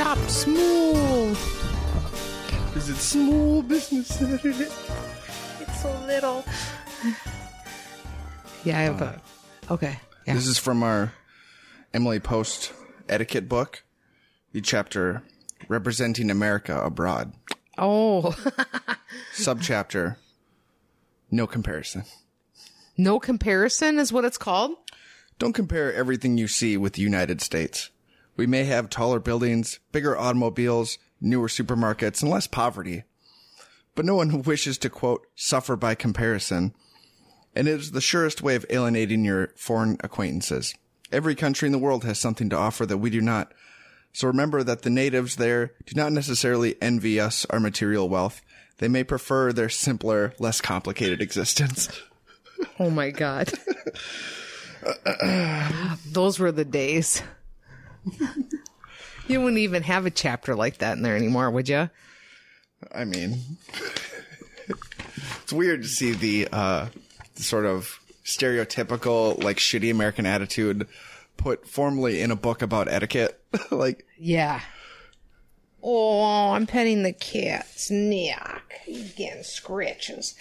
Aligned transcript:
Shop 0.00 0.16
smooth. 0.30 1.38
Is 2.74 2.88
it 2.88 2.96
small 2.96 3.60
business 3.60 4.08
Saturday? 4.08 4.66
It's 5.60 5.82
so 5.82 5.92
little. 6.06 6.42
Yeah, 8.64 8.78
I 8.78 8.82
have 8.84 9.02
a. 9.02 9.20
Okay. 9.70 10.00
Yeah. 10.26 10.32
This 10.32 10.46
is 10.46 10.56
from 10.56 10.82
our 10.82 11.12
Emily 11.92 12.18
Post 12.18 12.72
etiquette 13.10 13.46
book, 13.46 13.82
the 14.52 14.62
chapter 14.62 15.22
representing 15.68 16.30
America 16.30 16.80
abroad. 16.82 17.34
Oh, 17.76 18.34
Subchapter 19.34 20.16
No 21.30 21.46
comparison. 21.46 22.04
no 22.96 23.20
comparison 23.20 23.98
is 23.98 24.14
what 24.14 24.24
it's 24.24 24.38
called. 24.38 24.72
Don't 25.38 25.52
compare 25.52 25.92
everything 25.92 26.38
you 26.38 26.48
see 26.48 26.78
with 26.78 26.94
the 26.94 27.02
United 27.02 27.42
States. 27.42 27.90
We 28.40 28.46
may 28.46 28.64
have 28.64 28.88
taller 28.88 29.20
buildings, 29.20 29.80
bigger 29.92 30.18
automobiles, 30.18 30.96
newer 31.20 31.48
supermarkets, 31.48 32.22
and 32.22 32.30
less 32.30 32.46
poverty. 32.46 33.02
But 33.94 34.06
no 34.06 34.14
one 34.14 34.40
wishes 34.44 34.78
to 34.78 34.88
quote, 34.88 35.26
suffer 35.34 35.76
by 35.76 35.94
comparison. 35.94 36.74
And 37.54 37.68
it 37.68 37.78
is 37.78 37.90
the 37.90 38.00
surest 38.00 38.40
way 38.40 38.54
of 38.54 38.64
alienating 38.70 39.26
your 39.26 39.48
foreign 39.56 39.98
acquaintances. 40.00 40.74
Every 41.12 41.34
country 41.34 41.66
in 41.66 41.72
the 41.72 41.78
world 41.78 42.02
has 42.04 42.18
something 42.18 42.48
to 42.48 42.56
offer 42.56 42.86
that 42.86 42.96
we 42.96 43.10
do 43.10 43.20
not. 43.20 43.52
So 44.14 44.26
remember 44.26 44.62
that 44.62 44.80
the 44.80 44.88
natives 44.88 45.36
there 45.36 45.74
do 45.84 45.92
not 45.94 46.10
necessarily 46.10 46.80
envy 46.80 47.20
us 47.20 47.44
our 47.50 47.60
material 47.60 48.08
wealth. 48.08 48.40
They 48.78 48.88
may 48.88 49.04
prefer 49.04 49.52
their 49.52 49.68
simpler, 49.68 50.32
less 50.38 50.62
complicated 50.62 51.20
existence. 51.20 51.90
Oh 52.78 52.90
my 52.90 53.10
god. 53.10 53.50
Those 56.06 56.38
were 56.38 56.52
the 56.52 56.64
days. 56.66 57.22
you 59.28 59.40
wouldn't 59.40 59.58
even 59.58 59.82
have 59.82 60.06
a 60.06 60.10
chapter 60.10 60.54
like 60.54 60.78
that 60.78 60.96
in 60.96 61.02
there 61.02 61.16
anymore, 61.16 61.50
would 61.50 61.68
you? 61.68 61.90
I 62.94 63.04
mean, 63.04 63.38
it's 65.42 65.52
weird 65.52 65.82
to 65.82 65.88
see 65.88 66.12
the, 66.12 66.48
uh, 66.52 66.86
sort 67.34 67.66
of 67.66 68.00
stereotypical, 68.24 69.42
like, 69.42 69.58
shitty 69.58 69.90
American 69.90 70.26
attitude 70.26 70.86
put 71.36 71.66
formally 71.66 72.20
in 72.20 72.30
a 72.30 72.36
book 72.36 72.62
about 72.62 72.88
etiquette. 72.88 73.42
like, 73.70 74.06
Yeah. 74.18 74.60
Oh, 75.82 76.50
I'm 76.50 76.66
petting 76.66 77.02
the 77.02 77.12
cat's 77.12 77.90
neck. 77.90 78.80
He's 78.84 79.14
getting 79.14 79.42
scratches. 79.42 80.34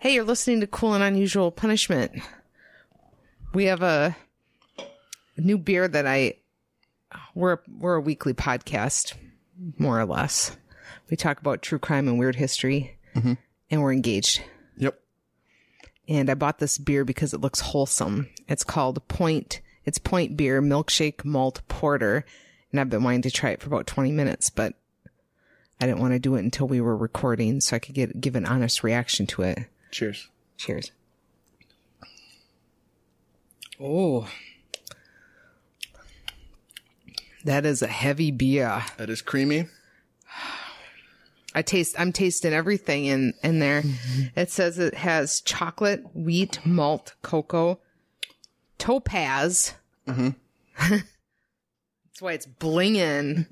Hey, 0.00 0.14
you're 0.14 0.24
listening 0.24 0.58
to 0.60 0.66
Cool 0.66 0.94
and 0.94 1.04
Unusual 1.04 1.52
Punishment. 1.52 2.20
We 3.54 3.66
have 3.66 3.82
a 3.82 4.16
new 5.36 5.58
beer 5.58 5.86
that 5.86 6.08
I 6.08 6.34
we're 7.34 7.58
we're 7.78 7.94
a 7.94 8.00
weekly 8.00 8.34
podcast, 8.34 9.14
more 9.78 9.98
or 9.98 10.06
less. 10.06 10.56
We 11.10 11.16
talk 11.16 11.40
about 11.40 11.62
true 11.62 11.78
crime 11.78 12.08
and 12.08 12.18
weird 12.18 12.36
history, 12.36 12.96
mm-hmm. 13.14 13.34
and 13.70 13.82
we're 13.82 13.92
engaged. 13.92 14.42
yep. 14.76 14.98
and 16.08 16.30
I 16.30 16.34
bought 16.34 16.58
this 16.58 16.78
beer 16.78 17.04
because 17.04 17.34
it 17.34 17.40
looks 17.40 17.60
wholesome. 17.60 18.28
It's 18.48 18.64
called 18.64 19.06
Point. 19.08 19.60
It's 19.84 19.98
Point 19.98 20.36
Beer 20.36 20.62
Milkshake 20.62 21.24
Malt 21.24 21.60
Porter, 21.68 22.24
and 22.70 22.80
I've 22.80 22.90
been 22.90 23.02
wanting 23.02 23.22
to 23.22 23.30
try 23.30 23.50
it 23.50 23.60
for 23.60 23.68
about 23.68 23.86
20 23.86 24.12
minutes, 24.12 24.48
but 24.48 24.74
I 25.80 25.86
didn't 25.86 26.00
want 26.00 26.12
to 26.12 26.20
do 26.20 26.36
it 26.36 26.44
until 26.44 26.68
we 26.68 26.80
were 26.80 26.96
recording 26.96 27.60
so 27.60 27.74
I 27.74 27.80
could 27.80 27.94
get 27.94 28.20
give 28.20 28.36
an 28.36 28.46
honest 28.46 28.84
reaction 28.84 29.26
to 29.28 29.42
it. 29.42 29.58
Cheers. 29.90 30.28
Cheers. 30.56 30.92
Oh. 33.80 34.28
That 37.44 37.66
is 37.66 37.82
a 37.82 37.86
heavy 37.88 38.30
beer. 38.30 38.84
That 38.98 39.10
is 39.10 39.22
creamy. 39.22 39.66
I 41.54 41.62
taste 41.62 41.94
I'm 41.98 42.12
tasting 42.12 42.52
everything 42.52 43.04
in 43.06 43.34
in 43.42 43.58
there. 43.58 43.82
It 44.36 44.50
says 44.50 44.78
it 44.78 44.94
has 44.94 45.40
chocolate, 45.42 46.04
wheat, 46.14 46.60
malt, 46.64 47.14
cocoa, 47.22 47.78
topaz. 48.78 49.74
Mm-hmm. 50.08 50.30
That's 50.96 52.22
why 52.22 52.32
it's 52.32 52.46
blinging. 52.46 53.46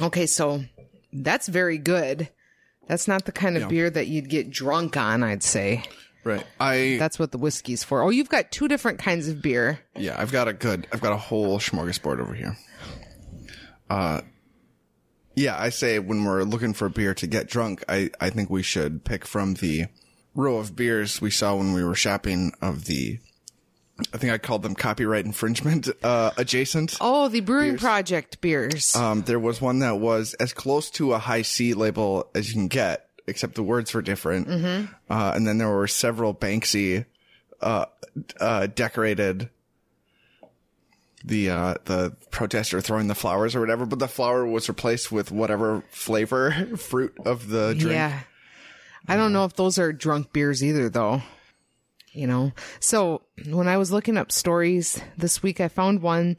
Okay, 0.00 0.26
so 0.26 0.64
that's 1.12 1.48
very 1.48 1.76
good. 1.78 2.28
That's 2.86 3.06
not 3.08 3.24
the 3.24 3.32
kind 3.32 3.56
of 3.56 3.62
Yeah. 3.62 3.68
beer 3.68 3.90
that 3.90 4.06
you'd 4.06 4.28
get 4.30 4.50
drunk 4.50 4.96
on, 4.96 5.22
I'd 5.22 5.42
say. 5.42 5.82
Right. 6.24 6.44
I, 6.58 6.96
That's 6.98 7.18
what 7.18 7.32
the 7.32 7.38
whiskey's 7.38 7.82
for. 7.82 8.02
Oh, 8.02 8.10
you've 8.10 8.28
got 8.28 8.50
two 8.50 8.68
different 8.68 8.98
kinds 8.98 9.28
of 9.28 9.40
beer. 9.40 9.80
yeah, 9.96 10.16
I've 10.18 10.32
got 10.32 10.48
a 10.48 10.52
good, 10.52 10.86
I've 10.92 11.00
got 11.00 11.12
a 11.12 11.16
whole 11.16 11.58
smorgasbord 11.58 12.20
over 12.20 12.34
here. 12.34 12.56
Uh, 13.88 14.20
yeah, 15.34 15.56
I 15.58 15.70
say 15.70 15.98
when 15.98 16.24
we're 16.24 16.42
looking 16.42 16.74
for 16.74 16.88
beer 16.88 17.14
to 17.14 17.26
get 17.26 17.48
drunk, 17.48 17.84
I, 17.88 18.10
I 18.20 18.30
think 18.30 18.50
we 18.50 18.62
should 18.62 19.04
pick 19.04 19.24
from 19.24 19.54
the 19.54 19.86
row 20.34 20.58
of 20.58 20.76
beers 20.76 21.20
we 21.20 21.30
saw 21.30 21.56
when 21.56 21.72
we 21.72 21.82
were 21.82 21.94
shopping 21.94 22.52
of 22.60 22.84
the, 22.84 23.18
I 24.12 24.18
think 24.18 24.32
I 24.32 24.38
called 24.38 24.62
them 24.62 24.74
copyright 24.74 25.24
infringement, 25.24 25.88
uh, 26.04 26.30
adjacent. 26.36 26.96
Oh, 27.00 27.28
the 27.28 27.40
Brewing 27.40 27.78
Project 27.78 28.40
beers. 28.40 28.94
Um, 28.94 29.22
there 29.22 29.40
was 29.40 29.60
one 29.60 29.80
that 29.80 29.98
was 29.98 30.34
as 30.34 30.52
close 30.52 30.90
to 30.92 31.14
a 31.14 31.18
Hi-C 31.18 31.74
label 31.74 32.30
as 32.34 32.48
you 32.48 32.54
can 32.54 32.68
get, 32.68 33.08
except 33.30 33.54
the 33.54 33.62
words 33.62 33.94
were 33.94 34.02
different. 34.02 34.48
Mm-hmm. 34.48 34.92
Uh, 35.10 35.32
and 35.34 35.46
then 35.46 35.58
there 35.58 35.68
were 35.68 35.86
several 35.86 36.34
Banksy, 36.34 37.06
uh, 37.60 37.86
uh, 38.40 38.66
decorated 38.66 39.48
the, 41.24 41.50
uh, 41.50 41.74
the 41.84 42.16
protester 42.30 42.80
throwing 42.80 43.06
the 43.06 43.14
flowers 43.14 43.54
or 43.54 43.60
whatever, 43.60 43.86
but 43.86 43.98
the 43.98 44.08
flower 44.08 44.46
was 44.46 44.68
replaced 44.68 45.12
with 45.12 45.30
whatever 45.30 45.82
flavor 45.90 46.50
fruit 46.76 47.16
of 47.24 47.48
the 47.48 47.74
drink. 47.74 47.94
Yeah. 47.94 48.20
I 49.08 49.16
don't 49.16 49.32
know 49.32 49.44
if 49.44 49.54
those 49.54 49.78
are 49.78 49.92
drunk 49.92 50.32
beers 50.32 50.62
either, 50.62 50.88
though. 50.88 51.22
You 52.12 52.26
know? 52.26 52.52
So 52.80 53.22
when 53.46 53.68
I 53.68 53.76
was 53.76 53.92
looking 53.92 54.16
up 54.16 54.32
stories 54.32 55.00
this 55.16 55.42
week, 55.42 55.60
I 55.60 55.68
found 55.68 56.02
one 56.02 56.38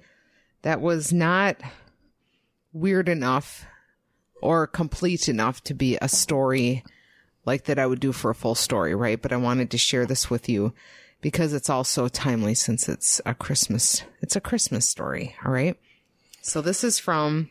that 0.61 0.81
was 0.81 1.11
not 1.11 1.57
weird 2.73 3.09
enough 3.09 3.65
or 4.41 4.67
complete 4.67 5.29
enough 5.29 5.63
to 5.63 5.73
be 5.73 5.97
a 6.01 6.09
story 6.09 6.83
like 7.45 7.65
that 7.65 7.79
I 7.79 7.87
would 7.87 7.99
do 7.99 8.11
for 8.11 8.31
a 8.31 8.35
full 8.35 8.55
story, 8.55 8.93
right? 8.93 9.21
But 9.21 9.33
I 9.33 9.37
wanted 9.37 9.71
to 9.71 9.77
share 9.77 10.05
this 10.05 10.29
with 10.29 10.47
you 10.49 10.73
because 11.21 11.53
it's 11.53 11.69
also 11.69 12.07
timely 12.07 12.55
since 12.55 12.89
it's 12.89 13.21
a 13.25 13.33
Christmas, 13.33 14.03
it's 14.21 14.35
a 14.35 14.41
Christmas 14.41 14.87
story. 14.87 15.35
All 15.45 15.51
right. 15.51 15.77
So 16.41 16.61
this 16.61 16.83
is 16.83 16.99
from, 16.99 17.49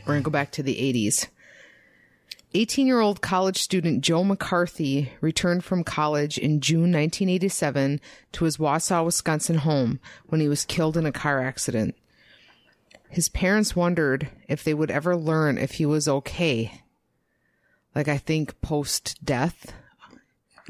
we're 0.00 0.14
going 0.14 0.22
to 0.22 0.24
go 0.24 0.30
back 0.30 0.50
to 0.52 0.62
the 0.62 0.76
80s. 0.76 1.28
18 2.54 2.86
year 2.86 3.00
old 3.00 3.20
college 3.20 3.58
student 3.58 4.00
Joe 4.00 4.24
McCarthy 4.24 5.12
returned 5.20 5.62
from 5.62 5.84
college 5.84 6.38
in 6.38 6.60
June 6.60 6.92
1987 6.92 8.00
to 8.32 8.44
his 8.44 8.56
Wausau, 8.56 9.04
Wisconsin 9.04 9.58
home 9.58 10.00
when 10.26 10.40
he 10.40 10.48
was 10.48 10.64
killed 10.64 10.96
in 10.96 11.04
a 11.04 11.12
car 11.12 11.42
accident. 11.42 11.94
His 13.08 13.28
parents 13.28 13.76
wondered 13.76 14.28
if 14.48 14.62
they 14.62 14.74
would 14.74 14.90
ever 14.90 15.16
learn 15.16 15.58
if 15.58 15.72
he 15.72 15.86
was 15.86 16.08
okay. 16.08 16.82
Like, 17.94 18.08
I 18.08 18.18
think 18.18 18.60
post 18.60 19.24
death. 19.24 19.72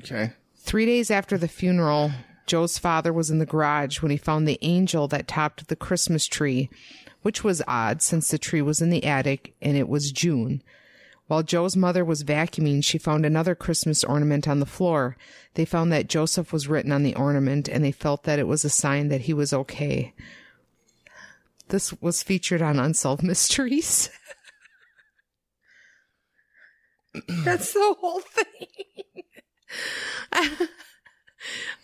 Okay. 0.01 0.33
Three 0.57 0.87
days 0.87 1.11
after 1.11 1.39
the 1.39 1.49
funeral, 1.49 2.13
Joe's 2.47 2.79
father 2.79 3.13
was 3.13 3.31
in 3.31 3.39
the 3.39 3.47
garage 3.47 4.01
when 4.01 4.11
he 4.11 4.17
found 4.17 4.47
the 4.47 4.59
angel 4.63 5.09
that 5.09 5.27
topped 5.27 5.69
the 5.69 5.77
Christmas 5.77 6.27
tree, 6.27 6.71
which 7.23 7.43
was 7.43 7.63
odd 7.67 8.03
since 8.03 8.31
the 8.31 8.39
tree 8.39 8.63
was 8.63 8.81
in 8.81 8.91
the 8.91 9.05
attic 9.05 9.55
and 9.61 9.77
it 9.77 9.89
was 9.89 10.13
June. 10.13 10.63
While 11.27 11.43
Joe's 11.43 11.77
mother 11.77 12.05
was 12.05 12.23
vacuuming, 12.23 12.85
she 12.85 12.99
found 12.99 13.27
another 13.27 13.57
Christmas 13.57 14.05
ornament 14.05 14.47
on 14.47 14.61
the 14.61 14.67
floor. 14.67 15.17
They 15.55 15.65
found 15.65 15.91
that 15.91 16.09
Joseph 16.09 16.53
was 16.53 16.69
written 16.69 16.93
on 16.93 17.03
the 17.03 17.17
ornament 17.17 17.69
and 17.69 17.85
they 17.85 17.91
felt 17.91 18.23
that 18.23 18.39
it 18.39 18.47
was 18.47 18.65
a 18.65 18.71
sign 18.71 19.09
that 19.09 19.23
he 19.23 19.35
was 19.35 19.53
okay. 19.53 20.13
This 21.69 21.93
was 22.01 22.23
featured 22.23 22.63
on 22.63 22.79
Unsolved 22.79 23.23
Mysteries. 23.23 24.11
That's 27.45 27.73
the 27.73 27.97
whole 27.99 28.21
thing. 28.21 28.67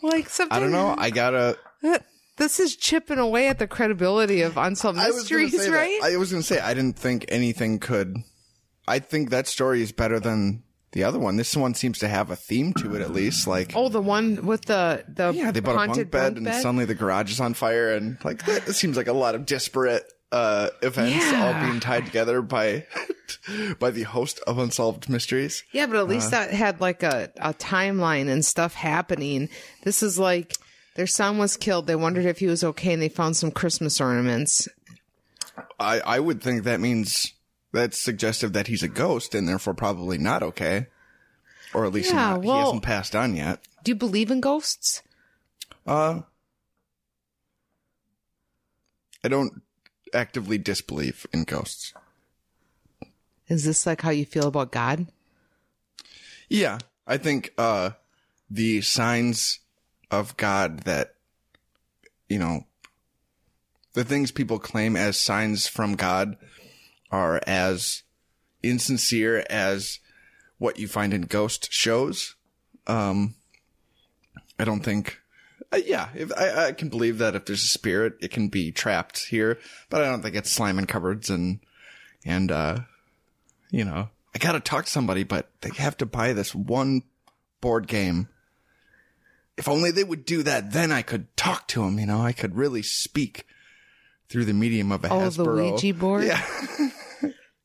like 0.02 0.28
something 0.28 0.56
I 0.56 0.60
don't 0.60 0.72
know. 0.72 0.94
I 0.96 1.10
gotta, 1.10 1.58
uh, 1.82 1.98
this 2.36 2.60
is 2.60 2.76
chipping 2.76 3.18
away 3.18 3.48
at 3.48 3.58
the 3.58 3.66
credibility 3.66 4.42
of 4.42 4.56
Unsolved 4.56 4.98
I 4.98 5.10
was 5.10 5.28
gonna 5.28 5.42
Mysteries, 5.42 5.68
right? 5.70 6.00
that. 6.00 6.12
I 6.12 6.16
was 6.16 6.30
gonna 6.30 6.42
say, 6.42 6.60
I 6.60 6.74
didn't 6.74 6.98
think 6.98 7.24
anything 7.28 7.78
could, 7.78 8.16
I 8.86 8.98
think 8.98 9.30
that 9.30 9.46
story 9.46 9.82
is 9.82 9.92
better 9.92 10.20
than 10.20 10.62
the 10.92 11.04
other 11.04 11.18
one. 11.18 11.36
This 11.36 11.56
one 11.56 11.74
seems 11.74 11.98
to 12.00 12.08
have 12.08 12.30
a 12.30 12.36
theme 12.36 12.72
to 12.74 12.94
it 12.94 13.02
at 13.02 13.12
least. 13.12 13.46
Like, 13.46 13.72
oh, 13.74 13.88
the 13.88 14.00
one 14.00 14.46
with 14.46 14.64
the 14.66 15.04
the 15.08 15.32
Yeah, 15.34 15.50
they 15.50 15.60
bought 15.60 15.74
a 15.74 15.78
haunted 15.78 16.10
bunk 16.10 16.12
bed, 16.12 16.34
bunk 16.34 16.46
and 16.48 16.62
suddenly 16.62 16.84
the 16.84 16.94
garage 16.94 17.30
is 17.32 17.40
on 17.40 17.54
fire, 17.54 17.92
and 17.94 18.18
like 18.24 18.44
that 18.46 18.74
seems 18.74 18.96
like 18.96 19.08
a 19.08 19.12
lot 19.12 19.34
of 19.34 19.46
disparate 19.46 20.04
uh, 20.30 20.70
events 20.82 21.16
Yeah. 21.30 21.44
all 21.44 21.66
being 21.66 21.80
tied 21.80 22.06
together 22.06 22.40
by 22.42 22.86
by 23.78 23.90
the 23.90 24.02
host 24.04 24.40
of 24.46 24.58
unsolved 24.58 25.08
mysteries. 25.08 25.62
Yeah, 25.72 25.86
but 25.86 25.96
at 25.96 26.08
least 26.08 26.32
Uh-huh. 26.32 26.46
that 26.46 26.54
had 26.54 26.80
like 26.80 27.02
a, 27.02 27.30
a 27.36 27.52
timeline 27.54 28.28
and 28.28 28.44
stuff 28.44 28.74
happening. 28.74 29.48
This 29.84 30.02
is 30.02 30.18
like 30.18 30.56
their 30.96 31.06
son 31.06 31.38
was 31.38 31.56
killed. 31.56 31.86
They 31.86 31.96
wondered 31.96 32.26
if 32.26 32.38
he 32.38 32.46
was 32.46 32.62
okay 32.64 32.92
and 32.92 33.00
they 33.02 33.08
found 33.08 33.36
some 33.36 33.50
Christmas 33.50 34.00
ornaments. 34.00 34.68
I, 35.78 36.00
I 36.00 36.20
would 36.20 36.42
think 36.42 36.64
that 36.64 36.80
means 36.80 37.32
that's 37.72 37.98
suggestive 37.98 38.52
that 38.52 38.66
he's 38.66 38.82
a 38.82 38.88
ghost 38.88 39.34
and 39.34 39.48
therefore 39.48 39.74
probably 39.74 40.18
not 40.18 40.42
okay. 40.42 40.86
Or 41.74 41.86
at 41.86 41.92
least 41.92 42.12
Yeah, 42.12 42.34
not, 42.34 42.44
he 42.44 42.50
hasn't 42.50 42.82
passed 42.82 43.16
on 43.16 43.34
yet. 43.34 43.60
Do 43.82 43.90
you 43.90 43.96
believe 43.96 44.30
in 44.30 44.40
ghosts? 44.40 45.02
Uh, 45.86 46.20
I 49.24 49.28
don't 49.28 49.62
actively 50.12 50.58
disbelieve 50.58 51.26
in 51.32 51.44
ghosts. 51.44 51.94
Is 53.48 53.64
this 53.64 53.86
like 53.86 54.02
how 54.02 54.10
you 54.10 54.24
feel 54.24 54.46
about 54.46 54.72
God? 54.72 55.06
Yeah, 56.48 56.78
I 57.06 57.16
think 57.16 57.52
uh 57.56 57.90
the 58.50 58.82
signs 58.82 59.60
of 60.10 60.36
God 60.36 60.80
that 60.80 61.14
you 62.28 62.38
know 62.38 62.66
the 63.94 64.04
things 64.04 64.30
people 64.30 64.58
claim 64.58 64.96
as 64.96 65.16
signs 65.16 65.66
from 65.66 65.94
God 65.94 66.36
are 67.12 67.40
as 67.46 68.02
insincere 68.62 69.44
as 69.48 70.00
what 70.58 70.78
you 70.78 70.88
find 70.88 71.14
in 71.14 71.22
ghost 71.22 71.68
shows. 71.70 72.34
Um 72.88 73.34
I 74.58 74.64
don't 74.64 74.80
think 74.80 75.18
uh, 75.72 75.80
yeah, 75.86 76.08
if 76.14 76.30
I, 76.36 76.66
I 76.68 76.72
can 76.72 76.88
believe 76.88 77.18
that 77.18 77.34
if 77.34 77.46
there's 77.46 77.62
a 77.62 77.66
spirit, 77.66 78.14
it 78.20 78.30
can 78.30 78.48
be 78.48 78.70
trapped 78.72 79.26
here, 79.26 79.58
but 79.88 80.02
I 80.02 80.04
don't 80.04 80.20
think 80.20 80.34
it's 80.34 80.50
slamming 80.50 80.86
cupboards 80.86 81.30
and 81.30 81.60
and 82.24 82.50
uh 82.50 82.80
you 83.70 83.84
know, 83.84 84.08
I 84.34 84.38
gotta 84.38 84.60
talk 84.60 84.86
to 84.86 84.90
somebody, 84.90 85.24
but 85.24 85.50
they 85.60 85.70
have 85.78 85.96
to 85.98 86.06
buy 86.06 86.32
this 86.32 86.54
one 86.54 87.02
board 87.60 87.86
game. 87.86 88.28
If 89.56 89.68
only 89.68 89.90
they 89.90 90.04
would 90.04 90.24
do 90.24 90.42
that, 90.42 90.72
then 90.72 90.90
I 90.92 91.02
could 91.02 91.34
talk 91.36 91.68
to 91.68 91.82
them, 91.82 91.98
you 91.98 92.06
know, 92.06 92.20
I 92.20 92.32
could 92.32 92.56
really 92.56 92.82
speak 92.82 93.46
through 94.28 94.46
the 94.46 94.54
medium 94.54 94.90
of 94.92 95.04
a 95.04 95.12
Oh, 95.12 95.28
the 95.28 95.44
Ouija 95.44 95.94
board? 95.94 96.24
Yeah. 96.24 96.42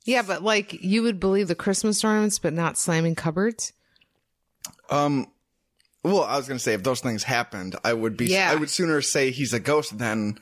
Yeah, 0.07 0.21
but 0.21 0.41
like 0.41 0.71
you 0.81 1.03
would 1.03 1.19
believe 1.19 1.49
the 1.49 1.53
Christmas 1.55 2.01
ornaments, 2.01 2.39
but 2.39 2.53
not 2.53 2.77
slamming 2.77 3.13
cupboards? 3.13 3.73
Um, 4.89 5.27
well, 6.01 6.23
I 6.23 6.37
was 6.37 6.47
gonna 6.47 6.59
say 6.59 6.73
if 6.73 6.81
those 6.83 7.01
things 7.01 7.23
happened, 7.23 7.75
I 7.83 7.91
would 7.91 8.15
be, 8.15 8.27
Yeah. 8.27 8.49
I 8.49 8.55
would 8.55 8.69
sooner 8.69 9.01
say 9.01 9.31
he's 9.31 9.53
a 9.53 9.59
ghost 9.59 9.97
than, 9.97 10.39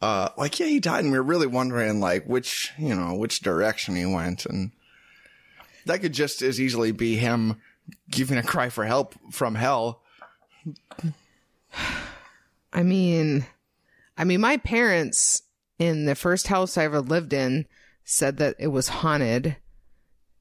uh, 0.00 0.28
like, 0.38 0.60
yeah, 0.60 0.66
he 0.66 0.78
died 0.78 1.02
and 1.02 1.12
we 1.12 1.18
were 1.18 1.24
really 1.24 1.48
wondering, 1.48 1.98
like, 1.98 2.26
which, 2.26 2.70
you 2.78 2.94
know, 2.94 3.14
which 3.14 3.40
direction 3.40 3.96
he 3.96 4.06
went. 4.06 4.46
And 4.46 4.70
that 5.84 6.00
could 6.00 6.12
just 6.12 6.40
as 6.40 6.60
easily 6.60 6.92
be 6.92 7.16
him 7.16 7.60
giving 8.08 8.38
a 8.38 8.42
cry 8.44 8.68
for 8.68 8.84
help 8.84 9.16
from 9.32 9.56
hell. 9.56 10.00
I 12.72 12.84
mean, 12.84 13.46
I 14.16 14.22
mean, 14.22 14.40
my 14.40 14.58
parents 14.58 15.42
in 15.80 16.04
the 16.04 16.14
first 16.14 16.46
house 16.46 16.78
I 16.78 16.84
ever 16.84 17.00
lived 17.00 17.32
in 17.32 17.66
said 18.04 18.36
that 18.38 18.56
it 18.58 18.68
was 18.68 18.88
haunted 18.88 19.56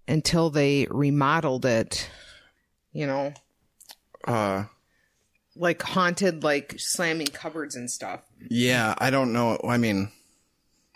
until 0.08 0.50
they 0.50 0.88
remodeled 0.90 1.66
it. 1.66 2.10
You 2.94 3.08
know, 3.08 3.34
Uh, 4.28 4.66
like 5.56 5.82
haunted, 5.82 6.44
like 6.44 6.76
slamming 6.78 7.28
cupboards 7.28 7.76
and 7.76 7.90
stuff. 7.90 8.22
yeah, 8.50 8.94
I 8.98 9.10
don't 9.10 9.32
know. 9.34 9.60
I 9.68 9.78
mean, 9.78 10.12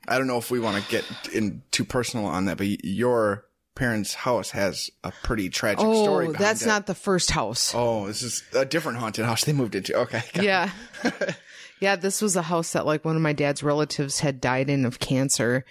I 0.08 0.18
don't 0.18 0.28
know 0.28 0.38
if 0.38 0.52
we 0.52 0.60
want 0.60 0.84
to 0.84 0.92
get 0.92 1.06
in 1.34 1.62
too 1.72 1.86
personal 1.86 2.26
on 2.26 2.46
that, 2.46 2.58
but 2.58 2.68
your 2.86 3.46
parents' 3.76 4.14
house 4.14 4.52
has 4.52 4.90
a 5.04 5.12
pretty 5.24 5.50
tragic 5.50 5.80
story. 5.80 6.28
Oh, 6.28 6.34
that's 6.34 6.62
it. 6.64 6.68
not 6.68 6.86
the 6.86 6.96
first 6.96 7.32
house. 7.32 7.74
Oh, 7.76 8.08
this 8.08 8.22
is 8.22 8.44
a 8.54 8.66
different 8.66 9.00
haunted 9.00 9.26
house 9.26 9.44
they 9.46 9.54
moved 9.54 9.76
into. 9.76 9.96
Okay. 9.96 10.24
Yeah. 10.42 10.70
yeah, 11.80 11.96
this 11.96 12.22
was 12.22 12.36
a 12.36 12.42
house 12.44 12.74
that 12.74 12.86
like 12.86 13.04
one 13.06 13.16
of 13.16 13.22
my 13.22 13.34
dad's 13.34 13.64
relatives 13.64 14.20
had 14.20 14.40
died 14.42 14.70
in 14.70 14.86
of 14.86 15.00
cancer 15.00 15.66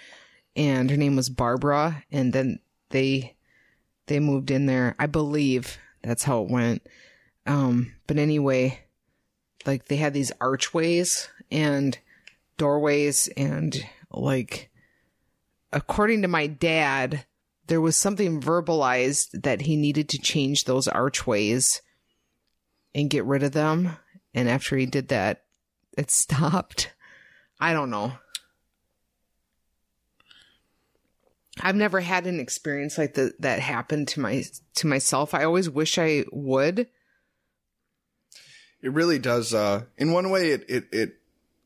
and 0.56 0.91
her 0.91 0.97
name 0.97 1.17
was 1.17 1.29
Barbara 1.29 2.05
and 2.11 2.33
then 2.33 2.61
they 2.91 3.37
they 4.06 4.21
moved 4.21 4.51
in 4.51 4.67
there. 4.67 4.95
I 4.99 5.06
believe 5.06 5.79
that's 6.03 6.25
how 6.25 6.43
it 6.43 6.51
went. 6.51 6.87
Um 7.47 7.95
but 8.06 8.19
anyway, 8.19 8.81
like 9.67 9.87
they 9.87 9.97
had 9.97 10.15
these 10.15 10.33
archways 10.41 11.29
and 11.51 11.99
doorways 12.56 13.29
and 13.37 13.77
like 14.11 14.71
according 15.73 16.23
to 16.23 16.29
my 16.29 16.47
dad, 16.47 17.25
there 17.67 17.81
was 17.81 17.97
something 17.97 18.41
verbalized 18.41 19.43
that 19.43 19.62
he 19.62 19.77
needed 19.77 20.09
to 20.11 20.19
change 20.19 20.65
those 20.65 20.87
archways 20.87 21.83
and 22.95 23.11
get 23.11 23.25
rid 23.25 23.43
of 23.43 23.53
them. 23.53 23.97
And 24.35 24.49
after 24.49 24.77
he 24.77 24.87
did 24.87 25.09
that, 25.09 25.43
it 25.99 26.11
stopped. 26.11 26.93
I 27.61 27.73
don't 27.73 27.91
know. 27.91 28.12
I've 31.61 31.77
never 31.77 32.01
had 32.01 32.27
an 32.27 32.41
experience 32.41 32.99
like 32.99 33.15
that 33.15 33.41
that 33.41 33.61
happened 33.61 34.09
to 34.09 34.21
my 34.21 34.45
to 34.77 34.87
myself. 34.87 35.35
I 35.35 35.45
always 35.45 35.71
wish 35.71 35.99
I 35.99 36.25
would. 36.33 36.89
It 38.83 38.93
really 38.93 39.19
does. 39.19 39.55
Uh, 39.55 39.85
in 39.97 40.12
one 40.12 40.31
way, 40.31 40.51
it, 40.51 40.65
it, 40.69 40.85
it, 40.93 41.15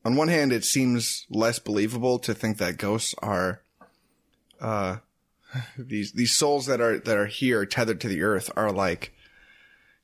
on 0.05 0.15
one 0.15 0.29
hand, 0.29 0.53
it 0.53 0.63
seems 0.63 1.25
less 1.29 1.59
believable 1.59 2.17
to 2.19 2.33
think 2.33 2.59
that 2.59 2.77
ghosts 2.77 3.13
are, 3.21 3.61
uh, 4.61 4.97
these, 5.77 6.13
these 6.13 6.31
souls 6.31 6.67
that 6.67 6.79
are, 6.79 6.97
that 6.99 7.17
are 7.17 7.25
here 7.25 7.65
tethered 7.65 7.99
to 8.01 8.07
the 8.07 8.21
earth 8.21 8.49
are 8.55 8.71
like, 8.71 9.11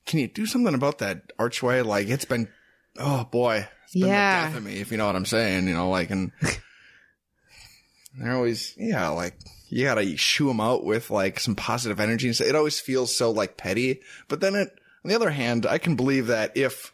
can 0.05 0.19
you 0.19 0.27
do 0.27 0.45
something 0.45 0.73
about 0.73 0.97
that 0.97 1.31
archway? 1.39 1.79
Like 1.81 2.09
it's 2.09 2.25
been, 2.25 2.49
oh 2.97 3.23
boy, 3.31 3.65
it's 3.85 3.93
been 3.93 4.09
Yeah. 4.09 4.41
the 4.41 4.47
death 4.49 4.57
of 4.57 4.65
me, 4.65 4.81
if 4.81 4.91
you 4.91 4.97
know 4.97 5.05
what 5.07 5.15
I'm 5.15 5.25
saying, 5.25 5.69
you 5.69 5.73
know, 5.73 5.89
like, 5.89 6.09
and 6.09 6.33
they're 8.17 8.35
always, 8.35 8.73
yeah, 8.77 9.07
like, 9.09 9.39
you 9.69 9.83
gotta 9.85 10.15
shoo 10.17 10.47
them 10.47 10.59
out 10.61 10.83
with 10.83 11.09
like 11.09 11.39
some 11.39 11.55
positive 11.55 11.99
energy. 11.99 12.27
and 12.27 12.35
so- 12.35 12.45
It 12.45 12.55
always 12.55 12.79
feels 12.79 13.15
so 13.15 13.31
like 13.31 13.57
petty, 13.57 14.01
but 14.27 14.39
then 14.41 14.55
it, 14.55 14.69
on 15.03 15.09
the 15.09 15.15
other 15.15 15.31
hand, 15.31 15.65
I 15.65 15.77
can 15.77 15.95
believe 15.95 16.27
that 16.27 16.55
if 16.55 16.93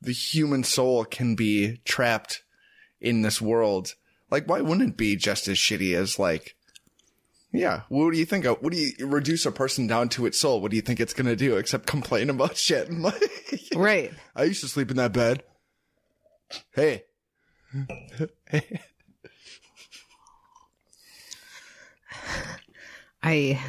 the 0.00 0.12
human 0.12 0.64
soul 0.64 1.04
can 1.04 1.34
be 1.34 1.80
trapped 1.84 2.42
in 3.00 3.22
this 3.22 3.40
world, 3.40 3.94
like 4.30 4.46
why 4.48 4.60
wouldn't 4.60 4.90
it 4.90 4.96
be 4.96 5.16
just 5.16 5.48
as 5.48 5.56
shitty 5.56 5.94
as 5.94 6.18
like, 6.18 6.54
yeah, 7.52 7.82
what 7.88 8.12
do 8.12 8.18
you 8.18 8.26
think? 8.26 8.44
Of, 8.44 8.58
what 8.62 8.72
do 8.72 8.78
you 8.78 8.92
reduce 9.06 9.46
a 9.46 9.50
person 9.52 9.86
down 9.86 10.08
to 10.10 10.26
its 10.26 10.38
soul? 10.38 10.60
What 10.60 10.70
do 10.70 10.76
you 10.76 10.82
think 10.82 11.00
it's 11.00 11.14
gonna 11.14 11.34
do 11.36 11.56
except 11.56 11.86
complain 11.86 12.28
about 12.30 12.56
shit? 12.58 12.88
Right. 13.74 14.12
I 14.34 14.44
used 14.44 14.60
to 14.62 14.68
sleep 14.68 14.90
in 14.90 14.96
that 14.96 15.12
bed. 15.12 15.42
Hey, 16.74 17.04
I 23.22 23.60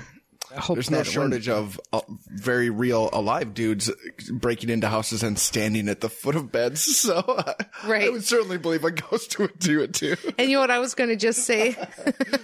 hope 0.57 0.75
there's 0.75 0.89
no 0.89 0.97
when- 0.97 1.05
shortage 1.05 1.49
of 1.49 1.79
uh, 1.93 2.01
very 2.27 2.69
real 2.69 3.09
alive 3.13 3.53
dudes 3.53 3.91
breaking 4.31 4.69
into 4.69 4.87
houses 4.87 5.21
and 5.23 5.37
standing 5.37 5.87
at 5.89 6.01
the 6.01 6.09
foot 6.09 6.35
of 6.35 6.51
beds. 6.51 6.85
So 6.99 7.17
uh, 7.17 7.53
I 7.83 8.09
would 8.09 8.23
certainly 8.25 8.57
believe 8.57 8.83
a 8.83 8.91
ghost 8.91 9.37
would 9.39 9.57
do 9.59 9.81
it 9.81 9.93
too. 9.93 10.15
And 10.37 10.49
you 10.49 10.57
know 10.57 10.61
what 10.61 10.71
I 10.71 10.79
was 10.79 10.95
going 10.95 11.09
to 11.09 11.15
just 11.15 11.43
say? 11.45 11.75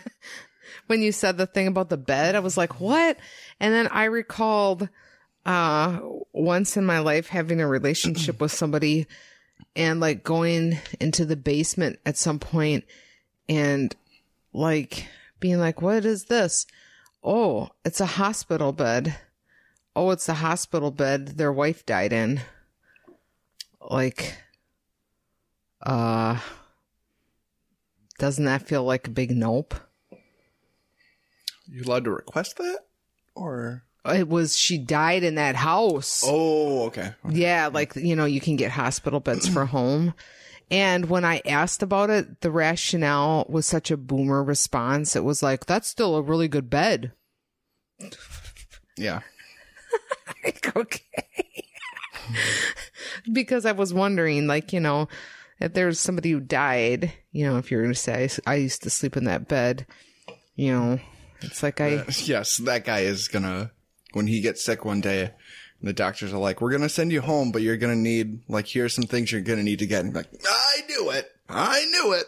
when 0.87 1.01
you 1.01 1.11
said 1.11 1.37
the 1.37 1.45
thing 1.47 1.67
about 1.67 1.89
the 1.89 1.97
bed, 1.97 2.35
I 2.35 2.39
was 2.39 2.57
like, 2.57 2.79
what? 2.79 3.17
And 3.59 3.73
then 3.73 3.87
I 3.87 4.05
recalled 4.05 4.89
uh 5.45 5.99
once 6.33 6.75
in 6.75 6.85
my 6.85 6.99
life 6.99 7.27
having 7.27 7.61
a 7.61 7.67
relationship 7.67 8.41
with 8.41 8.51
somebody 8.51 9.05
and 9.75 9.99
like 9.99 10.23
going 10.23 10.79
into 10.99 11.23
the 11.23 11.35
basement 11.35 11.99
at 12.03 12.17
some 12.17 12.39
point 12.39 12.83
and 13.47 13.95
like 14.53 15.07
being 15.39 15.59
like, 15.59 15.81
what 15.81 16.05
is 16.05 16.25
this? 16.25 16.65
Oh, 17.27 17.69
it's 17.83 17.99
a 17.99 18.05
hospital 18.05 18.71
bed. 18.71 19.17
Oh, 19.95 20.11
it's 20.11 20.29
a 20.29 20.35
hospital 20.35 20.91
bed 20.91 21.37
their 21.39 21.51
wife 21.51 21.83
died 21.83 22.13
in. 22.13 22.41
Like, 23.81 24.37
uh, 25.81 26.39
doesn't 28.19 28.45
that 28.45 28.67
feel 28.67 28.83
like 28.83 29.07
a 29.07 29.11
big 29.11 29.31
nope? 29.31 29.73
You 31.67 31.83
allowed 31.83 32.03
to 32.03 32.11
request 32.11 32.57
that, 32.57 32.81
or 33.33 33.83
It 34.05 34.29
was 34.29 34.55
she 34.55 34.77
died 34.77 35.23
in 35.23 35.33
that 35.35 35.55
house. 35.55 36.23
oh, 36.23 36.83
okay. 36.87 37.13
Yeah, 37.27 37.69
like 37.73 37.95
you 37.95 38.15
know, 38.15 38.25
you 38.25 38.39
can 38.39 38.55
get 38.55 38.69
hospital 38.71 39.19
beds 39.19 39.47
for 39.47 39.65
home. 39.65 40.13
And 40.71 41.09
when 41.09 41.23
I 41.23 41.41
asked 41.45 41.83
about 41.83 42.09
it, 42.09 42.41
the 42.41 42.51
rationale 42.51 43.45
was 43.47 43.65
such 43.65 43.91
a 43.91 43.97
boomer 43.97 44.43
response. 44.43 45.15
It 45.15 45.23
was 45.23 45.43
like, 45.43 45.65
"That's 45.65 45.87
still 45.87 46.15
a 46.15 46.21
really 46.21 46.47
good 46.47 46.69
bed." 46.69 47.11
Yeah. 48.97 49.21
Like, 50.43 50.75
okay. 50.75 51.63
because 53.31 53.65
I 53.65 53.71
was 53.71 53.93
wondering, 53.93 54.47
like, 54.47 54.73
you 54.73 54.79
know, 54.79 55.07
if 55.59 55.73
there's 55.73 55.99
somebody 55.99 56.31
who 56.31 56.39
died, 56.39 57.13
you 57.31 57.45
know, 57.45 57.57
if 57.57 57.71
you're 57.71 57.81
going 57.81 57.93
to 57.93 57.99
say, 57.99 58.29
I 58.45 58.55
used 58.55 58.83
to 58.83 58.89
sleep 58.89 59.17
in 59.17 59.25
that 59.25 59.47
bed, 59.47 59.87
you 60.55 60.71
know, 60.71 60.99
it's 61.41 61.63
like 61.63 61.81
I, 61.81 62.05
Yes, 62.23 62.57
that 62.57 62.85
guy 62.85 63.01
is 63.01 63.27
gonna 63.27 63.71
when 64.13 64.27
he 64.27 64.41
gets 64.41 64.63
sick 64.63 64.85
one 64.85 65.01
day. 65.01 65.31
The 65.85 65.93
doctors 65.93 66.33
are 66.33 66.39
like, 66.39 66.61
"We're 66.61 66.71
gonna 66.71 66.89
send 66.89 67.11
you 67.11 67.21
home, 67.21 67.51
but 67.51 67.61
you're 67.61 67.77
gonna 67.77 67.95
need 67.95 68.39
like 68.49 68.65
here's 68.67 68.93
some 68.95 69.03
things 69.05 69.31
you're 69.31 69.41
gonna 69.41 69.61
need 69.63 69.79
to 69.79 69.85
get." 69.85 70.03
And 70.03 70.15
like, 70.15 70.27
I 70.49 70.81
knew 70.89 71.11
it. 71.11 71.31
I 71.47 71.85
knew 71.85 72.13
it. 72.13 72.25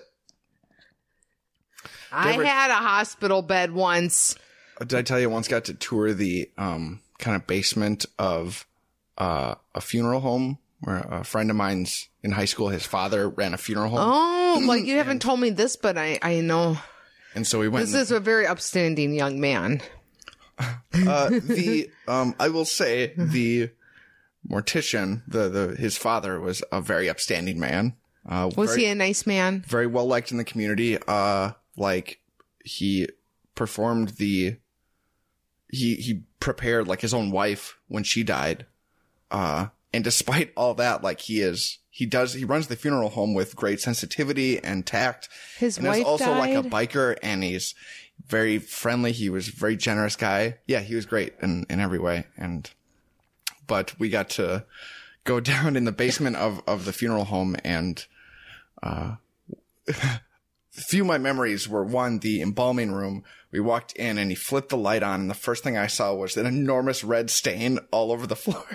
I 2.11 2.33
ever- 2.33 2.45
had 2.45 2.69
a 2.71 2.75
hospital 2.75 3.41
bed 3.41 3.71
once. 3.71 4.35
Did 4.79 4.93
I 4.93 5.01
tell 5.01 5.19
you 5.19 5.29
I 5.29 5.33
once 5.33 5.47
got 5.47 5.65
to 5.65 5.73
tour 5.73 6.13
the 6.13 6.49
um 6.57 7.01
kind 7.17 7.35
of 7.35 7.47
basement 7.47 8.05
of 8.19 8.65
uh, 9.17 9.55
a 9.73 9.81
funeral 9.81 10.19
home 10.19 10.59
where 10.81 10.97
a 10.97 11.23
friend 11.23 11.49
of 11.49 11.55
mine's 11.55 12.09
in 12.21 12.33
high 12.33 12.45
school, 12.45 12.69
his 12.69 12.85
father 12.85 13.27
ran 13.27 13.55
a 13.55 13.57
funeral 13.57 13.89
home, 13.89 13.99
Oh, 13.99 14.61
like 14.67 14.85
you 14.85 14.97
haven't 15.03 15.23
told 15.23 15.39
me 15.39 15.49
this, 15.49 15.75
but 15.75 15.97
I 15.97 16.19
I 16.21 16.41
know 16.41 16.77
and 17.33 17.45
so 17.47 17.57
we 17.59 17.67
went. 17.67 17.87
this 17.87 17.95
is 17.95 18.11
a 18.11 18.19
very 18.19 18.45
upstanding 18.45 19.15
young 19.15 19.39
man. 19.41 19.81
Uh, 20.59 21.29
the 21.29 21.89
um, 22.07 22.35
I 22.39 22.49
will 22.49 22.65
say 22.65 23.13
the 23.17 23.69
mortician, 24.49 25.21
the 25.27 25.49
the 25.49 25.75
his 25.75 25.97
father 25.97 26.39
was 26.39 26.63
a 26.71 26.81
very 26.81 27.09
upstanding 27.09 27.59
man. 27.59 27.95
Uh, 28.27 28.49
Was 28.57 28.71
very, 28.71 28.81
he 28.81 28.87
a 28.87 28.95
nice 28.95 29.25
man? 29.25 29.63
very 29.67 29.87
well 29.87 30.05
liked 30.05 30.31
in 30.31 30.37
the 30.37 30.43
community. 30.43 30.97
Uh, 31.07 31.51
like 31.77 32.19
he 32.63 33.07
performed 33.55 34.09
the 34.17 34.57
he 35.71 35.95
he 35.95 36.23
prepared 36.39 36.87
like 36.87 37.01
his 37.01 37.13
own 37.13 37.31
wife 37.31 37.77
when 37.87 38.03
she 38.03 38.23
died. 38.23 38.65
Uh, 39.31 39.67
and 39.93 40.03
despite 40.03 40.51
all 40.55 40.73
that, 40.75 41.03
like 41.03 41.21
he 41.21 41.41
is 41.41 41.79
he 41.89 42.05
does 42.05 42.33
he 42.33 42.45
runs 42.45 42.67
the 42.67 42.75
funeral 42.75 43.09
home 43.09 43.33
with 43.33 43.55
great 43.55 43.79
sensitivity 43.79 44.61
and 44.63 44.85
tact. 44.85 45.29
His 45.57 45.77
and 45.77 45.87
wife 45.87 45.99
is 45.99 46.05
also 46.05 46.25
died. 46.25 46.39
like 46.39 46.65
a 46.65 46.69
biker, 46.69 47.17
and 47.23 47.43
he's 47.43 47.75
very 48.25 48.59
friendly. 48.59 49.11
He 49.11 49.29
was 49.29 49.49
a 49.49 49.51
very 49.51 49.77
generous 49.77 50.15
guy. 50.15 50.57
Yeah, 50.67 50.79
he 50.79 50.95
was 50.95 51.05
great 51.05 51.33
in 51.41 51.65
in 51.69 51.79
every 51.79 51.99
way. 51.99 52.25
And 52.37 52.69
but 53.65 53.97
we 53.99 54.09
got 54.09 54.29
to 54.31 54.65
go 55.23 55.39
down 55.39 55.75
in 55.75 55.85
the 55.85 55.91
basement 55.91 56.35
of 56.35 56.61
of 56.67 56.85
the 56.85 56.93
funeral 56.93 57.25
home 57.25 57.55
and 57.63 58.05
uh, 58.81 59.15
few 60.71 61.01
of 61.01 61.07
my 61.07 61.17
memories 61.17 61.67
were 61.67 61.83
one, 61.83 62.19
the 62.19 62.41
embalming 62.41 62.91
room. 62.91 63.23
We 63.49 63.59
walked 63.61 63.93
in 63.93 64.17
and 64.17 64.29
he 64.29 64.35
flipped 64.35 64.69
the 64.69 64.77
light 64.77 65.01
on 65.01 65.21
and 65.21 65.29
the 65.29 65.33
first 65.33 65.63
thing 65.63 65.77
I 65.77 65.87
saw 65.87 66.13
was 66.13 66.35
an 66.37 66.45
enormous 66.45 67.03
red 67.03 67.29
stain 67.29 67.79
all 67.91 68.11
over 68.11 68.27
the 68.27 68.35
floor. 68.35 68.65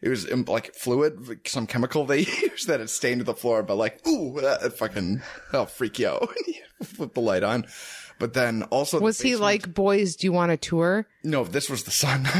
It 0.00 0.08
was 0.08 0.30
um, 0.30 0.44
like 0.48 0.74
fluid, 0.74 1.40
some 1.46 1.66
chemical 1.66 2.06
they 2.06 2.20
used 2.20 2.66
that 2.66 2.80
had 2.80 2.90
stained 2.90 3.20
the 3.20 3.34
floor, 3.34 3.62
but 3.62 3.76
like, 3.76 4.06
ooh, 4.08 4.40
that 4.40 4.76
fucking, 4.76 5.22
that'll 5.52 5.66
freak 5.66 5.98
you 5.98 6.08
out 6.08 6.28
flip 6.82 7.14
the 7.14 7.20
light 7.20 7.42
on. 7.42 7.66
But 8.18 8.32
then 8.32 8.62
also, 8.64 8.98
Was 9.00 9.20
he 9.20 9.36
like, 9.36 9.74
boys, 9.74 10.16
do 10.16 10.26
you 10.26 10.32
want 10.32 10.50
a 10.50 10.56
tour? 10.56 11.06
no, 11.22 11.44
this 11.44 11.68
was 11.68 11.84
the 11.84 11.90
son. 11.90 12.26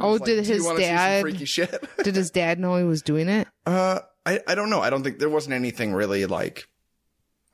Oh, 0.00 0.12
like, 0.14 0.24
did 0.24 0.46
his 0.46 0.64
wanna 0.64 0.78
see 0.78 0.84
some 0.86 0.94
dad- 0.96 1.20
freaky 1.20 1.44
shit? 1.44 1.84
Did 2.02 2.16
his 2.16 2.30
dad 2.30 2.58
know 2.58 2.76
he 2.78 2.82
was 2.84 3.02
doing 3.02 3.28
it? 3.28 3.46
Uh, 3.66 3.98
I, 4.24 4.40
I 4.48 4.54
don't 4.54 4.70
know. 4.70 4.80
I 4.80 4.88
don't 4.88 5.02
think 5.04 5.18
there 5.18 5.28
wasn't 5.28 5.54
anything 5.54 5.92
really 5.92 6.24
like, 6.24 6.66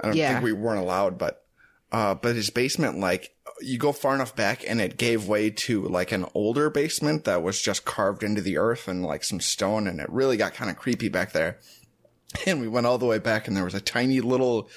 I 0.00 0.06
don't 0.06 0.16
Yeah. 0.16 0.32
think 0.34 0.44
we 0.44 0.52
weren't 0.52 0.78
allowed, 0.80 1.18
but, 1.18 1.44
uh, 1.90 2.14
but 2.14 2.36
his 2.36 2.48
basement, 2.50 3.00
like, 3.00 3.34
you 3.60 3.76
go 3.76 3.90
far 3.90 4.14
enough 4.14 4.36
back 4.36 4.62
and 4.68 4.80
it 4.80 4.96
gave 4.98 5.26
way 5.26 5.50
to 5.50 5.82
like 5.88 6.12
an 6.12 6.26
older 6.32 6.70
basement 6.70 7.24
that 7.24 7.42
was 7.42 7.60
just 7.60 7.84
carved 7.84 8.22
into 8.22 8.40
the 8.40 8.56
earth 8.56 8.86
and 8.86 9.04
like 9.04 9.24
some 9.24 9.40
stone 9.40 9.88
and 9.88 9.98
it 10.00 10.08
really 10.08 10.36
got 10.36 10.54
kind 10.54 10.70
of 10.70 10.76
creepy 10.76 11.08
back 11.08 11.32
there. 11.32 11.58
And 12.46 12.60
we 12.60 12.68
went 12.68 12.86
all 12.86 12.98
the 12.98 13.06
way 13.06 13.18
back 13.18 13.48
and 13.48 13.56
there 13.56 13.64
was 13.64 13.74
a 13.74 13.80
tiny 13.80 14.20
little 14.20 14.68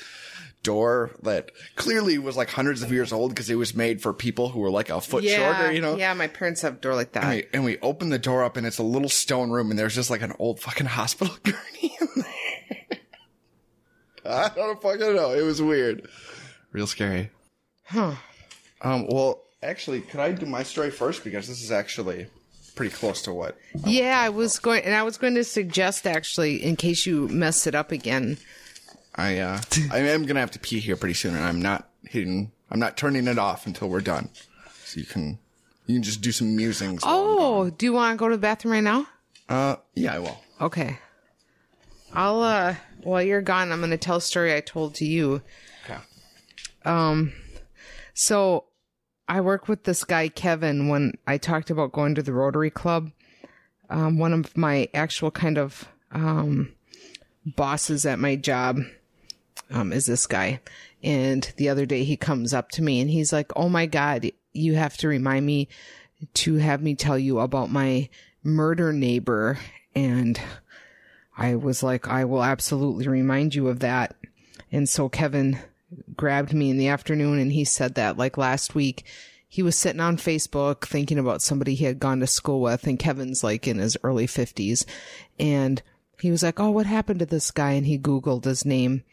door 0.63 1.11
that 1.23 1.51
clearly 1.75 2.17
was 2.17 2.37
like 2.37 2.49
hundreds 2.49 2.81
of 2.81 2.91
years 2.91 3.11
old 3.11 3.31
because 3.31 3.49
it 3.49 3.55
was 3.55 3.75
made 3.75 4.01
for 4.01 4.13
people 4.13 4.49
who 4.49 4.59
were 4.59 4.69
like 4.69 4.89
a 4.89 5.01
foot 5.01 5.23
shorter, 5.23 5.71
you 5.71 5.81
know? 5.81 5.97
Yeah, 5.97 6.13
my 6.13 6.27
parents 6.27 6.61
have 6.61 6.73
a 6.75 6.77
door 6.77 6.95
like 6.95 7.13
that. 7.13 7.23
And 7.23 7.33
we, 7.33 7.45
and 7.53 7.65
we 7.65 7.77
opened 7.79 8.11
the 8.11 8.19
door 8.19 8.43
up 8.43 8.57
and 8.57 8.67
it's 8.67 8.77
a 8.77 8.83
little 8.83 9.09
stone 9.09 9.49
room 9.49 9.69
and 9.69 9.79
there's 9.79 9.95
just 9.95 10.09
like 10.09 10.21
an 10.21 10.33
old 10.39 10.59
fucking 10.59 10.85
hospital 10.87 11.35
gurney 11.43 11.95
in 11.99 12.07
there. 12.15 12.99
I 14.25 14.51
don't 14.55 14.81
fucking 14.81 15.15
know. 15.15 15.31
It 15.31 15.41
was 15.41 15.61
weird. 15.61 16.07
Real 16.71 16.87
scary. 16.87 17.31
Huh. 17.85 18.15
Um, 18.81 19.07
well, 19.07 19.43
actually, 19.61 20.01
could 20.01 20.19
I 20.19 20.31
do 20.31 20.45
my 20.45 20.63
story 20.63 20.91
first? 20.91 21.23
Because 21.23 21.47
this 21.47 21.61
is 21.61 21.71
actually 21.71 22.27
pretty 22.75 22.95
close 22.95 23.21
to 23.23 23.33
what. 23.33 23.57
Yeah, 23.85 24.19
I 24.19 24.29
was 24.29 24.59
going, 24.59 24.83
and 24.83 24.95
I 24.95 25.03
was 25.03 25.17
going 25.17 25.35
to 25.35 25.43
suggest 25.43 26.07
actually, 26.07 26.63
in 26.63 26.75
case 26.75 27.05
you 27.05 27.27
mess 27.27 27.67
it 27.67 27.75
up 27.75 27.91
again. 27.91 28.37
I, 29.15 29.39
uh, 29.39 29.61
I 29.91 29.99
am 29.99 30.25
gonna 30.25 30.39
have 30.39 30.51
to 30.51 30.59
pee 30.59 30.79
here 30.79 30.95
pretty 30.95 31.13
soon 31.15 31.35
and 31.35 31.43
I'm 31.43 31.61
not 31.61 31.89
hitting, 32.03 32.51
I'm 32.69 32.79
not 32.79 32.97
turning 32.97 33.27
it 33.27 33.37
off 33.37 33.65
until 33.67 33.89
we're 33.89 34.01
done. 34.01 34.29
So 34.85 34.99
you 34.99 35.05
can, 35.05 35.39
you 35.85 35.95
can 35.95 36.03
just 36.03 36.21
do 36.21 36.31
some 36.31 36.55
musings. 36.55 37.01
Oh, 37.05 37.69
do 37.69 37.85
you 37.85 37.93
want 37.93 38.13
to 38.13 38.17
go 38.17 38.29
to 38.29 38.35
the 38.35 38.41
bathroom 38.41 38.73
right 38.73 38.83
now? 38.83 39.07
Uh, 39.49 39.75
yeah, 39.95 40.15
I 40.15 40.19
will. 40.19 40.39
Okay. 40.59 40.99
I'll, 42.13 42.41
uh, 42.41 42.75
while 43.03 43.21
you're 43.21 43.41
gone, 43.41 43.71
I'm 43.71 43.79
going 43.79 43.91
to 43.91 43.97
tell 43.97 44.17
a 44.17 44.21
story 44.21 44.53
I 44.53 44.59
told 44.61 44.95
to 44.95 45.05
you. 45.05 45.41
Okay. 45.85 45.99
Um, 46.85 47.33
So 48.13 48.65
I 49.27 49.41
work 49.41 49.67
with 49.67 49.83
this 49.83 50.03
guy, 50.03 50.27
Kevin, 50.27 50.89
when 50.89 51.13
I 51.25 51.37
talked 51.37 51.69
about 51.69 51.91
going 51.91 52.15
to 52.15 52.21
the 52.21 52.33
Rotary 52.33 52.69
Club. 52.69 53.11
Um, 53.89 54.17
one 54.17 54.33
of 54.33 54.55
my 54.55 54.89
actual 54.93 55.31
kind 55.31 55.57
of 55.57 55.87
um, 56.11 56.73
bosses 57.45 58.05
at 58.05 58.19
my 58.19 58.35
job 58.35 58.79
um, 59.71 59.93
is 59.93 60.05
this 60.05 60.27
guy. 60.27 60.59
And 61.03 61.51
the 61.57 61.69
other 61.69 61.85
day 61.85 62.03
he 62.03 62.17
comes 62.17 62.53
up 62.53 62.69
to 62.71 62.81
me 62.81 63.01
and 63.01 63.09
he's 63.09 63.33
like, 63.33 63.51
Oh 63.55 63.69
my 63.69 63.85
God, 63.85 64.31
you 64.53 64.75
have 64.75 64.97
to 64.97 65.07
remind 65.07 65.45
me 65.45 65.67
to 66.35 66.55
have 66.55 66.81
me 66.81 66.95
tell 66.95 67.17
you 67.17 67.39
about 67.39 67.71
my 67.71 68.09
murder 68.43 68.93
neighbor. 68.93 69.57
And 69.95 70.39
I 71.37 71.55
was 71.55 71.81
like, 71.81 72.07
I 72.07 72.25
will 72.25 72.43
absolutely 72.43 73.07
remind 73.07 73.55
you 73.55 73.67
of 73.67 73.79
that. 73.79 74.15
And 74.71 74.87
so 74.87 75.09
Kevin 75.09 75.59
grabbed 76.15 76.53
me 76.53 76.69
in 76.69 76.77
the 76.77 76.87
afternoon 76.87 77.39
and 77.39 77.51
he 77.51 77.65
said 77.65 77.95
that 77.95 78.17
like 78.17 78.37
last 78.37 78.75
week 78.75 79.03
he 79.49 79.61
was 79.61 79.77
sitting 79.77 79.99
on 79.99 80.15
Facebook 80.15 80.85
thinking 80.85 81.19
about 81.19 81.41
somebody 81.41 81.75
he 81.75 81.83
had 81.83 81.99
gone 81.99 82.21
to 82.21 82.27
school 82.27 82.61
with 82.61 82.87
and 82.87 82.97
Kevin's 82.97 83.43
like 83.43 83.67
in 83.67 83.79
his 83.79 83.97
early 84.01 84.25
50s 84.25 84.85
and 85.37 85.81
he 86.21 86.31
was 86.31 86.43
like, 86.43 86.59
"Oh, 86.59 86.69
what 86.69 86.85
happened 86.85 87.19
to 87.19 87.25
this 87.25 87.49
guy?" 87.51 87.71
and 87.71 87.85
he 87.85 87.97
googled 87.97 88.45
his 88.45 88.63
name 88.63 89.03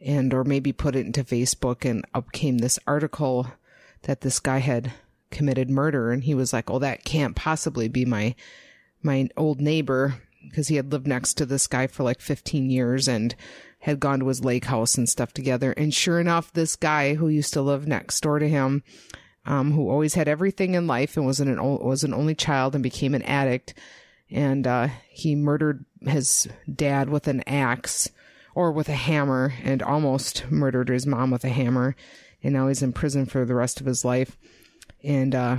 and 0.00 0.32
or 0.32 0.44
maybe 0.44 0.72
put 0.72 0.96
it 0.96 1.06
into 1.06 1.24
Facebook 1.24 1.88
and 1.88 2.04
up 2.14 2.32
came 2.32 2.58
this 2.58 2.78
article 2.86 3.48
that 4.02 4.20
this 4.20 4.38
guy 4.38 4.58
had 4.58 4.92
committed 5.30 5.68
murder 5.68 6.10
and 6.10 6.24
he 6.24 6.34
was 6.34 6.52
like, 6.52 6.70
"Oh, 6.70 6.78
that 6.78 7.04
can't 7.04 7.36
possibly 7.36 7.88
be 7.88 8.04
my 8.04 8.34
my 9.02 9.28
old 9.36 9.60
neighbor 9.60 10.14
because 10.48 10.68
he 10.68 10.76
had 10.76 10.92
lived 10.92 11.06
next 11.06 11.34
to 11.34 11.46
this 11.46 11.66
guy 11.66 11.86
for 11.86 12.02
like 12.02 12.20
15 12.20 12.70
years 12.70 13.08
and 13.08 13.34
had 13.80 14.00
gone 14.00 14.20
to 14.20 14.28
his 14.28 14.44
lake 14.44 14.64
house 14.66 14.96
and 14.96 15.08
stuff 15.08 15.32
together. 15.32 15.72
And 15.72 15.94
sure 15.94 16.20
enough, 16.20 16.52
this 16.52 16.76
guy 16.76 17.14
who 17.14 17.28
used 17.28 17.52
to 17.52 17.62
live 17.62 17.86
next 17.86 18.20
door 18.20 18.38
to 18.38 18.48
him, 18.48 18.82
um, 19.46 19.72
who 19.72 19.88
always 19.88 20.14
had 20.14 20.28
everything 20.28 20.74
in 20.74 20.86
life 20.86 21.16
and 21.16 21.26
was 21.26 21.40
an, 21.40 21.48
an 21.48 21.62
was 21.62 22.04
an 22.04 22.12
only 22.12 22.34
child 22.34 22.74
and 22.74 22.82
became 22.82 23.14
an 23.14 23.22
addict, 23.22 23.74
and 24.30 24.66
uh, 24.66 24.88
he 25.08 25.34
murdered 25.34 25.84
his 26.02 26.48
dad 26.72 27.08
with 27.08 27.28
an 27.28 27.42
axe 27.46 28.10
or 28.58 28.72
with 28.72 28.88
a 28.88 28.92
hammer 28.94 29.54
and 29.62 29.80
almost 29.84 30.50
murdered 30.50 30.88
his 30.88 31.06
mom 31.06 31.30
with 31.30 31.44
a 31.44 31.48
hammer. 31.48 31.94
And 32.42 32.52
now 32.52 32.66
he's 32.66 32.82
in 32.82 32.92
prison 32.92 33.24
for 33.24 33.44
the 33.44 33.54
rest 33.54 33.78
of 33.80 33.86
his 33.86 34.04
life. 34.04 34.36
And 35.04 35.32
uh, 35.32 35.58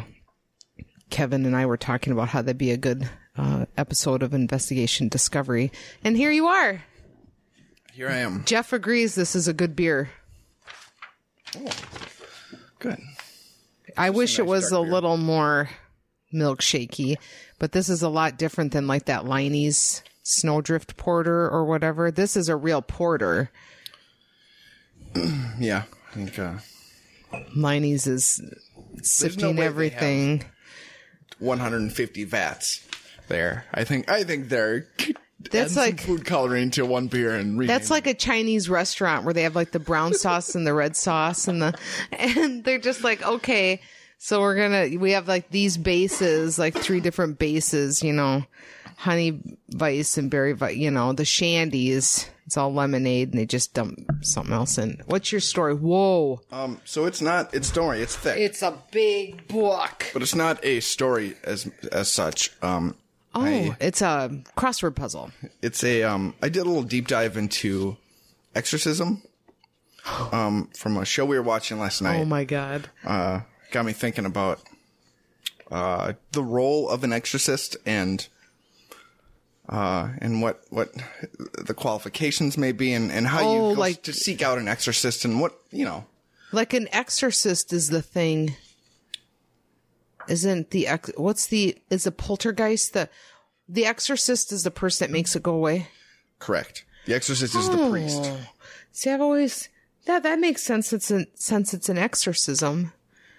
Kevin 1.10 1.46
and 1.46 1.56
I 1.56 1.66
were 1.66 1.78
talking 1.78 2.12
about 2.12 2.28
how 2.28 2.42
that'd 2.42 2.58
be 2.58 2.72
a 2.72 2.78
good 2.78 3.10
uh, 3.38 3.68
episode 3.78 4.22
of 4.22 4.34
Investigation 4.34 5.08
Discovery. 5.08 5.72
And 6.04 6.18
here 6.18 6.30
you 6.30 6.48
are. 6.48 6.84
Here 7.94 8.10
I 8.10 8.18
am. 8.18 8.44
Jeff 8.44 8.74
agrees 8.74 9.16
this 9.16 9.34
is 9.34 9.48
a 9.48 9.54
good 9.54 9.78
beer. 9.78 10.10
Oh, 11.58 11.72
Good. 12.80 13.00
I 13.96 14.10
wish 14.10 14.40
a 14.40 14.42
it 14.42 14.46
was 14.46 14.74
a 14.74 14.82
beer. 14.82 14.92
little 14.92 15.16
more 15.16 15.70
milkshakey, 16.34 17.16
but 17.60 17.72
this 17.72 17.88
is 17.88 18.02
a 18.02 18.10
lot 18.10 18.38
different 18.38 18.74
than 18.74 18.88
like 18.88 19.06
that 19.06 19.24
Leinie's 19.26 20.04
Snowdrift 20.30 20.96
Porter 20.96 21.50
or 21.50 21.66
whatever. 21.66 22.12
This 22.12 22.38
is 22.38 22.50
a 22.50 22.56
real 22.56 22.82
porter. 22.82 23.50
Yeah. 25.60 25.84
I 26.12 26.16
think, 26.16 26.40
uh, 26.40 26.54
Leinie's 27.56 28.08
is 28.08 28.42
sifting 29.02 29.58
they 29.58 29.66
everything. 29.66 30.44
150 31.40 32.24
vats 32.24 32.88
there. 33.28 33.66
I 33.74 33.84
think 33.84 34.10
I 34.10 34.24
think 34.24 34.50
they're 34.50 34.88
That's 35.52 35.76
like- 35.76 36.02
food 36.02 36.26
coloring 36.26 36.72
to 36.72 36.86
one 36.86 37.08
beer 37.08 37.36
and 37.36 37.68
That's 37.68 37.90
like 37.92 38.08
a 38.08 38.14
Chinese 38.14 38.70
restaurant 38.70 39.26
where 39.26 39.34
they 39.34 39.44
have 39.44 39.56
like 39.56 39.72
the 39.72 39.80
brown 39.80 40.14
sauce 40.24 40.56
and 40.56 40.66
the 40.66 40.74
red 40.74 40.96
sauce 40.96 41.48
and 41.48 41.62
the 41.62 41.78
and 42.12 42.64
they're 42.64 42.80
just 42.80 43.04
like, 43.04 43.22
okay, 43.26 43.82
so 44.18 44.40
we're 44.42 44.56
gonna 44.56 44.98
we 45.00 45.12
have 45.12 45.28
like 45.28 45.50
these 45.50 45.78
bases, 45.78 46.58
like 46.58 46.76
three 46.78 47.00
different 47.00 47.38
bases, 47.40 48.02
you 48.04 48.14
know, 48.14 48.44
Honey 49.00 49.40
Weiss 49.74 50.18
and 50.18 50.30
Berry 50.30 50.54
Weiss, 50.54 50.76
you 50.76 50.92
know, 50.92 51.14
the 51.14 51.24
shandies. 51.24 52.28
It's 52.46 52.58
all 52.58 52.74
lemonade 52.74 53.30
and 53.30 53.40
they 53.40 53.46
just 53.46 53.74
dump 53.74 54.00
something 54.24 54.54
else 54.54 54.78
in. 54.78 55.02
What's 55.06 55.32
your 55.32 55.40
story? 55.40 55.74
Whoa. 55.74 56.42
um. 56.52 56.82
So 56.84 57.06
it's 57.06 57.22
not. 57.22 57.54
It's 57.54 57.72
don't. 57.72 57.96
It's 57.96 58.16
thick, 58.16 58.38
It's 58.40 58.62
a 58.62 58.78
big 58.92 59.48
book. 59.48 60.08
but 60.14 60.22
it's 60.22 60.36
not 60.36 60.64
a 60.66 60.80
story 60.82 61.36
as 61.44 61.70
as 61.92 62.12
such. 62.12 62.52
Um. 62.62 62.96
Oh, 63.36 63.42
I- 63.46 63.78
it's 63.80 64.02
a 64.02 64.32
crossword 64.58 64.96
puzzle. 64.96 65.32
It's 65.62 65.84
a 65.84 66.04
um. 66.04 66.34
I 66.42 66.50
did 66.50 66.62
a 66.62 66.66
little 66.66 66.84
deep 66.84 67.08
dive 67.08 67.38
into 67.38 67.96
exorcism. 68.56 69.22
um, 70.32 70.70
from 70.76 70.98
a 70.98 71.06
show 71.06 71.24
we 71.26 71.38
were 71.38 71.44
watching 71.44 71.80
last 71.80 72.02
night. 72.02 72.20
Oh 72.20 72.26
my 72.26 72.44
god. 72.44 72.90
uh, 73.06 73.42
got 73.72 73.86
me 73.86 73.94
thinking 73.94 74.26
about 74.26 74.60
uh, 75.72 76.14
the 76.32 76.44
role 76.44 76.90
of 76.90 77.04
an 77.04 77.14
exorcist 77.14 77.78
and 77.86 78.28
uh, 79.70 80.10
and 80.20 80.42
what 80.42 80.64
what 80.70 80.90
the 81.64 81.74
qualifications 81.74 82.58
may 82.58 82.72
be 82.72 82.92
and, 82.94 83.12
and 83.12 83.28
how 83.28 83.44
Oh, 83.44 83.70
you 83.72 83.76
like- 83.78 84.04
to 84.04 84.14
seek 84.14 84.42
out 84.42 84.58
an 84.58 84.68
exorcist 84.68 85.24
and 85.26 85.40
what 85.40 85.54
you 85.72 85.86
know. 85.86 86.06
Like 86.52 86.74
an 86.74 86.88
exorcist 86.92 87.72
is 87.72 87.90
the 87.90 88.02
thing. 88.02 88.56
Isn't 90.28 90.72
the 90.72 90.88
ex- 90.88 91.12
what's 91.16 91.48
the 91.48 91.78
is 91.90 92.06
a 92.06 92.12
poltergeist 92.12 92.94
the 92.94 93.10
the 93.68 93.86
exorcist 93.86 94.52
is 94.52 94.64
the 94.64 94.72
person 94.72 95.08
that 95.08 95.12
makes 95.14 95.36
it 95.36 95.44
go 95.44 95.54
away? 95.54 95.88
Correct. 96.40 96.86
The 97.06 97.14
exorcist 97.16 97.56
is 97.56 97.70
the 97.70 97.90
priest. 97.90 98.22
Oh. 98.24 98.40
See, 98.92 99.10
I've 99.10 99.22
always 99.22 99.70
that 100.06 100.24
that 100.24 100.40
makes 100.40 100.62
sense. 100.64 100.94
It's 100.94 101.10
an 101.12 101.28
since 101.36 101.74
it's 101.74 101.90
an 101.90 101.98
exorcism. 101.98 102.94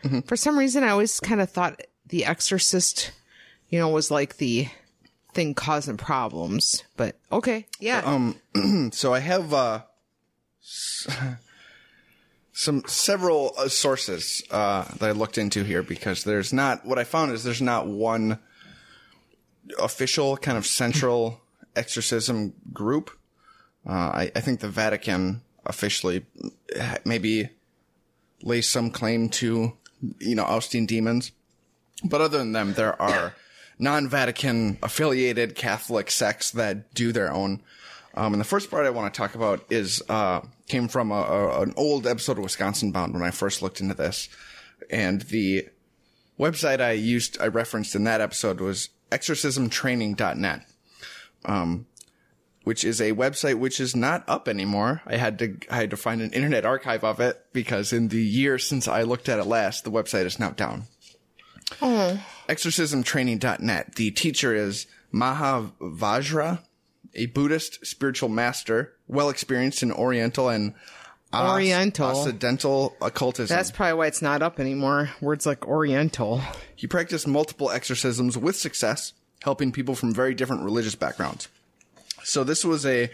Mm-hmm. 0.04 0.20
For 0.20 0.37
some 0.37 0.58
reason, 0.58 0.82
I 0.82 0.88
always 0.90 1.20
kind 1.20 1.40
of 1.40 1.50
thought 1.50 1.80
the 2.06 2.25
exorcist, 2.25 3.12
you 3.68 3.78
know, 3.78 3.88
was 3.88 4.10
like 4.10 4.38
the 4.38 4.68
thing 5.32 5.54
causing 5.54 5.96
problems. 5.96 6.82
But 6.96 7.16
okay, 7.30 7.66
yeah. 7.78 8.02
Um, 8.04 8.37
So 8.92 9.14
I 9.14 9.20
have 9.20 9.54
uh, 9.54 9.82
some 12.52 12.82
several 12.87 13.54
uh, 13.56 13.68
sources 13.68 14.42
uh, 14.50 14.84
that 14.99 15.08
I 15.08 15.12
looked 15.12 15.38
into 15.38 15.64
here 15.64 15.82
because 15.82 16.25
there's 16.25 16.52
not 16.52 16.84
what 16.84 16.99
I 16.99 17.04
found 17.04 17.32
is 17.32 17.44
there's 17.44 17.62
not 17.62 17.87
one 17.87 18.38
official 19.78 20.37
kind 20.37 20.58
of 20.58 20.66
central 20.66 21.40
exorcism 21.76 22.54
group. 22.72 23.10
Uh, 23.87 23.92
I, 23.92 24.32
I 24.37 24.40
think 24.40 24.60
the 24.60 24.68
Vatican 24.68 25.42
officially 25.64 26.26
maybe 27.04 27.50
lays 28.42 28.68
some 28.68 28.90
claim 28.90 29.28
to 29.28 29.76
you 30.18 30.34
know 30.34 30.44
ousting 30.44 30.87
demons, 30.87 31.32
but 32.04 32.20
other 32.20 32.38
than 32.38 32.52
them, 32.52 32.75
there 32.75 33.00
are 33.00 33.34
non-Vatican 33.80 34.78
affiliated 34.82 35.54
Catholic 35.54 36.10
sects 36.10 36.50
that 36.52 36.92
do 36.94 37.12
their 37.12 37.32
own. 37.32 37.62
Um, 38.14 38.34
and 38.34 38.40
the 38.40 38.44
first 38.44 38.70
part 38.70 38.87
I 38.87 38.90
want 38.90 39.12
to 39.12 39.18
talk 39.18 39.34
about 39.34 39.64
is 39.70 40.02
uh, 40.08 40.40
came 40.68 40.88
from 40.88 41.10
a, 41.10 41.14
a, 41.14 41.62
an 41.62 41.75
old 41.76 42.06
episode 42.06 42.38
of 42.38 42.44
Wisconsin 42.44 42.92
Bound 42.92 43.14
when 43.14 43.22
I 43.22 43.30
first 43.30 43.62
looked 43.62 43.80
into 43.80 43.94
this, 43.94 44.28
and 44.90 45.22
the 45.22 45.68
website 46.38 46.80
I 46.80 46.92
used 46.92 47.40
I 47.40 47.46
referenced 47.46 47.94
in 47.94 48.04
that 48.04 48.20
episode 48.20 48.60
was 48.60 48.90
exorcismtraining.net, 49.12 50.66
um, 51.44 51.87
which 52.64 52.84
is 52.84 53.00
a 53.00 53.12
website 53.12 53.60
which 53.60 53.78
is 53.78 53.94
not 53.94 54.25
up 54.26 54.49
anymore. 54.49 55.02
I 55.06 55.16
had 55.16 55.38
to 55.38 55.56
I 55.70 55.76
had 55.76 55.90
to 55.90 55.96
find 55.96 56.20
an 56.20 56.32
internet 56.32 56.66
archive 56.66 57.04
of 57.04 57.20
it 57.20 57.46
because 57.52 57.92
in 57.92 58.08
the 58.08 58.22
year 58.22 58.58
since 58.58 58.88
I 58.88 59.02
looked 59.02 59.28
at 59.28 59.38
it 59.38 59.44
last, 59.44 59.84
the 59.84 59.92
website 59.92 60.26
is 60.26 60.40
now 60.40 60.50
down 60.50 60.88
exorcismtraining.net. 62.50 63.95
The 63.95 64.11
teacher 64.11 64.54
is 64.54 64.87
Mahavajra, 65.14 66.61
a 67.14 67.26
Buddhist 67.26 67.87
spiritual 67.87 68.28
master, 68.28 68.95
well 69.07 69.28
experienced 69.28 69.83
in 69.83 69.92
Oriental 69.92 70.49
and 70.49 70.75
Oriental. 71.32 72.08
Occidental 72.08 72.97
occultism. 73.00 73.54
That's 73.54 73.71
probably 73.71 73.95
why 73.95 74.06
it's 74.08 74.21
not 74.23 74.43
up 74.43 74.58
anymore. 74.58 75.10
Words 75.21 75.47
like 75.47 75.67
Oriental. 75.67 76.43
he 76.75 76.86
practiced 76.86 77.28
multiple 77.28 77.71
exorcisms 77.71 78.36
with 78.36 78.56
success, 78.56 79.13
helping 79.43 79.71
people 79.71 79.95
from 79.95 80.13
very 80.13 80.34
different 80.34 80.65
religious 80.65 80.97
backgrounds. 80.97 81.49
So 82.25 82.43
this 82.43 82.65
was 82.65 82.84
a 82.84 83.10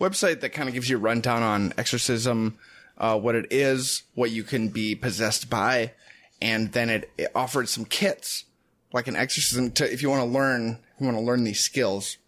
website 0.00 0.40
that 0.40 0.50
kind 0.50 0.68
of 0.68 0.74
gives 0.74 0.88
you 0.88 0.96
a 0.96 1.00
rundown 1.00 1.42
on 1.42 1.72
exorcism, 1.76 2.56
uh, 2.98 3.18
what 3.18 3.34
it 3.34 3.46
is, 3.50 4.04
what 4.14 4.30
you 4.30 4.44
can 4.44 4.68
be 4.68 4.94
possessed 4.94 5.50
by, 5.50 5.92
and 6.40 6.72
then 6.72 6.88
it, 6.88 7.10
it 7.18 7.30
offered 7.34 7.68
some 7.68 7.84
kits, 7.84 8.44
like 8.92 9.08
an 9.08 9.16
exorcism 9.16 9.70
to 9.72 9.92
if 9.92 10.02
you 10.02 10.10
want 10.10 10.22
to 10.22 10.28
learn, 10.28 10.78
you 10.98 11.06
want 11.06 11.18
to 11.18 11.22
learn 11.22 11.44
these 11.44 11.60
skills. 11.60 12.18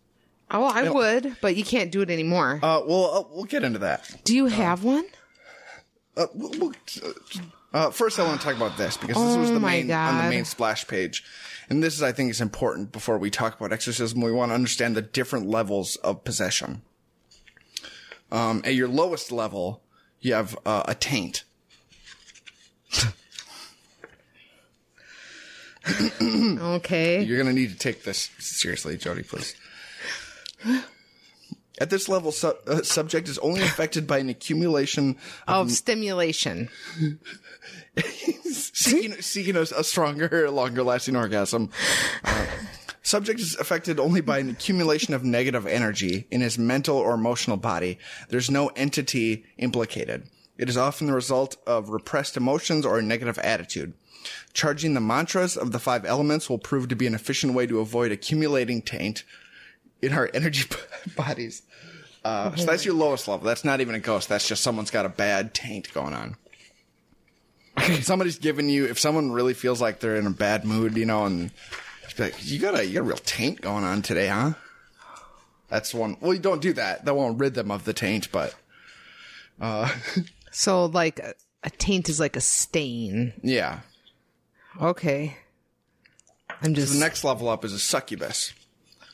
Oh, 0.50 0.64
I 0.64 0.88
would, 0.88 1.36
but 1.42 1.56
you 1.56 1.64
can't 1.64 1.92
do 1.92 2.00
it 2.00 2.10
anymore. 2.10 2.58
Uh, 2.62 2.80
well, 2.86 3.04
uh, 3.14 3.34
we'll 3.34 3.44
get 3.44 3.64
into 3.64 3.80
that. 3.80 4.10
do 4.24 4.34
you 4.34 4.46
have 4.46 4.82
one? 4.82 5.04
Uh, 6.16 6.26
we'll, 6.34 6.50
we'll, 6.58 6.72
uh, 7.74 7.90
first, 7.90 8.18
I 8.18 8.24
want 8.24 8.40
to 8.40 8.46
talk 8.46 8.56
about 8.56 8.78
this 8.78 8.96
because 8.96 9.16
this 9.16 9.36
was 9.36 9.50
Oh 9.50 9.54
the 9.54 9.60
my 9.60 9.82
main 9.82 9.90
on 9.90 10.24
the 10.24 10.30
main 10.30 10.44
splash 10.44 10.86
page, 10.88 11.22
and 11.68 11.82
this 11.82 11.94
is, 11.94 12.02
I 12.02 12.12
think, 12.12 12.30
is 12.30 12.40
important 12.40 12.92
before 12.92 13.18
we 13.18 13.30
talk 13.30 13.58
about 13.58 13.72
exorcism. 13.72 14.20
We 14.20 14.32
want 14.32 14.50
to 14.50 14.54
understand 14.54 14.96
the 14.96 15.02
different 15.02 15.48
levels 15.48 15.96
of 15.96 16.24
possession. 16.24 16.82
Um, 18.32 18.62
at 18.64 18.74
your 18.74 18.88
lowest 18.88 19.30
level, 19.30 19.82
you 20.20 20.34
have 20.34 20.58
uh, 20.64 20.84
a 20.86 20.94
taint. 20.94 21.44
Okay. 26.20 27.22
You're 27.22 27.42
going 27.42 27.54
to 27.54 27.60
need 27.60 27.70
to 27.70 27.78
take 27.78 28.04
this 28.04 28.30
seriously, 28.38 28.96
Jody, 28.96 29.22
please. 29.22 29.54
At 31.80 31.90
this 31.90 32.08
level, 32.08 32.32
su- 32.32 32.56
uh, 32.66 32.82
subject 32.82 33.28
is 33.28 33.38
only 33.38 33.62
affected 33.62 34.06
by 34.06 34.18
an 34.18 34.28
accumulation 34.28 35.16
Of 35.46 35.70
stimulation. 35.70 36.68
seeking, 38.44 39.12
seeking 39.22 39.56
a, 39.56 39.60
a 39.60 39.84
stronger, 39.84 40.50
longer 40.50 40.82
lasting 40.82 41.14
orgasm. 41.14 41.70
Uh, 42.24 42.46
subject 43.02 43.38
is 43.38 43.54
affected 43.56 44.00
only 44.00 44.20
by 44.20 44.38
an 44.38 44.50
accumulation 44.50 45.14
of 45.14 45.22
negative 45.22 45.66
energy 45.66 46.26
in 46.30 46.40
his 46.40 46.58
mental 46.58 46.96
or 46.96 47.14
emotional 47.14 47.56
body. 47.56 47.98
There's 48.28 48.50
no 48.50 48.68
entity 48.68 49.44
implicated. 49.56 50.28
It 50.56 50.68
is 50.68 50.76
often 50.76 51.06
the 51.06 51.12
result 51.14 51.56
of 51.66 51.90
repressed 51.90 52.36
emotions 52.36 52.84
or 52.84 52.98
a 52.98 53.02
negative 53.02 53.38
attitude. 53.38 53.94
Charging 54.52 54.94
the 54.94 55.00
mantras 55.00 55.56
of 55.56 55.72
the 55.72 55.78
five 55.78 56.04
elements 56.04 56.48
will 56.50 56.58
prove 56.58 56.88
to 56.88 56.96
be 56.96 57.06
an 57.06 57.14
efficient 57.14 57.54
way 57.54 57.66
to 57.66 57.80
avoid 57.80 58.12
accumulating 58.12 58.82
taint 58.82 59.24
in 60.02 60.12
our 60.12 60.30
energy 60.34 60.68
bodies. 61.16 61.62
Uh, 62.24 62.54
so 62.56 62.66
that's 62.66 62.84
your 62.84 62.94
lowest 62.94 63.28
level. 63.28 63.46
That's 63.46 63.64
not 63.64 63.80
even 63.80 63.94
a 63.94 64.00
ghost. 64.00 64.28
That's 64.28 64.46
just 64.46 64.62
someone's 64.62 64.90
got 64.90 65.06
a 65.06 65.10
bad 65.10 65.54
taint 65.54 65.92
going 65.94 66.14
on 66.14 66.36
if 67.80 68.04
somebody's 68.04 68.38
giving 68.38 68.68
you, 68.68 68.86
if 68.86 68.98
someone 68.98 69.32
really 69.32 69.54
feels 69.54 69.80
like 69.80 70.00
they're 70.00 70.16
in 70.16 70.26
a 70.26 70.30
bad 70.30 70.64
mood, 70.64 70.96
you 70.96 71.04
know, 71.04 71.24
and 71.24 71.50
be 72.16 72.24
like, 72.24 72.34
you 72.44 72.58
got 72.58 72.78
a, 72.78 72.84
you 72.84 72.94
got 72.94 73.00
a 73.00 73.04
real 73.04 73.16
taint 73.18 73.60
going 73.60 73.84
on 73.84 74.02
today, 74.02 74.28
huh? 74.28 74.52
That's 75.68 75.94
one. 75.94 76.16
Well, 76.20 76.32
you 76.32 76.40
don't 76.40 76.62
do 76.62 76.72
that. 76.74 77.04
That 77.04 77.14
won't 77.14 77.38
rid 77.38 77.54
them 77.54 77.70
of 77.70 77.84
the 77.84 77.92
taint, 77.92 78.32
but 78.32 78.54
So, 80.50 80.86
like, 80.86 81.18
a, 81.18 81.34
a 81.62 81.70
taint 81.70 82.08
is 82.08 82.18
like 82.18 82.36
a 82.36 82.40
stain. 82.40 83.32
yeah. 83.42 83.80
Okay. 84.80 85.36
I'm 86.62 86.74
just. 86.74 86.92
The 86.92 87.00
next 87.00 87.24
level 87.24 87.48
up 87.48 87.64
is 87.64 87.72
a 87.72 87.78
succubus. 87.78 88.52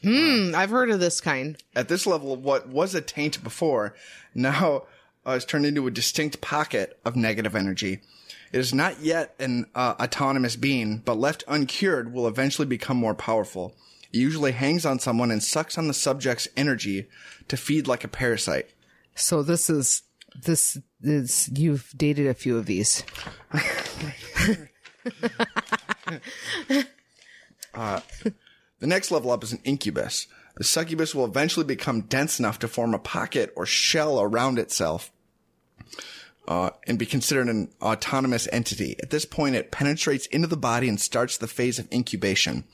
Hmm, 0.02 0.52
I've 0.54 0.70
heard 0.70 0.90
of 0.90 1.00
this 1.00 1.20
kind. 1.20 1.56
At 1.74 1.88
this 1.88 2.06
level, 2.06 2.36
what 2.36 2.68
was 2.68 2.94
a 2.94 3.00
taint 3.00 3.42
before 3.42 3.94
now 4.34 4.84
uh, 5.26 5.32
is 5.32 5.44
turned 5.44 5.66
into 5.66 5.86
a 5.86 5.90
distinct 5.90 6.40
pocket 6.40 6.98
of 7.04 7.16
negative 7.16 7.56
energy. 7.56 8.00
It 8.52 8.58
is 8.58 8.74
not 8.74 9.00
yet 9.00 9.34
an 9.38 9.66
uh, 9.74 9.94
autonomous 9.98 10.56
being, 10.56 10.98
but 10.98 11.18
left 11.18 11.42
uncured 11.48 12.12
will 12.12 12.28
eventually 12.28 12.66
become 12.66 12.96
more 12.96 13.14
powerful. 13.14 13.74
It 14.12 14.18
usually 14.18 14.52
hangs 14.52 14.84
on 14.86 14.98
someone 14.98 15.30
and 15.30 15.42
sucks 15.42 15.76
on 15.78 15.88
the 15.88 15.94
subject's 15.94 16.48
energy 16.56 17.08
to 17.48 17.56
feed 17.56 17.88
like 17.88 18.04
a 18.04 18.08
parasite. 18.08 18.68
So 19.14 19.42
this 19.42 19.70
is 19.70 20.02
this 20.34 20.78
is 21.02 21.48
you've 21.52 21.92
dated 21.96 22.26
a 22.26 22.34
few 22.34 22.58
of 22.58 22.66
these. 22.66 23.04
The 28.80 28.88
next 28.88 29.10
level 29.10 29.30
up 29.30 29.42
is 29.42 29.52
an 29.52 29.60
incubus. 29.64 30.26
The 30.56 30.64
succubus 30.64 31.14
will 31.14 31.24
eventually 31.24 31.64
become 31.64 32.02
dense 32.02 32.38
enough 32.38 32.58
to 32.58 32.68
form 32.68 32.92
a 32.92 32.98
pocket 32.98 33.52
or 33.56 33.64
shell 33.64 34.20
around 34.20 34.58
itself 34.58 35.10
uh, 36.46 36.70
and 36.86 36.98
be 36.98 37.06
considered 37.06 37.48
an 37.48 37.70
autonomous 37.80 38.46
entity. 38.52 38.96
At 39.02 39.10
this 39.10 39.24
point, 39.24 39.56
it 39.56 39.70
penetrates 39.70 40.26
into 40.26 40.48
the 40.48 40.56
body 40.56 40.88
and 40.88 41.00
starts 41.00 41.36
the 41.36 41.46
phase 41.46 41.78
of 41.78 41.90
incubation. 41.90 42.64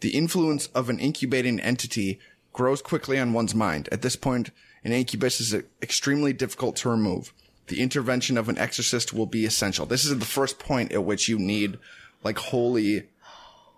The 0.00 0.10
influence 0.10 0.68
of 0.68 0.88
an 0.88 0.98
incubating 0.98 1.60
entity 1.60 2.20
grows 2.52 2.80
quickly 2.80 3.18
on 3.18 3.32
one's 3.32 3.54
mind. 3.54 3.88
At 3.92 4.02
this 4.02 4.16
point, 4.16 4.50
an 4.84 4.92
incubus 4.92 5.40
is 5.40 5.54
extremely 5.82 6.32
difficult 6.32 6.76
to 6.76 6.88
remove. 6.88 7.34
The 7.70 7.80
intervention 7.80 8.36
of 8.36 8.48
an 8.48 8.58
exorcist 8.58 9.14
will 9.14 9.26
be 9.26 9.46
essential. 9.46 9.86
This 9.86 10.04
is 10.04 10.18
the 10.18 10.24
first 10.24 10.58
point 10.58 10.92
at 10.92 11.04
which 11.04 11.28
you 11.28 11.38
need 11.38 11.78
like 12.22 12.36
holy 12.38 13.04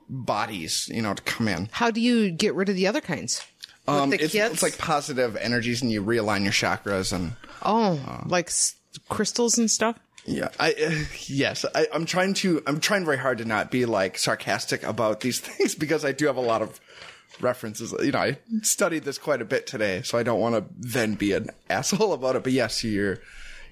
bodies, 0.08 0.88
you 0.92 1.02
know, 1.02 1.14
to 1.14 1.22
come 1.22 1.46
in. 1.48 1.68
How 1.72 1.90
do 1.90 2.00
you 2.00 2.30
get 2.30 2.54
rid 2.54 2.68
of 2.68 2.76
the 2.76 2.86
other 2.86 3.00
kinds? 3.00 3.44
Um, 3.86 4.12
it's, 4.12 4.34
it's 4.34 4.62
like 4.62 4.78
positive 4.78 5.36
energies, 5.36 5.82
and 5.82 5.90
you 5.90 6.02
realign 6.04 6.42
your 6.44 6.52
chakras, 6.52 7.12
and 7.12 7.32
oh, 7.62 8.00
uh, 8.06 8.22
like 8.26 8.46
s- 8.46 8.76
crystals 9.08 9.58
and 9.58 9.68
stuff. 9.70 9.98
yeah, 10.24 10.48
I 10.60 10.72
uh, 10.72 11.04
yes, 11.26 11.64
I, 11.74 11.88
I'm 11.92 12.06
trying 12.06 12.34
to, 12.34 12.62
I'm 12.66 12.78
trying 12.78 13.04
very 13.04 13.18
hard 13.18 13.38
to 13.38 13.44
not 13.44 13.70
be 13.72 13.84
like 13.84 14.18
sarcastic 14.18 14.84
about 14.84 15.20
these 15.20 15.40
things 15.46 15.74
because 15.74 16.04
I 16.04 16.12
do 16.12 16.26
have 16.26 16.36
a 16.36 16.40
lot 16.40 16.62
of 16.62 16.80
references. 17.40 17.92
You 18.00 18.12
know, 18.12 18.20
I 18.20 18.38
studied 18.62 19.02
this 19.02 19.18
quite 19.18 19.42
a 19.42 19.44
bit 19.44 19.66
today, 19.66 20.02
so 20.02 20.16
I 20.16 20.22
don't 20.22 20.40
want 20.40 20.54
to 20.54 20.64
then 20.78 21.14
be 21.14 21.32
an 21.32 21.50
asshole 21.70 22.12
about 22.12 22.36
it. 22.36 22.44
But 22.44 22.52
yes, 22.52 22.84
you're 22.84 23.18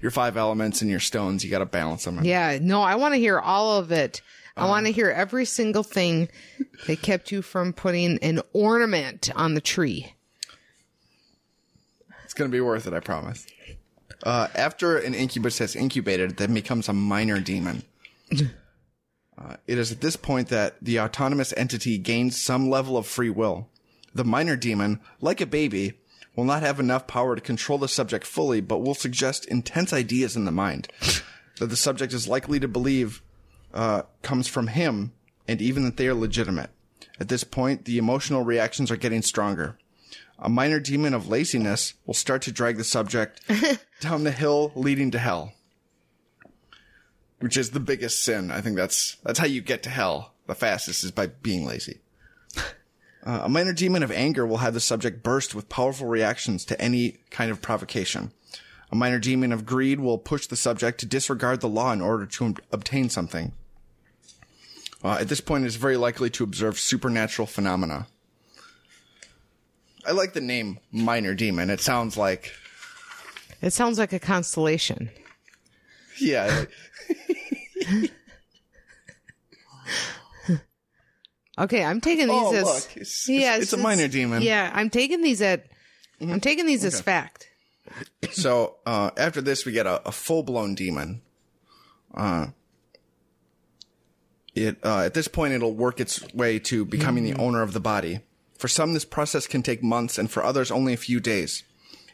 your 0.01 0.11
five 0.11 0.37
elements 0.37 0.81
and 0.81 0.89
your 0.89 0.99
stones. 0.99 1.43
You 1.43 1.51
got 1.51 1.59
to 1.59 1.65
balance 1.65 2.05
them. 2.05 2.23
Yeah, 2.23 2.57
no, 2.61 2.81
I 2.81 2.95
want 2.95 3.13
to 3.13 3.19
hear 3.19 3.39
all 3.39 3.77
of 3.77 3.91
it. 3.91 4.21
I 4.57 4.67
want 4.67 4.85
to 4.85 4.91
hear 4.91 5.09
every 5.09 5.45
single 5.45 5.83
thing 5.83 6.29
that 6.85 7.01
kept 7.01 7.31
you 7.31 7.41
from 7.41 7.73
putting 7.73 8.19
an 8.19 8.41
ornament 8.53 9.29
on 9.35 9.53
the 9.53 9.61
tree. 9.61 10.13
It's 12.23 12.33
going 12.33 12.51
to 12.51 12.55
be 12.55 12.61
worth 12.61 12.85
it, 12.85 12.93
I 12.93 12.99
promise. 12.99 13.47
Uh, 14.23 14.49
after 14.55 14.97
an 14.97 15.13
incubus 15.13 15.57
has 15.59 15.75
incubated, 15.75 16.37
then 16.37 16.53
becomes 16.53 16.89
a 16.89 16.93
minor 16.93 17.39
demon. 17.39 17.83
Uh, 19.37 19.55
it 19.65 19.79
is 19.79 19.91
at 19.91 20.01
this 20.01 20.15
point 20.15 20.49
that 20.49 20.75
the 20.83 20.99
autonomous 20.99 21.51
entity 21.57 21.97
gains 21.97 22.39
some 22.39 22.69
level 22.69 22.95
of 22.95 23.07
free 23.07 23.29
will. 23.29 23.67
The 24.13 24.25
minor 24.25 24.55
demon, 24.55 24.99
like 25.19 25.41
a 25.41 25.47
baby, 25.47 25.93
will 26.35 26.45
not 26.45 26.63
have 26.63 26.79
enough 26.79 27.07
power 27.07 27.35
to 27.35 27.41
control 27.41 27.77
the 27.77 27.87
subject 27.87 28.25
fully, 28.25 28.61
but 28.61 28.79
will 28.79 28.95
suggest 28.95 29.45
intense 29.45 29.91
ideas 29.93 30.35
in 30.35 30.45
the 30.45 30.51
mind 30.51 30.87
that 31.59 31.67
the 31.67 31.75
subject 31.75 32.13
is 32.13 32.27
likely 32.27 32.59
to 32.59 32.67
believe 32.67 33.21
uh, 33.73 34.03
comes 34.21 34.47
from 34.47 34.67
him, 34.67 35.11
and 35.47 35.61
even 35.61 35.83
that 35.83 35.97
they 35.97 36.07
are 36.07 36.13
legitimate. 36.13 36.69
At 37.19 37.29
this 37.29 37.43
point, 37.43 37.85
the 37.85 37.97
emotional 37.97 38.43
reactions 38.43 38.89
are 38.91 38.97
getting 38.97 39.21
stronger. 39.21 39.77
A 40.39 40.49
minor 40.49 40.79
demon 40.79 41.13
of 41.13 41.27
laziness 41.27 41.93
will 42.05 42.15
start 42.15 42.41
to 42.43 42.51
drag 42.51 42.77
the 42.77 42.83
subject 42.83 43.41
down 44.01 44.23
the 44.23 44.31
hill 44.31 44.71
leading 44.75 45.11
to 45.11 45.19
hell, 45.19 45.53
which 47.39 47.57
is 47.57 47.71
the 47.71 47.79
biggest 47.79 48.23
sin. 48.23 48.49
I 48.49 48.59
think 48.61 48.75
that's 48.75 49.17
that's 49.23 49.37
how 49.37 49.45
you 49.45 49.61
get 49.61 49.83
to 49.83 49.89
hell 49.89 50.33
the 50.47 50.55
fastest 50.55 51.03
is 51.03 51.11
by 51.11 51.27
being 51.27 51.65
lazy. 51.65 51.99
Uh, 53.23 53.41
a 53.43 53.49
minor 53.49 53.73
demon 53.73 54.01
of 54.03 54.11
anger 54.11 54.45
will 54.45 54.57
have 54.57 54.73
the 54.73 54.79
subject 54.79 55.21
burst 55.21 55.53
with 55.53 55.69
powerful 55.69 56.07
reactions 56.07 56.65
to 56.65 56.79
any 56.81 57.17
kind 57.29 57.51
of 57.51 57.61
provocation. 57.61 58.31
A 58.91 58.95
minor 58.95 59.19
demon 59.19 59.51
of 59.51 59.65
greed 59.65 59.99
will 59.99 60.17
push 60.17 60.47
the 60.47 60.55
subject 60.55 60.99
to 60.99 61.05
disregard 61.05 61.61
the 61.61 61.69
law 61.69 61.91
in 61.93 62.01
order 62.01 62.25
to 62.25 62.55
obtain 62.71 63.09
something. 63.09 63.53
Uh, 65.03 65.17
at 65.19 65.29
this 65.29 65.41
point, 65.41 65.63
it 65.63 65.67
is 65.67 65.75
very 65.77 65.97
likely 65.97 66.29
to 66.31 66.43
observe 66.43 66.77
supernatural 66.79 67.45
phenomena. 67.45 68.07
I 70.05 70.11
like 70.11 70.33
the 70.33 70.41
name 70.41 70.79
Minor 70.91 71.35
Demon. 71.35 71.69
It 71.69 71.79
sounds 71.79 72.17
like, 72.17 72.53
It 73.61 73.71
sounds 73.71 73.97
like 73.99 74.13
a 74.13 74.19
constellation. 74.19 75.09
yeah, 76.19 76.65
Okay, 81.61 81.83
I'm 81.83 82.01
taking 82.01 82.27
these 82.27 82.35
Oh, 82.41 82.55
as 82.55 82.63
look, 82.65 82.97
it's- 82.97 83.29
yeah, 83.29 83.37
it's- 83.55 83.63
it's 83.63 83.73
a 83.73 83.77
minor 83.77 84.07
demon. 84.07 84.41
Yeah, 84.41 84.71
I'm 84.73 84.89
taking 84.89 85.21
these 85.21 85.41
at 85.41 85.67
I'm 86.19 86.39
taking 86.41 86.65
these 86.65 86.83
as 86.85 86.99
fact. 87.01 87.47
So 88.31 88.77
uh, 88.85 89.11
after 89.17 89.41
this, 89.41 89.65
we 89.65 89.71
get 89.71 89.85
a, 89.87 90.07
a 90.07 90.11
full 90.11 90.43
blown 90.43 90.75
demon. 90.75 91.21
Uh, 92.13 92.47
it 94.53 94.77
uh, 94.83 94.99
at 94.99 95.13
this 95.13 95.27
point 95.27 95.53
it'll 95.53 95.73
work 95.73 95.99
its 95.99 96.21
way 96.33 96.59
to 96.59 96.83
becoming 96.85 97.23
the 97.23 97.35
owner 97.35 97.61
of 97.61 97.73
the 97.73 97.79
body. 97.79 98.19
For 98.57 98.67
some, 98.67 98.93
this 98.93 99.05
process 99.05 99.47
can 99.47 99.63
take 99.63 99.81
months, 99.81 100.17
and 100.19 100.29
for 100.29 100.43
others, 100.43 100.69
only 100.69 100.93
a 100.93 100.97
few 100.97 101.19
days. 101.19 101.63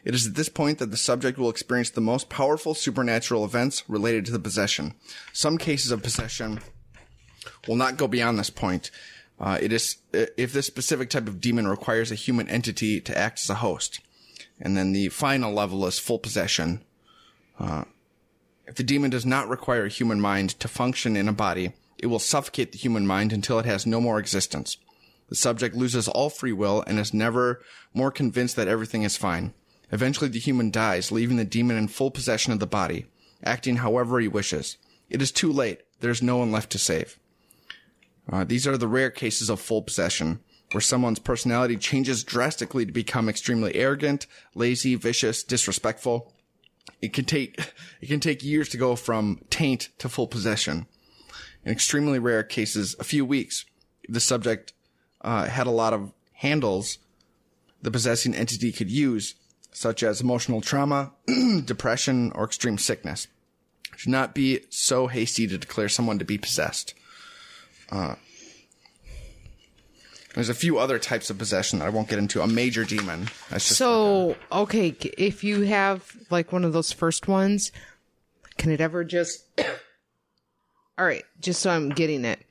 It 0.04 0.14
is 0.14 0.26
at 0.26 0.34
this 0.36 0.48
point 0.48 0.78
that 0.78 0.90
the 0.90 0.96
subject 0.96 1.36
will 1.36 1.50
experience 1.50 1.90
the 1.90 2.00
most 2.00 2.28
powerful 2.30 2.72
supernatural 2.74 3.44
events 3.44 3.84
related 3.88 4.24
to 4.26 4.32
the 4.32 4.38
possession. 4.38 4.94
Some 5.34 5.58
cases 5.58 5.90
of 5.90 6.02
possession 6.02 6.60
will 7.66 7.76
not 7.76 7.98
go 7.98 8.08
beyond 8.08 8.38
this 8.38 8.48
point. 8.50 8.90
Uh, 9.40 9.58
it 9.60 9.72
is 9.72 9.96
if 10.12 10.52
this 10.52 10.66
specific 10.66 11.10
type 11.10 11.28
of 11.28 11.40
demon 11.40 11.68
requires 11.68 12.10
a 12.10 12.16
human 12.16 12.48
entity 12.48 13.00
to 13.00 13.16
act 13.16 13.40
as 13.40 13.50
a 13.50 13.56
host. 13.56 14.00
And 14.60 14.76
then 14.76 14.92
the 14.92 15.08
final 15.08 15.52
level 15.52 15.86
is 15.86 15.98
full 15.98 16.18
possession. 16.18 16.82
Uh, 17.58 17.84
if 18.66 18.74
the 18.74 18.82
demon 18.82 19.10
does 19.10 19.24
not 19.24 19.48
require 19.48 19.84
a 19.84 19.90
human 19.90 20.20
mind 20.20 20.50
to 20.60 20.68
function 20.68 21.16
in 21.16 21.28
a 21.28 21.32
body, 21.32 21.72
it 21.98 22.06
will 22.06 22.18
suffocate 22.18 22.72
the 22.72 22.78
human 22.78 23.06
mind 23.06 23.32
until 23.32 23.58
it 23.58 23.66
has 23.66 23.86
no 23.86 24.00
more 24.00 24.18
existence. 24.18 24.76
The 25.28 25.34
subject 25.34 25.76
loses 25.76 26.08
all 26.08 26.30
free 26.30 26.52
will 26.52 26.82
and 26.86 26.98
is 26.98 27.14
never 27.14 27.62
more 27.94 28.10
convinced 28.10 28.56
that 28.56 28.68
everything 28.68 29.02
is 29.02 29.16
fine. 29.16 29.54
Eventually 29.90 30.28
the 30.28 30.38
human 30.38 30.70
dies, 30.70 31.12
leaving 31.12 31.36
the 31.36 31.44
demon 31.44 31.76
in 31.76 31.88
full 31.88 32.10
possession 32.10 32.52
of 32.52 32.60
the 32.60 32.66
body, 32.66 33.06
acting 33.44 33.76
however 33.76 34.20
he 34.20 34.28
wishes. 34.28 34.76
It 35.08 35.22
is 35.22 35.32
too 35.32 35.52
late. 35.52 35.82
There's 36.00 36.22
no 36.22 36.36
one 36.38 36.52
left 36.52 36.70
to 36.72 36.78
save. 36.78 37.18
Uh, 38.30 38.44
these 38.44 38.66
are 38.66 38.76
the 38.76 38.88
rare 38.88 39.10
cases 39.10 39.48
of 39.48 39.60
full 39.60 39.82
possession, 39.82 40.40
where 40.72 40.80
someone's 40.80 41.18
personality 41.18 41.76
changes 41.76 42.24
drastically 42.24 42.84
to 42.84 42.92
become 42.92 43.28
extremely 43.28 43.74
arrogant, 43.74 44.26
lazy, 44.54 44.94
vicious, 44.94 45.42
disrespectful. 45.42 46.32
It 47.00 47.12
can 47.12 47.24
take 47.24 47.58
it 48.00 48.06
can 48.06 48.20
take 48.20 48.42
years 48.42 48.68
to 48.70 48.76
go 48.76 48.96
from 48.96 49.44
taint 49.50 49.88
to 49.98 50.08
full 50.08 50.26
possession. 50.26 50.86
In 51.64 51.72
extremely 51.72 52.18
rare 52.18 52.42
cases, 52.42 52.94
a 52.98 53.04
few 53.04 53.24
weeks. 53.24 53.64
The 54.08 54.20
subject 54.20 54.72
uh, 55.20 55.46
had 55.46 55.66
a 55.66 55.72
lot 55.72 55.92
of 55.92 56.12
handles 56.32 56.98
the 57.82 57.90
possessing 57.90 58.34
entity 58.34 58.72
could 58.72 58.90
use, 58.90 59.34
such 59.72 60.02
as 60.02 60.20
emotional 60.20 60.60
trauma, 60.60 61.12
depression, 61.64 62.32
or 62.34 62.44
extreme 62.44 62.78
sickness. 62.78 63.28
Do 64.02 64.10
not 64.10 64.34
be 64.34 64.60
so 64.70 65.06
hasty 65.06 65.46
to 65.46 65.58
declare 65.58 65.88
someone 65.88 66.18
to 66.18 66.24
be 66.24 66.38
possessed. 66.38 66.94
Uh, 67.90 68.14
there's 70.34 70.48
a 70.48 70.54
few 70.54 70.78
other 70.78 70.98
types 70.98 71.30
of 71.30 71.38
possession 71.38 71.78
that 71.78 71.86
I 71.86 71.88
won't 71.88 72.08
get 72.08 72.18
into. 72.18 72.42
A 72.42 72.46
major 72.46 72.84
demon. 72.84 73.28
That's 73.50 73.66
just 73.66 73.78
So, 73.78 74.36
okay, 74.52 74.94
if 75.16 75.42
you 75.42 75.62
have 75.62 76.16
like 76.30 76.52
one 76.52 76.64
of 76.64 76.72
those 76.72 76.92
first 76.92 77.28
ones, 77.28 77.72
can 78.56 78.70
it 78.70 78.80
ever 78.80 79.04
just 79.04 79.44
All 80.98 81.04
right, 81.04 81.24
just 81.40 81.60
so 81.60 81.70
I'm 81.70 81.90
getting 81.90 82.24
it. 82.24 82.44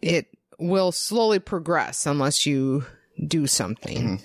It 0.00 0.26
will 0.58 0.90
slowly 0.90 1.38
progress 1.38 2.06
unless 2.06 2.46
you 2.46 2.86
do 3.26 3.46
something. 3.46 4.22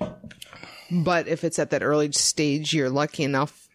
Mm-hmm. 0.00 1.02
But 1.02 1.28
if 1.28 1.44
it's 1.44 1.58
at 1.58 1.70
that 1.70 1.82
early 1.82 2.12
stage, 2.12 2.72
you're 2.72 2.88
lucky 2.88 3.24
enough 3.24 3.66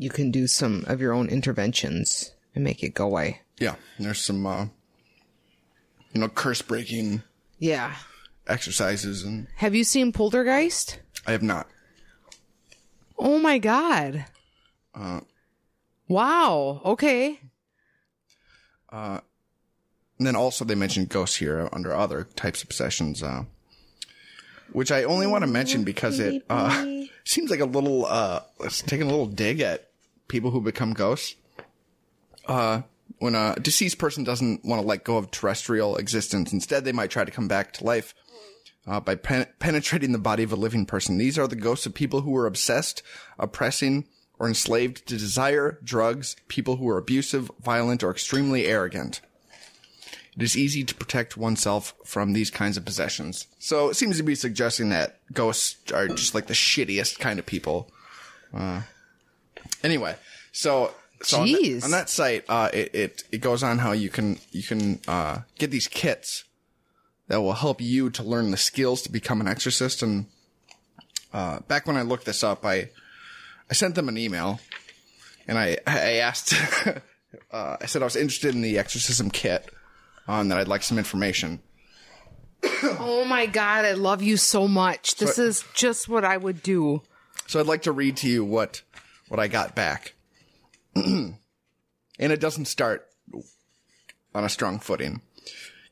you 0.00 0.08
can 0.08 0.30
do 0.30 0.46
some 0.46 0.82
of 0.86 0.98
your 0.98 1.12
own 1.12 1.28
interventions 1.28 2.32
and 2.54 2.64
make 2.64 2.82
it 2.82 2.94
go 2.94 3.04
away. 3.04 3.42
Yeah. 3.60 3.76
There's 3.98 4.20
some, 4.20 4.44
uh, 4.46 4.66
you 6.12 6.20
know, 6.20 6.28
curse 6.28 6.62
breaking 6.62 7.22
Yeah. 7.58 7.94
exercises, 8.48 9.22
and 9.22 9.46
Have 9.56 9.74
you 9.76 9.84
seen 9.84 10.10
Poltergeist? 10.12 10.98
I 11.26 11.32
have 11.32 11.42
not. 11.42 11.68
Oh 13.18 13.38
my 13.38 13.58
god. 13.58 14.24
Uh, 14.94 15.20
wow. 16.08 16.80
Okay. 16.84 17.38
Uh, 18.90 19.20
And 20.18 20.26
then 20.26 20.36
also 20.36 20.64
they 20.66 20.74
mentioned 20.74 21.08
ghosts 21.08 21.36
here 21.36 21.68
under 21.72 21.94
other 21.94 22.24
types 22.36 22.62
of 22.62 22.68
possessions, 22.68 23.22
uh, 23.22 23.44
which 24.72 24.90
I 24.92 25.04
only 25.04 25.26
want 25.26 25.44
to 25.44 25.46
mention 25.50 25.82
because 25.84 26.18
it 26.18 26.44
uh, 26.50 26.84
seems 27.24 27.50
like 27.50 27.60
a 27.60 27.64
little, 27.64 28.04
uh, 28.04 28.40
it's 28.60 28.82
taking 28.82 29.06
a 29.06 29.10
little 29.10 29.26
dig 29.26 29.60
at 29.60 29.88
people 30.28 30.50
who 30.50 30.60
become 30.60 30.92
ghosts. 30.92 31.36
Uh, 32.46 32.82
when 33.20 33.34
a 33.34 33.54
deceased 33.60 33.98
person 33.98 34.24
doesn't 34.24 34.64
want 34.64 34.82
to 34.82 34.86
let 34.86 35.04
go 35.04 35.18
of 35.18 35.30
terrestrial 35.30 35.96
existence, 35.96 36.52
instead 36.52 36.84
they 36.84 36.92
might 36.92 37.10
try 37.10 37.24
to 37.24 37.30
come 37.30 37.48
back 37.48 37.72
to 37.74 37.84
life 37.84 38.14
uh, 38.86 38.98
by 38.98 39.14
pen- 39.14 39.46
penetrating 39.58 40.12
the 40.12 40.18
body 40.18 40.42
of 40.42 40.52
a 40.52 40.56
living 40.56 40.86
person. 40.86 41.18
These 41.18 41.38
are 41.38 41.46
the 41.46 41.54
ghosts 41.54 41.86
of 41.86 41.94
people 41.94 42.22
who 42.22 42.30
were 42.30 42.46
obsessed, 42.46 43.02
oppressing, 43.38 44.06
or 44.38 44.48
enslaved 44.48 45.06
to 45.06 45.18
desire, 45.18 45.78
drugs, 45.84 46.34
people 46.48 46.76
who 46.76 46.86
were 46.86 46.96
abusive, 46.96 47.50
violent, 47.62 48.02
or 48.02 48.10
extremely 48.10 48.66
arrogant. 48.66 49.20
It 50.34 50.42
is 50.42 50.56
easy 50.56 50.82
to 50.84 50.94
protect 50.94 51.36
oneself 51.36 51.94
from 52.06 52.32
these 52.32 52.50
kinds 52.50 52.78
of 52.78 52.86
possessions. 52.86 53.46
So 53.58 53.90
it 53.90 53.96
seems 53.96 54.16
to 54.16 54.22
be 54.22 54.34
suggesting 54.34 54.88
that 54.88 55.18
ghosts 55.30 55.92
are 55.92 56.08
just 56.08 56.34
like 56.34 56.46
the 56.46 56.54
shittiest 56.54 57.18
kind 57.18 57.38
of 57.38 57.44
people. 57.44 57.90
Uh, 58.54 58.82
anyway, 59.84 60.16
so 60.52 60.94
so 61.22 61.40
on, 61.42 61.82
on 61.84 61.90
that 61.90 62.08
site, 62.08 62.44
uh, 62.48 62.70
it, 62.72 62.94
it 62.94 63.24
it 63.32 63.38
goes 63.38 63.62
on 63.62 63.78
how 63.78 63.92
you 63.92 64.08
can 64.08 64.38
you 64.52 64.62
can 64.62 65.00
uh, 65.06 65.40
get 65.58 65.70
these 65.70 65.86
kits 65.88 66.44
that 67.28 67.40
will 67.42 67.52
help 67.54 67.80
you 67.80 68.10
to 68.10 68.22
learn 68.22 68.50
the 68.50 68.56
skills 68.56 69.02
to 69.02 69.12
become 69.12 69.40
an 69.40 69.46
exorcist. 69.48 70.02
And 70.02 70.26
uh, 71.32 71.60
back 71.60 71.86
when 71.86 71.96
I 71.96 72.02
looked 72.02 72.24
this 72.24 72.42
up, 72.42 72.64
I 72.64 72.90
I 73.70 73.74
sent 73.74 73.94
them 73.94 74.08
an 74.08 74.16
email 74.18 74.60
and 75.46 75.58
I 75.58 75.76
I 75.86 76.14
asked 76.14 76.54
uh, 77.52 77.76
I 77.80 77.86
said 77.86 78.02
I 78.02 78.06
was 78.06 78.16
interested 78.16 78.54
in 78.54 78.62
the 78.62 78.78
exorcism 78.78 79.30
kit 79.30 79.68
on 80.26 80.48
that 80.48 80.58
I'd 80.58 80.68
like 80.68 80.82
some 80.82 80.98
information. 80.98 81.60
Oh 82.82 83.24
my 83.26 83.46
god, 83.46 83.84
I 83.84 83.92
love 83.92 84.22
you 84.22 84.36
so 84.36 84.68
much. 84.68 85.16
This 85.16 85.36
So- 85.36 85.42
is 85.42 85.64
just 85.74 86.08
what 86.08 86.24
I 86.24 86.36
would 86.36 86.62
do. 86.62 87.02
So 87.46 87.58
I'd 87.58 87.66
like 87.66 87.82
to 87.82 87.92
read 87.92 88.16
to 88.18 88.28
you 88.28 88.44
what 88.44 88.82
what 89.28 89.40
I 89.40 89.48
got 89.48 89.74
back. 89.74 90.14
and 90.94 91.36
it 92.18 92.40
doesn't 92.40 92.66
start 92.66 93.08
on 94.34 94.44
a 94.44 94.48
strong 94.48 94.78
footing. 94.78 95.22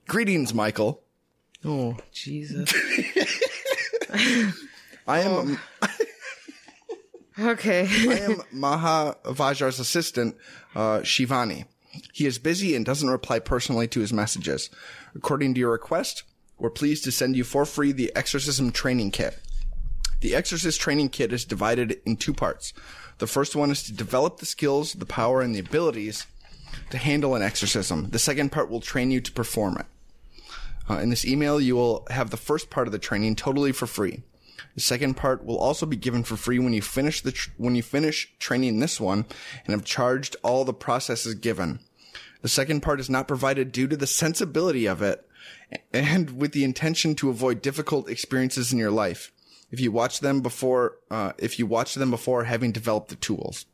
Greetings, 0.06 0.54
Michael. 0.54 1.02
Oh, 1.64 1.96
Jesus. 2.12 2.72
I 5.06 5.20
am 5.20 5.58
Okay. 7.38 7.82
I 7.90 8.18
am 8.18 8.42
Mahavajar's 8.52 9.78
assistant, 9.78 10.36
uh, 10.74 11.00
Shivani. 11.00 11.66
He 12.12 12.26
is 12.26 12.38
busy 12.38 12.74
and 12.74 12.84
doesn't 12.84 13.08
reply 13.08 13.38
personally 13.38 13.86
to 13.88 14.00
his 14.00 14.12
messages. 14.12 14.70
According 15.14 15.54
to 15.54 15.60
your 15.60 15.72
request, 15.72 16.24
we're 16.58 16.70
pleased 16.70 17.04
to 17.04 17.12
send 17.12 17.36
you 17.36 17.44
for 17.44 17.64
free 17.64 17.92
the 17.92 18.12
Exorcism 18.14 18.72
Training 18.72 19.12
Kit. 19.12 19.38
The 20.20 20.34
Exorcist 20.34 20.80
Training 20.80 21.10
Kit 21.10 21.32
is 21.32 21.44
divided 21.44 22.00
in 22.04 22.16
two 22.16 22.34
parts. 22.34 22.72
The 23.18 23.26
first 23.26 23.56
one 23.56 23.70
is 23.70 23.82
to 23.84 23.92
develop 23.92 24.38
the 24.38 24.46
skills, 24.46 24.94
the 24.94 25.06
power, 25.06 25.40
and 25.40 25.54
the 25.54 25.60
abilities 25.60 26.26
to 26.90 26.98
handle 26.98 27.34
an 27.34 27.42
exorcism. 27.42 28.10
The 28.10 28.18
second 28.18 28.52
part 28.52 28.70
will 28.70 28.80
train 28.80 29.10
you 29.10 29.20
to 29.20 29.32
perform 29.32 29.78
it. 29.78 29.86
Uh, 30.88 30.98
in 30.98 31.10
this 31.10 31.24
email, 31.24 31.60
you 31.60 31.76
will 31.76 32.06
have 32.10 32.30
the 32.30 32.36
first 32.36 32.70
part 32.70 32.86
of 32.86 32.92
the 32.92 32.98
training 32.98 33.36
totally 33.36 33.72
for 33.72 33.86
free. 33.86 34.22
The 34.74 34.80
second 34.80 35.14
part 35.14 35.44
will 35.44 35.58
also 35.58 35.86
be 35.86 35.96
given 35.96 36.22
for 36.22 36.36
free 36.36 36.58
when 36.58 36.72
you 36.72 36.82
finish 36.82 37.20
the 37.20 37.32
tr- 37.32 37.50
when 37.56 37.74
you 37.74 37.82
finish 37.82 38.32
training 38.38 38.78
this 38.78 39.00
one 39.00 39.26
and 39.64 39.72
have 39.72 39.84
charged 39.84 40.36
all 40.42 40.64
the 40.64 40.72
processes 40.72 41.34
given. 41.34 41.80
The 42.42 42.48
second 42.48 42.80
part 42.80 43.00
is 43.00 43.10
not 43.10 43.28
provided 43.28 43.72
due 43.72 43.88
to 43.88 43.96
the 43.96 44.06
sensibility 44.06 44.86
of 44.86 45.02
it 45.02 45.28
and 45.92 46.38
with 46.38 46.52
the 46.52 46.64
intention 46.64 47.14
to 47.16 47.30
avoid 47.30 47.60
difficult 47.60 48.08
experiences 48.08 48.72
in 48.72 48.78
your 48.78 48.90
life. 48.90 49.32
If 49.70 49.80
you 49.80 49.92
watch 49.92 50.20
them 50.20 50.40
before, 50.40 50.96
uh, 51.10 51.32
if 51.38 51.58
you 51.58 51.66
watch 51.66 51.94
them 51.94 52.10
before 52.10 52.44
having 52.44 52.72
developed 52.72 53.08
the 53.08 53.16
tools, 53.16 53.66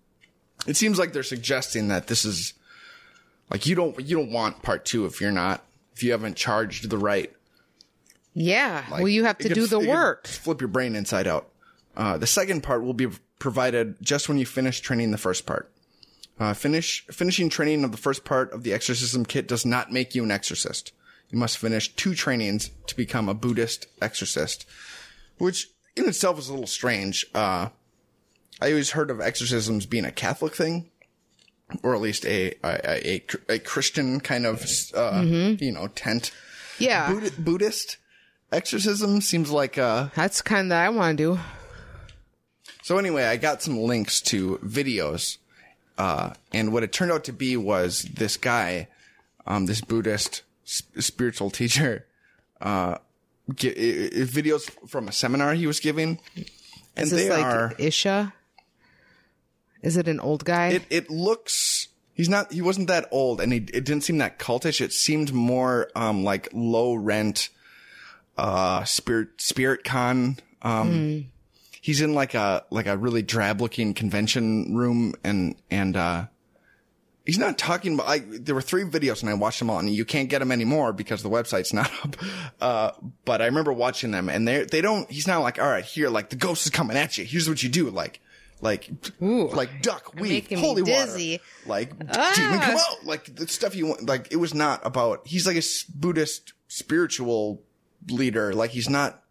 it 0.67 0.77
seems 0.77 0.99
like 0.99 1.13
they're 1.13 1.23
suggesting 1.23 1.89
that 1.89 2.09
this 2.09 2.25
is 2.25 2.55
like 3.51 3.67
you 3.67 3.75
don't 3.75 3.99
you 4.01 4.17
don't 4.17 4.33
want 4.33 4.63
part 4.63 4.85
two 4.85 5.05
if 5.07 5.21
you're 5.21 5.31
not 5.31 5.63
if 5.95 6.03
you 6.03 6.11
haven't 6.11 6.37
charged 6.37 6.91
the 6.91 6.99
right 6.99 7.33
Yeah. 8.33 8.85
like, 8.91 9.01
well, 9.01 9.09
you 9.09 9.25
have 9.25 9.39
to 9.39 9.49
could- 9.49 9.55
do 9.55 9.67
the 9.67 9.79
could 9.79 9.89
work. 9.89 10.27
Flip 10.27 10.61
your 10.61 10.69
brain 10.69 10.97
inside 10.97 11.27
out. 11.27 11.49
Uh, 11.97 12.19
the 12.19 12.27
second 12.27 12.63
part 12.63 12.83
will 12.83 12.95
be 12.95 13.09
provided 13.39 13.97
just 14.03 14.29
when 14.29 14.39
you 14.39 14.47
finish 14.47 14.81
training 14.81 15.11
the 15.13 15.19
first 15.19 15.47
part. 15.47 15.71
Uh, 16.41 16.53
finish 16.53 17.07
finishing 17.13 17.49
training 17.49 17.85
of 17.85 17.93
the 17.93 17.97
first 17.99 18.25
part 18.25 18.53
of 18.53 18.65
the 18.65 18.73
exorcism 18.73 19.25
kit 19.25 19.47
does 19.47 19.65
not 19.65 19.93
make 19.93 20.15
you 20.17 20.25
an 20.25 20.33
exorcist. 20.33 20.93
You 21.31 21.39
must 21.39 21.59
finish 21.59 21.95
two 21.95 22.15
trainings 22.17 22.71
to 22.89 22.97
become 22.97 23.29
a 23.29 23.35
Buddhist 23.35 23.87
exorcist, 24.03 24.67
which 25.39 25.71
in 25.97 26.09
itself 26.09 26.39
is 26.39 26.49
a 26.49 26.53
little 26.53 26.67
strange. 26.67 27.27
Uh, 27.35 27.69
I 28.61 28.71
always 28.71 28.91
heard 28.93 29.11
of 29.11 29.21
exorcisms 29.21 29.87
being 29.87 30.05
a 30.05 30.13
Catholic 30.13 30.55
thing, 30.55 30.91
or 31.83 31.95
at 31.95 32.01
least 32.01 32.25
a 32.27 32.55
a, 32.65 33.17
a, 33.17 33.23
a 33.55 33.59
Christian 33.59 34.21
kind 34.21 34.47
of 34.47 34.65
uh, 34.95 35.23
you 35.25 35.73
know 35.73 35.89
tent. 35.89 36.31
Yeah. 36.79 37.21
Buddhist 37.39 37.99
exorcism 38.53 39.21
seems 39.21 39.51
like 39.51 39.79
uh 39.79 40.09
That's 40.15 40.41
kind 40.43 40.71
that 40.71 40.85
I 40.85 40.89
want 40.89 41.19
to 41.19 41.35
do. 41.37 41.41
so 42.83 42.99
anyway 42.99 43.25
i 43.25 43.37
got 43.37 43.63
some 43.63 43.79
links 43.81 44.21
to 44.21 44.59
videos 44.59 45.39
uh 45.99 46.35
and 46.53 46.73
what 46.73 46.83
it 46.85 46.93
turned 46.93 47.11
out 47.11 47.25
to 47.25 47.33
be 47.33 47.57
was 47.57 48.03
this 48.03 48.37
guy 48.37 48.87
um 49.47 49.67
this 49.67 49.81
buddhist 49.81 50.43
s- 50.65 50.83
spiritual 51.01 51.51
teacher 51.51 52.07
uh 52.61 52.97
videos 53.51 54.71
from 54.89 55.09
a 55.09 55.13
seminar 55.13 55.55
he 55.55 55.67
was 55.67 55.81
giving 55.81 56.19
and 56.97 57.05
Is 57.05 57.11
they 57.11 57.25
this 57.25 57.31
like 57.31 57.45
are 57.45 57.75
Isha? 57.79 58.33
Is 59.83 59.97
it 59.97 60.09
an 60.09 60.21
old 60.21 60.45
guy? 60.45 60.69
it 60.69 60.83
it 60.91 61.11
looks 61.11 61.89
he's 62.15 62.29
not 62.29 62.53
he 62.53 62.63
wasn't 62.63 62.89
that 62.89 63.07
old 63.11 63.41
and 63.41 63.53
he, 63.53 63.59
it 63.59 63.85
didn't 63.85 64.03
seem 64.03 64.19
that 64.19 64.39
cultish 64.39 64.81
it 64.81 64.93
seemed 64.93 65.33
more 65.33 65.91
um 65.95 66.25
like 66.25 66.49
low 66.53 66.95
rent 66.95 67.51
uh 68.39 68.83
spirit 68.85 69.29
spirit 69.39 69.85
con 69.85 70.39
um 70.63 71.27
he's 71.81 72.01
in 72.01 72.15
like 72.15 72.35
a 72.35 72.65
like 72.71 72.87
a 72.87 72.97
really 72.97 73.23
drab 73.23 73.61
looking 73.61 73.93
convention 73.93 74.75
room 74.75 75.15
and 75.23 75.55
and 75.71 75.97
uh 75.97 76.25
he's 77.25 77.39
not 77.39 77.59
talking 77.59 77.95
about 77.95 78.09
I 78.09 78.19
there 78.19 78.55
were 78.55 78.63
three 78.63 78.85
videos 78.85 79.23
and 79.23 79.31
I 79.31 79.35
watched 79.35 79.59
them 79.59 79.71
all 79.71 79.79
and 79.79 79.91
you 79.91 80.05
can't 80.05 80.29
get 80.29 80.41
them 80.41 80.53
anymore 80.53 80.93
because 80.93 81.23
the 81.23 81.31
website's 81.31 81.73
not 81.81 81.91
up. 82.05 82.17
Uh 82.61 82.91
but 83.25 83.43
I 83.43 83.47
remember 83.47 83.73
watching 83.73 84.11
them 84.11 84.29
and 84.29 84.47
they 84.47 84.65
they 84.65 84.81
don't 84.81 85.11
he's 85.11 85.27
not 85.27 85.41
like 85.41 85.59
all 85.59 85.69
right 85.69 85.85
here 85.85 86.09
like 86.11 86.31
the 86.31 86.37
ghost 86.37 86.65
is 86.67 86.71
coming 86.71 86.97
at 86.97 87.19
you. 87.19 87.25
Here's 87.25 87.49
what 87.49 87.63
you 87.63 87.69
do 87.69 87.91
like 87.91 88.21
like 88.61 88.91
Ooh. 89.23 89.49
like 89.49 89.83
duck 89.83 90.15
me 90.15 90.41
holy 90.53 90.83
dizzy. 90.83 91.33
water 91.33 91.43
like 91.67 91.99
demon 91.99 92.61
come 92.61 92.77
out 92.77 93.05
like 93.05 93.35
the 93.35 93.49
stuff 93.49 93.75
you 93.75 93.87
want 93.89 94.07
like 94.07 94.31
it 94.31 94.37
was 94.37 94.55
not 94.55 94.81
about 94.87 95.27
he's 95.27 95.47
like 95.47 95.57
a 95.57 95.63
buddhist 95.95 96.53
spiritual 96.69 97.63
leader. 98.11 98.53
Like 98.53 98.71
he's 98.71 98.89
not 98.89 99.23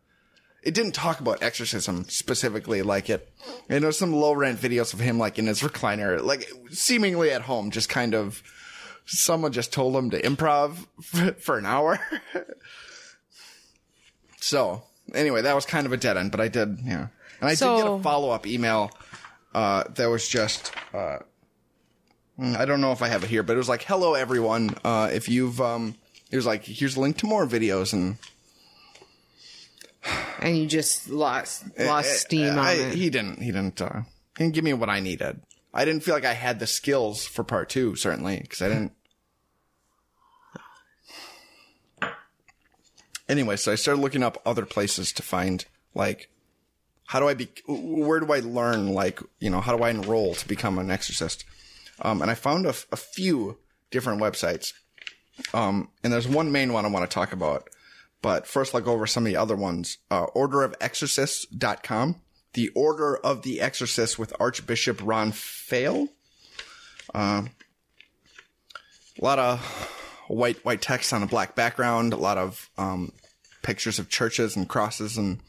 it 0.63 0.73
didn't 0.73 0.93
talk 0.93 1.19
about 1.19 1.43
exorcism 1.43 2.06
specifically 2.06 2.82
like 2.82 3.10
it 3.10 3.32
and 3.69 3.84
there's 3.84 3.97
some 3.97 4.13
low 4.13 4.34
rent 4.34 4.60
videos 4.60 4.93
of 4.93 4.99
him 4.99 5.17
like 5.17 5.38
in 5.38 5.47
his 5.47 5.62
recliner 5.62 6.21
like 6.23 6.49
seemingly 6.71 7.32
at 7.32 7.41
home 7.41 7.69
just 7.69 7.89
kind 7.89 8.13
of 8.15 8.41
someone 9.06 9.52
just 9.52 9.73
told 9.73 9.95
him 9.95 10.10
to 10.10 10.21
improv 10.21 10.88
for, 11.41 11.58
an 11.58 11.65
hour. 11.65 11.99
So 14.39 14.84
anyway 15.13 15.41
that 15.41 15.56
was 15.56 15.65
kind 15.65 15.86
of 15.86 15.93
a 15.93 15.97
dead 15.97 16.17
end 16.17 16.32
but 16.32 16.41
i 16.41 16.49
did 16.49 16.78
yeah 16.84 17.08
and 17.39 17.49
i 17.49 17.56
did 17.56 17.60
get 17.60 17.88
a 17.88 17.99
follow-up 17.99 18.45
email 18.45 18.91
uh 19.56 19.86
that 19.95 20.08
was 20.08 20.28
just 20.28 20.73
uh 20.93 21.19
i 22.41 22.65
don't 22.65 22.82
know 22.82 22.91
if 22.91 23.02
i 23.02 23.08
have 23.08 23.23
it 23.23 23.30
here 23.30 23.41
but 23.41 23.54
it 23.54 23.58
was 23.58 23.69
like 23.69 23.84
hello 23.84 24.15
everyone. 24.15 24.76
Uh 24.84 25.10
if 25.13 25.30
you've 25.30 25.62
um 25.62 25.95
it 26.30 26.36
was 26.36 26.45
like 26.45 26.65
here's 26.65 26.97
a 26.97 26.99
link 26.99 27.15
to 27.17 27.26
more 27.26 27.47
videos 27.47 27.93
and 27.93 28.17
and 30.39 30.57
you 30.57 30.65
just 30.67 31.09
lost 31.09 31.63
lost 31.79 32.19
steam 32.21 32.57
on 32.57 32.75
it. 32.75 32.93
He 32.93 33.09
didn't. 33.09 33.41
He 33.41 33.51
didn't. 33.51 33.81
Uh, 33.81 34.01
he 34.37 34.43
didn't 34.43 34.55
give 34.55 34.63
me 34.63 34.73
what 34.73 34.89
I 34.89 34.99
needed. 34.99 35.41
I 35.73 35.85
didn't 35.85 36.03
feel 36.03 36.13
like 36.13 36.25
I 36.25 36.33
had 36.33 36.59
the 36.59 36.67
skills 36.67 37.25
for 37.25 37.43
part 37.43 37.69
two, 37.69 37.95
certainly, 37.95 38.39
because 38.39 38.61
I 38.61 38.69
didn't. 38.69 38.91
anyway, 43.29 43.55
so 43.55 43.71
I 43.71 43.75
started 43.75 44.01
looking 44.01 44.23
up 44.23 44.41
other 44.45 44.65
places 44.65 45.11
to 45.13 45.23
find 45.23 45.65
like 45.95 46.29
how 47.07 47.19
do 47.19 47.27
I 47.27 47.33
be 47.33 47.49
where 47.67 48.19
do 48.19 48.31
I 48.31 48.39
learn 48.39 48.87
like 48.93 49.19
you 49.39 49.49
know 49.49 49.61
how 49.61 49.75
do 49.75 49.83
I 49.83 49.89
enroll 49.89 50.35
to 50.35 50.47
become 50.47 50.77
an 50.79 50.91
exorcist? 50.91 51.45
Um, 52.01 52.21
and 52.21 52.31
I 52.31 52.35
found 52.35 52.65
a, 52.65 52.69
f- 52.69 52.87
a 52.91 52.97
few 52.97 53.59
different 53.91 54.19
websites. 54.19 54.73
Um, 55.53 55.89
and 56.03 56.11
there's 56.11 56.27
one 56.27 56.51
main 56.51 56.73
one 56.73 56.85
I 56.85 56.89
want 56.89 57.09
to 57.09 57.13
talk 57.13 57.33
about. 57.33 57.69
But 58.23 58.47
first, 58.47 58.73
I'll 58.73 58.81
go 58.81 58.93
over 58.93 59.05
some 59.05 59.25
of 59.25 59.31
the 59.31 59.36
other 59.36 59.55
ones. 59.55 59.97
Uh, 60.09 60.27
orderofexorcists.com. 60.27 62.21
The 62.53 62.69
Order 62.69 63.17
of 63.17 63.41
the 63.41 63.59
Exorcist 63.59 64.17
with 64.17 64.33
Archbishop 64.39 65.01
Ron 65.03 65.31
Fail. 65.33 66.07
Uh, 67.13 67.43
a 69.19 69.23
lot 69.23 69.39
of 69.39 69.59
white 70.27 70.63
white 70.63 70.81
text 70.81 71.12
on 71.12 71.21
a 71.21 71.27
black 71.27 71.53
background. 71.53 72.13
A 72.13 72.17
lot 72.17 72.38
of 72.38 72.69
um, 72.77 73.12
pictures 73.62 73.99
of 73.99 74.09
churches 74.09 74.55
and 74.55 74.69
crosses 74.69 75.17
and 75.17 75.39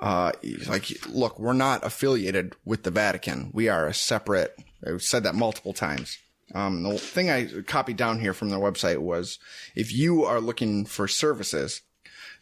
uh, 0.00 0.32
like, 0.66 0.90
look, 1.08 1.38
we're 1.38 1.52
not 1.52 1.86
affiliated 1.86 2.54
with 2.64 2.82
the 2.82 2.90
Vatican. 2.90 3.50
We 3.52 3.68
are 3.68 3.86
a 3.86 3.94
separate. 3.94 4.58
I've 4.84 5.02
said 5.02 5.22
that 5.22 5.34
multiple 5.36 5.74
times. 5.74 6.18
Um, 6.54 6.82
the 6.82 6.98
thing 6.98 7.30
I 7.30 7.46
copied 7.66 7.98
down 7.98 8.18
here 8.18 8.32
from 8.32 8.48
their 8.48 8.58
website 8.58 8.98
was 8.98 9.38
if 9.76 9.92
you 9.92 10.24
are 10.24 10.40
looking 10.40 10.84
for 10.86 11.06
services, 11.06 11.82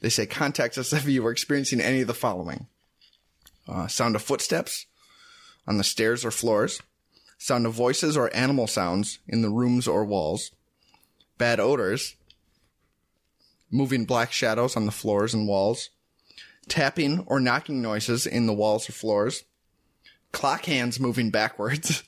they 0.00 0.08
say 0.08 0.26
contact 0.26 0.78
us 0.78 0.92
if 0.92 1.06
you 1.06 1.26
are 1.26 1.32
experiencing 1.32 1.80
any 1.80 2.00
of 2.00 2.06
the 2.06 2.14
following. 2.14 2.66
Uh, 3.68 3.86
sound 3.86 4.16
of 4.16 4.22
footsteps 4.22 4.86
on 5.66 5.76
the 5.76 5.84
stairs 5.84 6.24
or 6.24 6.30
floors, 6.30 6.80
sound 7.36 7.66
of 7.66 7.74
voices 7.74 8.16
or 8.16 8.34
animal 8.34 8.66
sounds 8.66 9.18
in 9.28 9.42
the 9.42 9.50
rooms 9.50 9.86
or 9.86 10.04
walls, 10.04 10.52
bad 11.36 11.60
odors, 11.60 12.16
moving 13.70 14.04
black 14.04 14.32
shadows 14.32 14.76
on 14.76 14.86
the 14.86 14.92
floors 14.92 15.34
and 15.34 15.46
walls, 15.46 15.90
tapping 16.68 17.20
or 17.26 17.40
knocking 17.40 17.82
noises 17.82 18.26
in 18.26 18.46
the 18.46 18.54
walls 18.54 18.88
or 18.88 18.92
floors, 18.92 19.44
clock 20.32 20.64
hands 20.64 20.98
moving 20.98 21.30
backwards. 21.30 22.02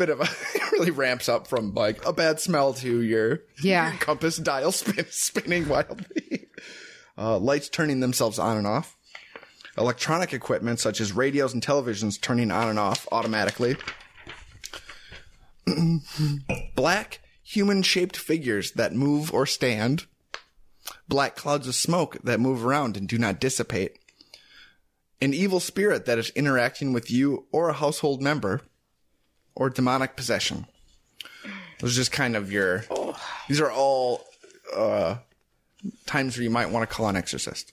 Bit 0.00 0.08
of 0.08 0.20
a 0.20 0.24
it 0.54 0.72
really 0.72 0.90
ramps 0.90 1.28
up 1.28 1.46
from 1.46 1.74
like 1.74 2.02
a 2.06 2.12
bad 2.14 2.40
smell 2.40 2.72
to 2.72 3.02
your, 3.02 3.40
Yeah. 3.62 3.90
your 3.90 3.98
compass 3.98 4.38
dial 4.38 4.72
spin, 4.72 5.04
spinning 5.10 5.68
wildly. 5.68 6.48
Uh, 7.18 7.36
lights 7.36 7.68
turning 7.68 8.00
themselves 8.00 8.38
on 8.38 8.56
and 8.56 8.66
off. 8.66 8.96
Electronic 9.76 10.32
equipment 10.32 10.80
such 10.80 11.02
as 11.02 11.12
radios 11.12 11.52
and 11.52 11.62
televisions 11.62 12.18
turning 12.18 12.50
on 12.50 12.68
and 12.68 12.78
off 12.78 13.06
automatically. 13.12 13.76
Black 16.74 17.20
human 17.42 17.82
shaped 17.82 18.16
figures 18.16 18.72
that 18.72 18.94
move 18.94 19.34
or 19.34 19.44
stand 19.44 20.06
black 21.08 21.36
clouds 21.36 21.68
of 21.68 21.74
smoke 21.74 22.16
that 22.24 22.40
move 22.40 22.64
around 22.64 22.96
and 22.96 23.06
do 23.06 23.18
not 23.18 23.38
dissipate, 23.38 23.98
an 25.20 25.34
evil 25.34 25.60
spirit 25.60 26.06
that 26.06 26.18
is 26.18 26.30
interacting 26.30 26.94
with 26.94 27.10
you 27.10 27.44
or 27.52 27.68
a 27.68 27.74
household 27.74 28.22
member, 28.22 28.62
or 29.54 29.70
demonic 29.70 30.16
possession. 30.16 30.66
Those 31.80 31.94
are 31.94 32.00
just 32.00 32.12
kind 32.12 32.36
of 32.36 32.52
your. 32.52 32.84
These 33.48 33.60
are 33.60 33.70
all 33.70 34.24
uh, 34.74 35.16
times 36.06 36.36
where 36.36 36.44
you 36.44 36.50
might 36.50 36.70
want 36.70 36.88
to 36.88 36.94
call 36.94 37.08
an 37.08 37.16
exorcist. 37.16 37.72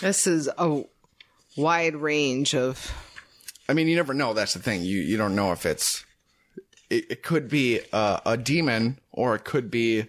This 0.00 0.26
is 0.26 0.48
a 0.58 0.84
wide 1.56 1.96
range 1.96 2.54
of. 2.54 2.92
I 3.68 3.74
mean, 3.74 3.88
you 3.88 3.96
never 3.96 4.14
know. 4.14 4.32
That's 4.32 4.54
the 4.54 4.60
thing. 4.60 4.82
You 4.82 5.00
you 5.00 5.16
don't 5.16 5.34
know 5.34 5.52
if 5.52 5.66
it's. 5.66 6.04
It, 6.88 7.10
it 7.10 7.22
could 7.22 7.48
be 7.48 7.80
a, 7.92 8.22
a 8.24 8.36
demon, 8.36 8.98
or 9.12 9.34
it 9.34 9.44
could 9.44 9.70
be, 9.70 10.06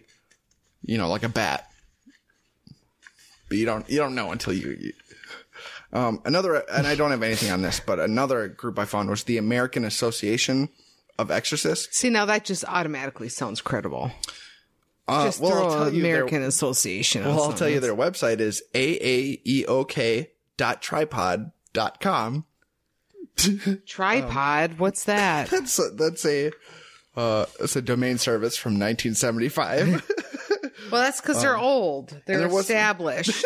you 0.82 0.98
know, 0.98 1.10
like 1.10 1.24
a 1.24 1.30
bat. 1.30 1.70
But 3.50 3.58
you 3.58 3.66
don't 3.66 3.90
you 3.90 3.98
don't 3.98 4.16
know 4.16 4.32
until 4.32 4.54
you. 4.54 4.78
you 4.80 4.94
um, 5.94 6.22
another, 6.26 6.56
and 6.72 6.86
I 6.88 6.96
don't 6.96 7.12
have 7.12 7.24
anything 7.24 7.52
on 7.52 7.62
this, 7.62 7.80
but 7.80 8.00
another 8.00 8.48
group 8.48 8.78
I 8.80 8.86
found 8.86 9.10
was 9.10 9.24
the 9.24 9.38
American 9.38 9.86
Association 9.86 10.70
of 11.18 11.32
Exorcists. 11.32 11.98
See, 11.98 12.10
now 12.10 12.26
that 12.26 12.46
just 12.46 12.64
automatically 12.66 13.30
sounds 13.30 13.62
credible. 13.62 14.12
Uh, 15.08 15.26
Just 15.26 15.42
well, 15.42 15.54
I'll 15.54 15.70
throw 15.72 15.80
tell 15.86 15.94
you 15.94 16.02
their- 16.04 16.16
American 16.18 16.44
Association. 16.44 17.26
Well, 17.26 17.42
I'll 17.42 17.54
tell 17.54 17.68
you 17.68 17.80
their 17.80 17.96
website 17.96 18.40
is 18.40 18.62
aaeok.tripod.com. 18.76 21.52
tripod. 21.74 22.44
Tripod. 23.88 24.80
What's 24.80 25.06
that? 25.06 25.50
That's 25.50 25.80
a, 25.80 25.90
that's 25.92 26.26
a 26.26 26.52
uh, 27.16 27.46
it's 27.60 27.76
a 27.76 27.82
domain 27.82 28.18
service 28.18 28.58
from 28.58 28.74
1975. 28.80 30.06
Well, 30.92 31.02
that's 31.04 31.22
because 31.22 31.42
they're 31.42 31.58
old. 31.58 32.20
They're 32.26 32.48
Um, 32.48 32.54
established. 32.58 33.46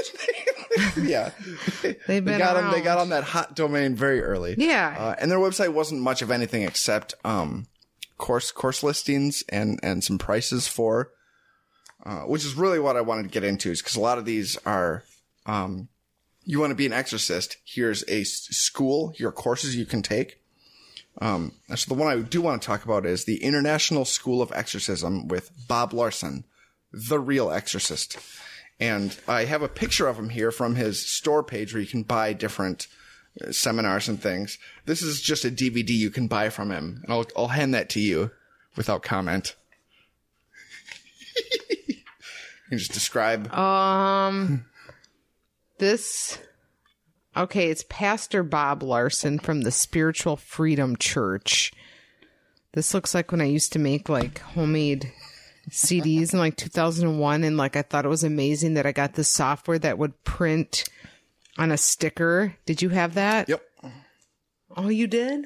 yeah, 1.01 1.31
They've 1.81 1.97
they 2.07 2.19
been 2.19 2.37
got 2.39 2.55
around. 2.55 2.65
them. 2.65 2.73
They 2.73 2.81
got 2.81 2.97
on 2.97 3.09
that 3.09 3.23
hot 3.23 3.55
domain 3.55 3.95
very 3.95 4.21
early. 4.21 4.55
Yeah. 4.57 4.95
uh, 4.97 5.15
and 5.19 5.29
their 5.29 5.37
website 5.39 5.73
wasn't 5.73 6.01
much 6.01 6.21
of 6.21 6.31
anything 6.31 6.63
except 6.63 7.13
um 7.23 7.67
course 8.17 8.51
course 8.51 8.83
listings 8.83 9.43
and 9.49 9.79
and 9.83 10.03
some 10.03 10.17
prices 10.17 10.67
for, 10.67 11.11
uh, 12.05 12.21
which 12.21 12.45
is 12.45 12.55
really 12.55 12.79
what 12.79 12.95
I 12.97 13.01
wanted 13.01 13.23
to 13.23 13.29
get 13.29 13.43
into, 13.43 13.71
is 13.71 13.81
because 13.81 13.95
a 13.95 14.01
lot 14.01 14.17
of 14.17 14.25
these 14.25 14.57
are 14.65 15.03
um 15.45 15.89
you 16.45 16.59
want 16.59 16.71
to 16.71 16.75
be 16.75 16.85
an 16.85 16.93
exorcist. 16.93 17.57
Here's 17.65 18.03
a 18.09 18.21
s- 18.21 18.47
school. 18.51 19.13
Here 19.15 19.29
are 19.29 19.31
courses 19.31 19.75
you 19.75 19.85
can 19.85 20.01
take. 20.01 20.39
Um, 21.21 21.53
so 21.75 21.93
the 21.93 21.99
one 21.99 22.07
I 22.11 22.21
do 22.21 22.41
want 22.41 22.61
to 22.61 22.65
talk 22.65 22.83
about 22.83 23.05
is 23.05 23.25
the 23.25 23.43
International 23.43 24.03
School 24.03 24.41
of 24.41 24.51
Exorcism 24.51 25.27
with 25.27 25.51
Bob 25.67 25.93
Larson, 25.93 26.43
the 26.91 27.19
real 27.19 27.51
exorcist. 27.51 28.17
And 28.79 29.17
I 29.27 29.45
have 29.45 29.61
a 29.61 29.67
picture 29.67 30.07
of 30.07 30.17
him 30.17 30.29
here 30.29 30.51
from 30.51 30.75
his 30.75 31.05
store 31.05 31.43
page 31.43 31.73
where 31.73 31.81
you 31.81 31.87
can 31.87 32.03
buy 32.03 32.33
different 32.33 32.87
uh, 33.41 33.51
seminars 33.51 34.09
and 34.09 34.21
things. 34.21 34.57
This 34.85 35.01
is 35.01 35.21
just 35.21 35.45
a 35.45 35.51
DVD 35.51 35.89
you 35.89 36.09
can 36.09 36.27
buy 36.27 36.49
from 36.49 36.71
him. 36.71 37.01
And 37.03 37.13
I'll, 37.13 37.25
I'll 37.37 37.47
hand 37.49 37.73
that 37.73 37.89
to 37.91 37.99
you 37.99 38.31
without 38.75 39.03
comment. 39.03 39.55
you 41.87 41.95
can 42.69 42.77
just 42.77 42.93
describe. 42.93 43.53
Um, 43.53 44.65
this. 45.77 46.39
Okay, 47.35 47.69
it's 47.69 47.85
Pastor 47.89 48.43
Bob 48.43 48.83
Larson 48.83 49.39
from 49.39 49.61
the 49.61 49.71
Spiritual 49.71 50.35
Freedom 50.35 50.95
Church. 50.95 51.71
This 52.73 52.93
looks 52.93 53.13
like 53.13 53.31
when 53.31 53.41
I 53.41 53.45
used 53.45 53.73
to 53.73 53.79
make 53.79 54.09
like 54.09 54.39
homemade 54.39 55.11
CDs 55.69 56.33
in 56.33 56.39
like 56.39 56.57
2001, 56.57 57.43
and 57.43 57.57
like 57.57 57.75
I 57.75 57.81
thought 57.81 58.05
it 58.05 58.09
was 58.09 58.23
amazing 58.23 58.73
that 58.75 58.85
I 58.85 58.91
got 58.91 59.13
this 59.13 59.29
software 59.29 59.79
that 59.79 59.97
would 59.97 60.23
print 60.23 60.83
on 61.57 61.71
a 61.71 61.77
sticker. 61.77 62.55
Did 62.65 62.81
you 62.81 62.89
have 62.89 63.13
that? 63.15 63.47
Yep. 63.49 63.63
Oh, 64.75 64.89
you 64.89 65.07
did? 65.07 65.45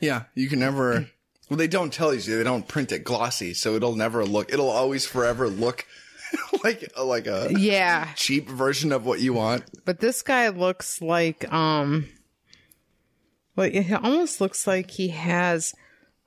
Yeah, 0.00 0.24
you 0.34 0.48
can 0.48 0.58
never. 0.58 1.08
Well, 1.48 1.56
they 1.56 1.68
don't 1.68 1.92
tell 1.92 2.12
you. 2.14 2.20
They 2.20 2.42
don't 2.44 2.66
print 2.68 2.90
it 2.92 3.04
glossy, 3.04 3.54
so 3.54 3.74
it'll 3.74 3.94
never 3.96 4.24
look. 4.24 4.52
It'll 4.52 4.70
always 4.70 5.06
forever 5.06 5.48
look 5.48 5.86
like 6.64 6.92
like 6.98 7.26
a 7.26 7.48
Yeah. 7.56 8.08
cheap 8.16 8.48
version 8.48 8.92
of 8.92 9.06
what 9.06 9.20
you 9.20 9.32
want. 9.32 9.64
But 9.84 10.00
this 10.00 10.22
guy 10.22 10.48
looks 10.48 11.00
like 11.00 11.50
um 11.52 12.08
well 13.56 13.70
it 13.72 13.92
almost 13.92 14.40
looks 14.40 14.66
like 14.66 14.90
he 14.90 15.08
has 15.08 15.74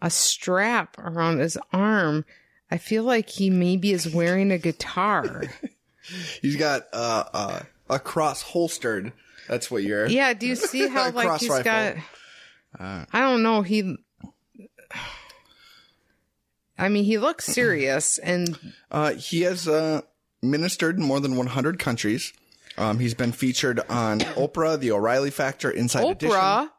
a 0.02 0.10
strap 0.10 0.98
around 1.00 1.40
his 1.40 1.58
arm. 1.74 2.24
I 2.70 2.78
feel 2.78 3.04
like 3.04 3.30
he 3.30 3.50
maybe 3.50 3.92
is 3.92 4.14
wearing 4.14 4.52
a 4.52 4.58
guitar. 4.58 5.44
He's 6.42 6.56
got 6.56 6.84
uh, 6.94 7.24
uh, 7.34 7.60
a 7.90 8.00
cross 8.00 8.42
holstered. 8.42 9.12
That's 9.48 9.70
what 9.72 9.84
you're. 9.84 10.08
yeah, 10.08 10.34
do 10.34 10.48
you 10.48 10.56
see 10.56 10.88
how 10.90 11.12
like 11.12 11.40
he's 11.40 11.50
rifle. 11.50 11.64
got 11.64 11.96
I 12.80 13.20
don't 13.22 13.44
know, 13.44 13.62
he 13.62 13.98
I 16.78 16.90
mean, 16.90 17.06
he 17.06 17.18
looks 17.18 17.46
serious 17.46 18.18
and 18.20 18.58
Uh, 18.92 19.14
he 19.14 19.42
has 19.42 19.68
uh, 19.68 20.02
ministered 20.42 20.98
in 20.98 21.04
more 21.04 21.20
than 21.20 21.36
100 21.36 21.80
countries. 21.80 22.34
Um, 22.78 23.00
he's 23.00 23.16
been 23.16 23.32
featured 23.32 23.80
on 23.90 24.20
Oprah, 24.20 24.80
The 24.80 24.92
O'Reilly 24.92 25.32
Factor, 25.32 25.72
Inside 25.72 26.06
Edition, 26.12 26.36
Oprah 26.36 26.70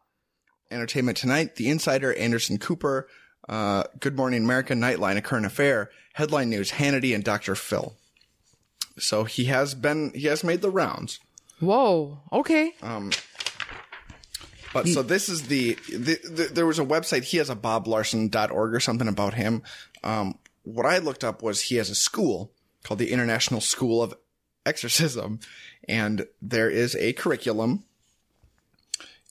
Entertainment 0.71 1.19
Tonight, 1.19 1.57
The 1.57 1.69
Insider, 1.69 2.15
Anderson 2.15 2.59
Cooper, 2.59 3.09
uh, 3.49 3.85
Good 4.01 4.17
Morning 4.17 4.45
America, 4.45 4.75
Nightline, 4.75 5.17
A 5.17 5.23
Current 5.23 5.47
Affair, 5.47 5.91
Headline 6.15 6.51
News, 6.51 6.73
Hannity, 6.73 7.15
and 7.15 7.25
Dr. 7.25 7.55
Phil. 7.55 7.95
So 8.99 9.25
he 9.25 9.45
has 9.47 9.75
been, 9.75 10.13
he 10.15 10.27
has 10.27 10.43
made 10.43 10.61
the 10.61 10.71
rounds. 10.71 11.21
Whoa. 11.61 12.19
Okay. 12.33 12.75
Um, 12.83 13.11
But 14.73 14.87
so 14.89 15.03
this 15.03 15.29
is 15.29 15.45
the, 15.49 15.79
the, 15.89 16.19
the 16.31 16.51
there 16.53 16.67
was 16.67 16.79
a 16.79 16.85
website. 16.85 17.25
He 17.25 17.39
has 17.39 17.49
a 17.49 17.57
boblarson.org 17.57 18.75
or 18.75 18.81
something 18.81 19.09
about 19.09 19.35
him. 19.35 19.63
Um, 20.05 20.39
what 20.63 20.87
I 20.87 20.99
looked 20.99 21.25
up 21.25 21.43
was 21.43 21.63
he 21.63 21.77
has 21.77 21.89
a 21.91 21.95
school 21.95 22.53
called 22.85 22.99
the 22.99 23.11
International 23.11 23.61
School 23.61 24.03
of 24.03 24.15
Exorcism, 24.67 25.41
and 25.89 26.27
there 26.43 26.69
is 26.69 26.95
a 26.97 27.15
curriculum. 27.15 27.85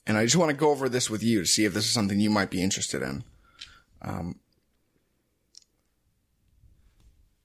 And 0.06 0.16
I 0.16 0.24
just 0.24 0.36
want 0.36 0.50
to 0.50 0.56
go 0.56 0.70
over 0.70 0.88
this 0.88 1.08
with 1.08 1.22
you 1.22 1.40
to 1.40 1.46
see 1.46 1.64
if 1.64 1.74
this 1.74 1.84
is 1.84 1.92
something 1.92 2.18
you 2.18 2.30
might 2.30 2.50
be 2.50 2.62
interested 2.62 3.02
in. 3.02 3.22
Um, 4.02 4.38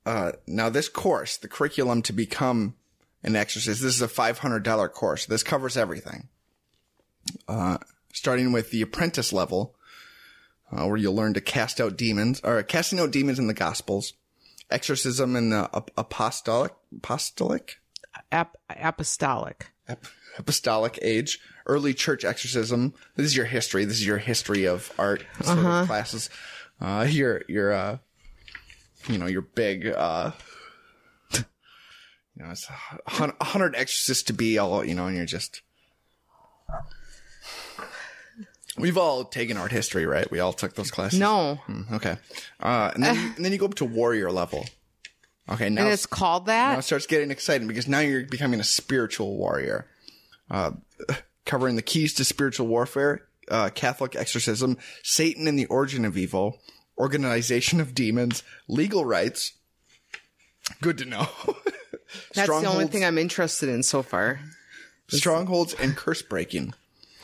uh, 0.05 0.33
now 0.47 0.69
this 0.69 0.89
course, 0.89 1.37
the 1.37 1.47
curriculum 1.47 2.01
to 2.03 2.13
become 2.13 2.75
an 3.23 3.35
exorcist, 3.35 3.81
this 3.81 3.95
is 3.95 4.01
a 4.01 4.07
$500 4.07 4.91
course. 4.91 5.25
This 5.25 5.43
covers 5.43 5.77
everything 5.77 6.27
Uh, 7.47 7.77
starting 8.11 8.51
with 8.51 8.69
the 8.71 8.81
apprentice 8.81 9.31
level, 9.31 9.75
uh, 10.71 10.85
where 10.85 10.97
you'll 10.97 11.15
learn 11.15 11.33
to 11.33 11.39
cast 11.41 11.79
out 11.79 11.95
demons, 11.97 12.41
or 12.43 12.61
casting 12.63 12.99
out 12.99 13.11
demons 13.11 13.39
in 13.39 13.47
the 13.47 13.53
Gospels, 13.53 14.13
exorcism 14.69 15.35
in 15.37 15.49
the 15.51 15.69
ap- 15.73 15.89
apostolic, 15.97 16.73
apostolic, 16.97 17.77
Ap- 18.31 18.57
apostolic. 18.69 19.71
ap- 19.87 20.05
apostolic 20.37 20.99
age, 21.01 21.39
early 21.65 21.93
church 21.93 22.23
exorcism. 22.25 22.93
This 23.15 23.25
is 23.27 23.35
your 23.37 23.45
history. 23.45 23.85
This 23.85 23.97
is 23.97 24.05
your 24.05 24.17
history 24.17 24.65
of 24.65 24.91
art 24.97 25.25
sort 25.41 25.57
of 25.59 25.87
classes. 25.87 26.29
Uh, 26.81 27.05
your 27.09 27.43
your 27.47 27.71
uh, 27.73 27.97
you 29.07 29.17
know 29.17 29.27
your 29.27 29.41
big 29.41 29.87
uh, 29.87 30.31
you 31.33 31.43
know 32.43 32.49
it's 32.51 32.67
a 32.69 33.43
hundred 33.43 33.75
exorcists 33.75 34.23
to 34.23 34.33
be 34.33 34.57
all 34.57 34.83
you 34.83 34.95
know, 34.95 35.07
and 35.07 35.15
you're 35.15 35.25
just. 35.25 35.61
We've 38.75 38.97
all 38.97 39.23
taken 39.25 39.55
art 39.55 39.71
history, 39.71 40.07
right? 40.07 40.29
We 40.31 40.39
all 40.39 40.51
took 40.51 40.73
those 40.73 40.89
classes. 40.89 41.19
No. 41.19 41.59
Mm, 41.67 41.91
Okay. 41.93 42.17
Uh, 42.59 42.89
and 42.95 43.03
then, 43.03 43.15
you, 43.15 43.21
and 43.35 43.45
then 43.45 43.51
you 43.51 43.59
go 43.59 43.65
up 43.67 43.75
to 43.75 43.85
warrior 43.85 44.31
level. 44.31 44.65
Okay. 45.47 45.69
Now 45.69 45.83
And 45.83 45.93
it's 45.93 46.07
called 46.07 46.47
that. 46.47 46.69
now 46.69 46.73
that? 46.73 46.79
it 46.79 46.83
starts 46.83 47.05
getting 47.05 47.29
exciting 47.29 47.67
because 47.67 47.87
now 47.87 47.99
you're 47.99 48.23
becoming 48.25 48.59
a 48.59 48.63
spiritual 48.63 49.37
warrior. 49.37 49.85
Uh, 50.53 50.71
covering 51.45 51.75
the 51.75 51.81
keys 51.81 52.13
to 52.13 52.23
spiritual 52.23 52.67
warfare, 52.67 53.25
uh, 53.49 53.69
Catholic 53.71 54.15
exorcism, 54.15 54.77
Satan 55.01 55.47
and 55.47 55.57
the 55.57 55.65
origin 55.65 56.05
of 56.05 56.15
evil, 56.15 56.59
organization 56.97 57.81
of 57.81 57.95
demons, 57.95 58.43
legal 58.67 59.03
rights. 59.03 59.53
Good 60.79 60.99
to 60.99 61.05
know. 61.05 61.27
That's 62.35 62.49
the 62.49 62.67
only 62.67 62.85
thing 62.85 63.03
I'm 63.03 63.17
interested 63.17 63.67
in 63.67 63.81
so 63.81 64.03
far. 64.03 64.39
strongholds 65.07 65.73
and 65.73 65.97
curse 65.97 66.21
breaking. 66.21 66.75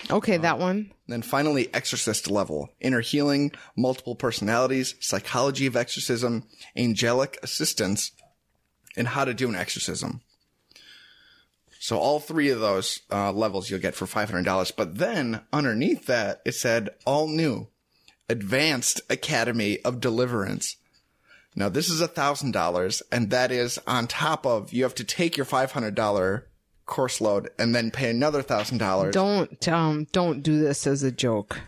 Okay, 0.09 0.38
that 0.38 0.57
one. 0.57 0.91
Then 1.07 1.21
finally, 1.21 1.71
exorcist 1.71 2.32
level, 2.32 2.69
inner 2.80 3.01
healing, 3.01 3.51
multiple 3.75 4.15
personalities, 4.15 4.95
psychology 4.99 5.67
of 5.67 5.75
exorcism, 5.75 6.45
angelic 6.75 7.38
assistance, 7.43 8.11
and 8.97 9.09
how 9.09 9.23
to 9.23 9.36
do 9.36 9.49
an 9.49 9.55
exorcism. 9.55 10.21
So 11.89 11.97
all 11.97 12.19
three 12.19 12.49
of 12.49 12.59
those 12.59 13.01
uh, 13.11 13.31
levels 13.31 13.71
you'll 13.71 13.79
get 13.79 13.95
for 13.95 14.05
$500. 14.05 14.71
But 14.77 14.99
then 14.99 15.41
underneath 15.51 16.05
that, 16.05 16.39
it 16.45 16.51
said 16.51 16.89
all 17.03 17.27
new, 17.27 17.65
advanced 18.29 19.01
academy 19.09 19.79
of 19.79 19.99
deliverance. 19.99 20.75
Now 21.55 21.67
this 21.67 21.89
is 21.89 21.99
$1,000 21.99 23.01
and 23.11 23.31
that 23.31 23.51
is 23.51 23.79
on 23.87 24.05
top 24.05 24.45
of, 24.45 24.71
you 24.71 24.83
have 24.83 24.93
to 24.93 25.03
take 25.03 25.35
your 25.35 25.47
$500 25.47 26.43
course 26.85 27.19
load 27.19 27.49
and 27.57 27.73
then 27.73 27.89
pay 27.89 28.11
another 28.11 28.43
$1,000. 28.43 29.11
Don't 29.11 29.67
um 29.67 30.05
don't 30.11 30.43
do 30.43 30.59
this 30.59 30.85
as 30.85 31.01
a 31.01 31.11
joke. 31.11 31.59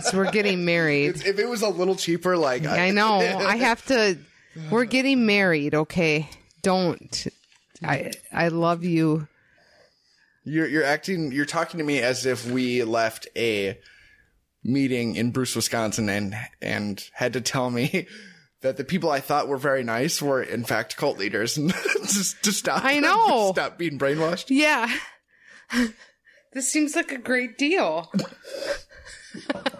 so 0.00 0.10
we're 0.16 0.32
getting 0.32 0.64
married. 0.64 1.24
If 1.24 1.38
it 1.38 1.48
was 1.48 1.62
a 1.62 1.68
little 1.68 1.94
cheaper, 1.94 2.36
like 2.36 2.66
I 2.66 2.90
know. 2.90 3.18
I 3.20 3.58
have 3.58 3.86
to 3.86 4.18
we're 4.72 4.86
getting 4.86 5.24
married, 5.24 5.72
okay? 5.72 6.28
Don't 6.62 7.28
I 7.82 8.12
I 8.32 8.48
love 8.48 8.84
you. 8.84 9.28
You're 10.44 10.68
you're 10.68 10.84
acting. 10.84 11.32
You're 11.32 11.44
talking 11.44 11.78
to 11.78 11.84
me 11.84 12.00
as 12.00 12.26
if 12.26 12.48
we 12.48 12.84
left 12.84 13.28
a 13.36 13.78
meeting 14.62 15.16
in 15.16 15.30
Bruce, 15.30 15.56
Wisconsin, 15.56 16.08
and 16.08 16.36
and 16.62 17.04
had 17.12 17.32
to 17.34 17.40
tell 17.40 17.70
me 17.70 18.06
that 18.60 18.76
the 18.76 18.84
people 18.84 19.10
I 19.10 19.20
thought 19.20 19.48
were 19.48 19.58
very 19.58 19.82
nice 19.82 20.22
were 20.22 20.42
in 20.42 20.64
fact 20.64 20.96
cult 20.96 21.18
leaders, 21.18 21.56
and 21.56 21.74
just 22.02 22.42
to 22.44 22.52
stop. 22.52 22.84
I 22.84 23.00
know. 23.00 23.52
Stop 23.54 23.78
being 23.78 23.98
brainwashed. 23.98 24.46
Yeah. 24.48 24.90
this 26.52 26.70
seems 26.70 26.94
like 26.94 27.12
a 27.12 27.18
great 27.18 27.58
deal. 27.58 28.10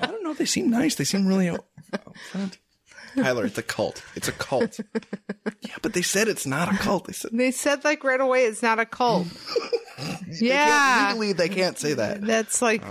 I 0.01 0.07
don't 0.07 0.22
know. 0.22 0.34
They 0.34 0.44
seem 0.44 0.68
nice. 0.68 0.97
They 0.97 1.05
seem 1.05 1.26
really 1.26 1.47
upfront. 1.47 2.59
Tyler, 3.17 3.47
it's 3.47 3.59
a 3.59 3.62
cult. 3.62 4.03
It's 4.14 4.29
a 4.29 4.33
cult. 4.33 4.79
yeah, 5.62 5.77
but 5.83 5.93
they 5.93 6.03
said 6.03 6.29
it's 6.29 6.47
not 6.47 6.73
a 6.73 6.77
cult. 6.77 7.07
They 7.07 7.12
said 7.12 7.31
They 7.33 7.51
said 7.51 7.85
like 7.85 8.05
right 8.05 8.21
away 8.21 8.45
it's 8.45 8.62
not 8.62 8.79
a 8.79 8.87
cult. 8.87 9.27
they 9.99 10.47
yeah. 10.47 11.07
can't, 11.07 11.19
legally 11.19 11.33
they 11.33 11.55
can't 11.55 11.79
say 11.79 11.95
that. 11.95 12.21
That's 12.23 12.61
like 12.62 12.83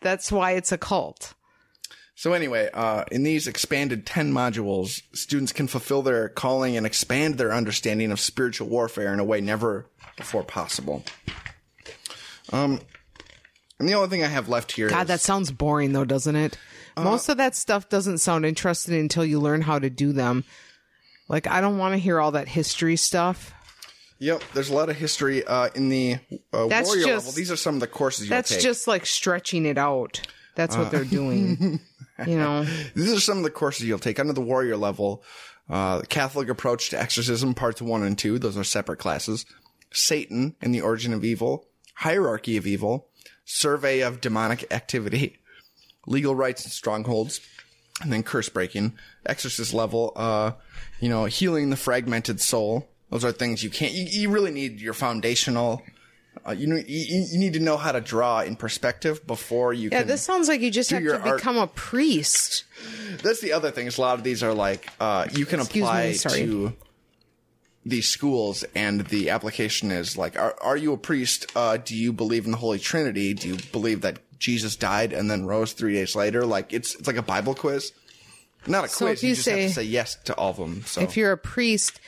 that's 0.00 0.30
why 0.30 0.52
it's 0.52 0.72
a 0.72 0.78
cult. 0.78 1.34
So 2.16 2.32
anyway, 2.32 2.70
uh, 2.72 3.04
in 3.10 3.24
these 3.24 3.48
expanded 3.48 4.06
10 4.06 4.32
modules, 4.32 5.02
students 5.12 5.52
can 5.52 5.66
fulfill 5.66 6.02
their 6.02 6.28
calling 6.28 6.76
and 6.76 6.86
expand 6.86 7.38
their 7.38 7.52
understanding 7.52 8.12
of 8.12 8.20
spiritual 8.20 8.68
warfare 8.68 9.12
in 9.12 9.18
a 9.18 9.24
way 9.24 9.40
never 9.40 9.86
before 10.16 10.44
possible. 10.44 11.04
Um, 12.52 12.80
and 13.80 13.88
the 13.88 13.94
only 13.94 14.08
thing 14.08 14.22
I 14.22 14.28
have 14.28 14.48
left 14.48 14.72
here 14.72 14.88
God, 14.88 15.02
is- 15.02 15.08
that 15.08 15.20
sounds 15.20 15.50
boring 15.50 15.92
though, 15.92 16.04
doesn't 16.04 16.36
it? 16.36 16.56
Most 16.96 17.28
of 17.28 17.38
that 17.38 17.56
stuff 17.56 17.88
doesn't 17.88 18.18
sound 18.18 18.46
interesting 18.46 18.94
until 18.94 19.24
you 19.24 19.40
learn 19.40 19.62
how 19.62 19.78
to 19.78 19.90
do 19.90 20.12
them. 20.12 20.44
Like 21.28 21.46
I 21.46 21.60
don't 21.60 21.78
want 21.78 21.92
to 21.94 21.98
hear 21.98 22.20
all 22.20 22.32
that 22.32 22.48
history 22.48 22.96
stuff. 22.96 23.52
Yep, 24.20 24.42
there's 24.54 24.70
a 24.70 24.74
lot 24.74 24.88
of 24.88 24.96
history 24.96 25.44
uh, 25.44 25.68
in 25.74 25.88
the 25.88 26.18
uh, 26.52 26.68
That's 26.68 26.88
warrior 26.88 27.04
just- 27.04 27.26
level. 27.26 27.32
These 27.32 27.50
are 27.50 27.56
some 27.56 27.74
of 27.74 27.80
the 27.80 27.86
courses 27.86 28.28
you'll 28.28 28.36
take. 28.36 28.46
That's 28.46 28.62
just 28.62 28.86
like 28.86 29.06
stretching 29.06 29.66
it 29.66 29.76
out. 29.78 30.20
That's 30.54 30.76
what 30.76 30.92
they're 30.92 31.04
doing. 31.04 31.80
you 32.26 32.38
know. 32.38 32.64
These 32.94 33.12
are 33.12 33.20
some 33.20 33.38
of 33.38 33.44
the 33.44 33.50
courses 33.50 33.86
you'll 33.86 33.98
take 33.98 34.20
under 34.20 34.32
the 34.32 34.40
warrior 34.40 34.76
level. 34.76 35.24
Uh, 35.68 36.02
Catholic 36.02 36.48
approach 36.48 36.90
to 36.90 37.00
exorcism, 37.00 37.54
parts 37.54 37.82
one 37.82 38.04
and 38.04 38.16
two. 38.16 38.38
Those 38.38 38.56
are 38.56 38.62
separate 38.62 38.98
classes. 38.98 39.46
Satan 39.92 40.54
and 40.60 40.72
the 40.72 40.80
origin 40.80 41.12
of 41.12 41.24
evil. 41.24 41.66
Hierarchy 41.96 42.56
of 42.56 42.66
evil. 42.68 43.08
Survey 43.44 44.00
of 44.00 44.20
demonic 44.20 44.72
activity. 44.72 45.38
Legal 46.06 46.34
rights 46.34 46.64
and 46.64 46.72
strongholds. 46.72 47.40
And 48.02 48.12
then 48.12 48.22
curse 48.24 48.48
breaking. 48.48 48.94
Exorcist 49.24 49.72
level, 49.72 50.12
uh, 50.16 50.52
you 51.00 51.08
know, 51.08 51.26
healing 51.26 51.70
the 51.70 51.76
fragmented 51.76 52.40
soul. 52.40 52.88
Those 53.10 53.24
are 53.24 53.30
things 53.30 53.62
you 53.62 53.70
can't, 53.70 53.92
you, 53.92 54.06
you 54.10 54.30
really 54.30 54.50
need 54.50 54.80
your 54.80 54.94
foundational, 54.94 55.82
uh, 56.44 56.50
you, 56.50 56.66
know, 56.66 56.74
you, 56.74 57.26
you 57.30 57.38
need 57.38 57.52
to 57.52 57.60
know 57.60 57.76
how 57.76 57.92
to 57.92 58.00
draw 58.00 58.40
in 58.40 58.56
perspective 58.56 59.24
before 59.26 59.72
you 59.72 59.90
can. 59.90 60.00
Yeah, 60.00 60.04
this 60.04 60.22
sounds 60.22 60.48
like 60.48 60.60
you 60.60 60.72
just 60.72 60.90
have 60.90 61.04
to 61.04 61.20
art- 61.20 61.36
become 61.36 61.56
a 61.56 61.68
priest. 61.68 62.64
That's 63.22 63.40
the 63.40 63.52
other 63.52 63.70
thing. 63.70 63.86
Is 63.86 63.98
a 63.98 64.00
lot 64.00 64.18
of 64.18 64.24
these 64.24 64.42
are 64.42 64.52
like 64.52 64.88
uh, 64.98 65.28
you 65.32 65.46
can 65.46 65.60
Excuse 65.60 65.84
apply 65.84 66.12
sorry. 66.14 66.46
to 66.46 66.72
these 67.86 68.08
schools, 68.08 68.64
and 68.74 69.02
the 69.06 69.30
application 69.30 69.92
is 69.92 70.18
like, 70.18 70.36
are 70.36 70.56
are 70.60 70.76
you 70.76 70.92
a 70.92 70.98
priest? 70.98 71.46
Uh, 71.54 71.76
do 71.76 71.94
you 71.94 72.12
believe 72.12 72.46
in 72.46 72.50
the 72.50 72.56
Holy 72.56 72.80
Trinity? 72.80 73.34
Do 73.34 73.50
you 73.50 73.58
believe 73.70 74.00
that 74.00 74.18
Jesus 74.38 74.76
died 74.76 75.12
and 75.12 75.30
then 75.30 75.46
rose 75.46 75.72
three 75.72 75.94
days 75.94 76.14
later? 76.16 76.44
Like 76.46 76.72
it's 76.72 76.94
it's 76.94 77.06
like 77.06 77.16
a 77.16 77.22
Bible 77.22 77.54
quiz, 77.54 77.92
not 78.66 78.84
a 78.84 78.88
So 78.88 79.06
quiz. 79.06 79.18
if 79.18 79.22
You, 79.22 79.28
you 79.30 79.34
just 79.36 79.48
have 79.48 79.54
say- 79.56 79.68
to 79.68 79.74
say 79.74 79.82
yes 79.84 80.16
to 80.24 80.34
all 80.34 80.50
of 80.50 80.56
them. 80.56 80.82
So 80.86 81.00
If 81.02 81.16
you're 81.16 81.32
a 81.32 81.38
priest, 81.38 82.00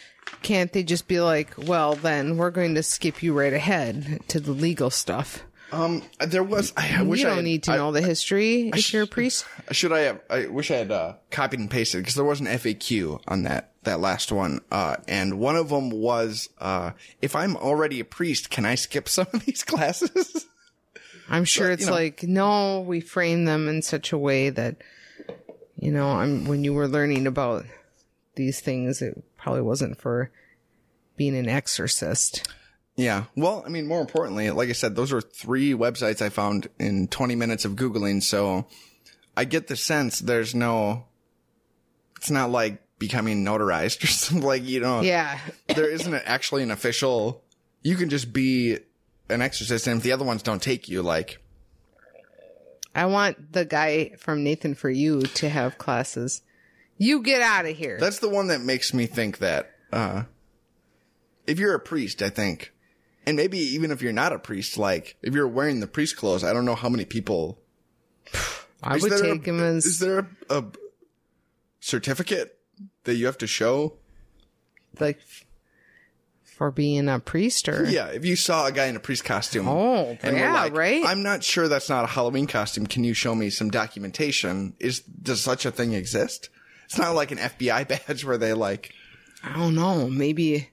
can't 0.42 0.72
they 0.72 0.82
just 0.82 1.06
be 1.08 1.20
like, 1.20 1.54
well, 1.56 1.94
then 1.94 2.36
we're 2.36 2.50
going 2.50 2.74
to 2.74 2.82
skip 2.82 3.22
you 3.22 3.32
right 3.32 3.52
ahead 3.52 4.20
to 4.28 4.40
the 4.40 4.52
legal 4.52 4.90
stuff? 4.90 5.42
um, 5.72 6.00
there 6.20 6.44
was 6.44 6.72
I, 6.76 6.98
I 6.98 7.02
wish 7.02 7.20
you 7.22 7.26
I 7.26 7.30
don't 7.30 7.38
had- 7.38 7.44
need 7.44 7.62
to 7.64 7.72
I- 7.72 7.76
know 7.78 7.90
the 7.90 8.00
history 8.00 8.68
if 8.74 8.92
you're 8.92 9.02
a 9.02 9.06
priest. 9.06 9.44
Should 9.72 9.92
I 9.92 10.00
have? 10.00 10.20
I 10.30 10.46
wish 10.46 10.70
I 10.70 10.76
had 10.76 10.92
uh, 10.92 11.14
copied 11.32 11.58
and 11.58 11.68
pasted 11.70 12.02
because 12.02 12.14
there 12.14 12.24
was 12.24 12.38
an 12.40 12.46
FAQ 12.46 13.20
on 13.26 13.42
that 13.42 13.72
that 13.82 13.98
last 14.00 14.30
one, 14.32 14.60
uh, 14.70 14.96
and 15.08 15.38
one 15.40 15.56
of 15.56 15.68
them 15.68 15.90
was, 15.90 16.48
uh, 16.60 16.92
"If 17.20 17.34
I'm 17.36 17.56
already 17.56 17.98
a 18.00 18.04
priest, 18.04 18.48
can 18.50 18.64
I 18.64 18.74
skip 18.76 19.08
some 19.08 19.26
of 19.32 19.44
these 19.44 19.62
classes?" 19.72 20.46
I'm 21.28 21.44
sure 21.44 21.70
it's 21.70 21.86
know. 21.86 21.92
like, 21.92 22.22
no, 22.22 22.80
we 22.80 23.00
frame 23.00 23.44
them 23.44 23.68
in 23.68 23.82
such 23.82 24.12
a 24.12 24.18
way 24.18 24.50
that, 24.50 24.76
you 25.76 25.90
know, 25.90 26.10
I'm 26.10 26.44
when 26.46 26.64
you 26.64 26.72
were 26.72 26.88
learning 26.88 27.26
about 27.26 27.64
these 28.36 28.60
things, 28.60 29.02
it 29.02 29.22
probably 29.36 29.62
wasn't 29.62 30.00
for 30.00 30.30
being 31.16 31.36
an 31.36 31.48
exorcist. 31.48 32.48
yeah. 32.96 33.24
Well, 33.36 33.62
I 33.66 33.70
mean, 33.70 33.86
more 33.86 34.00
importantly, 34.00 34.50
like 34.50 34.68
I 34.68 34.72
said, 34.72 34.94
those 34.94 35.12
are 35.12 35.20
three 35.20 35.72
websites 35.72 36.22
I 36.22 36.28
found 36.28 36.68
in 36.78 37.08
20 37.08 37.34
minutes 37.34 37.64
of 37.64 37.72
googling. 37.72 38.22
So 38.22 38.66
I 39.36 39.44
get 39.44 39.66
the 39.66 39.76
sense 39.76 40.20
there's 40.20 40.54
no. 40.54 41.06
It's 42.16 42.30
not 42.30 42.50
like 42.50 42.82
becoming 42.98 43.44
notarized 43.44 44.02
or 44.04 44.06
something 44.06 44.46
like 44.46 44.64
you 44.64 44.80
know. 44.80 45.00
Yeah. 45.00 45.38
there 45.68 45.90
isn't 45.90 46.14
actually 46.14 46.62
an 46.62 46.70
official. 46.70 47.42
You 47.82 47.96
can 47.96 48.08
just 48.08 48.32
be 48.32 48.78
an 49.28 49.42
exorcist, 49.42 49.86
and 49.86 49.98
if 49.98 50.02
the 50.02 50.12
other 50.12 50.24
ones 50.24 50.42
don't 50.42 50.62
take 50.62 50.88
you, 50.88 51.02
like 51.02 51.38
I 52.94 53.06
want 53.06 53.52
the 53.52 53.64
guy 53.64 54.12
from 54.18 54.42
Nathan 54.42 54.74
for 54.74 54.88
You 54.90 55.22
to 55.22 55.48
have 55.48 55.78
classes. 55.78 56.42
You 56.98 57.22
get 57.22 57.42
out 57.42 57.66
of 57.66 57.76
here. 57.76 57.98
That's 58.00 58.20
the 58.20 58.28
one 58.28 58.48
that 58.48 58.60
makes 58.62 58.94
me 58.94 59.06
think 59.06 59.38
that 59.38 59.70
uh 59.92 60.24
if 61.46 61.58
you're 61.58 61.74
a 61.74 61.80
priest, 61.80 62.22
I 62.22 62.30
think, 62.30 62.72
and 63.24 63.36
maybe 63.36 63.58
even 63.58 63.90
if 63.90 64.02
you're 64.02 64.12
not 64.12 64.32
a 64.32 64.38
priest, 64.38 64.78
like 64.78 65.16
if 65.22 65.34
you're 65.34 65.46
wearing 65.46 65.80
the 65.80 65.86
priest 65.86 66.16
clothes, 66.16 66.42
I 66.42 66.52
don't 66.52 66.64
know 66.64 66.74
how 66.74 66.88
many 66.88 67.04
people. 67.04 67.58
I 68.82 68.96
Is 68.96 69.02
would 69.02 69.12
there 69.12 69.22
take 69.22 69.46
a, 69.46 69.50
him 69.50 69.60
as 69.60 69.86
Is 69.86 69.98
there 70.00 70.28
a, 70.50 70.58
a 70.58 70.64
certificate 71.80 72.58
that 73.04 73.14
you 73.14 73.26
have 73.26 73.38
to 73.38 73.46
show? 73.46 73.94
like 74.98 75.20
for 76.56 76.70
being 76.70 77.06
a 77.06 77.20
priest 77.20 77.68
or 77.68 77.84
Yeah, 77.84 78.06
if 78.06 78.24
you 78.24 78.34
saw 78.34 78.66
a 78.66 78.72
guy 78.72 78.86
in 78.86 78.96
a 78.96 79.00
priest 79.00 79.24
costume. 79.24 79.68
Oh, 79.68 80.16
yeah, 80.24 80.54
like, 80.54 80.74
right? 80.74 81.04
I'm 81.04 81.22
not 81.22 81.44
sure 81.44 81.68
that's 81.68 81.90
not 81.90 82.04
a 82.04 82.06
Halloween 82.06 82.46
costume. 82.46 82.86
Can 82.86 83.04
you 83.04 83.12
show 83.12 83.34
me 83.34 83.50
some 83.50 83.68
documentation? 83.70 84.74
Is 84.80 85.00
does 85.00 85.42
such 85.42 85.66
a 85.66 85.70
thing 85.70 85.92
exist? 85.92 86.48
It's 86.86 86.96
not 86.96 87.14
like 87.14 87.30
an 87.30 87.38
FBI 87.38 87.86
badge 88.06 88.24
where 88.24 88.38
they 88.38 88.54
like 88.54 88.94
I 89.44 89.52
don't 89.54 89.74
know, 89.74 90.08
maybe 90.08 90.70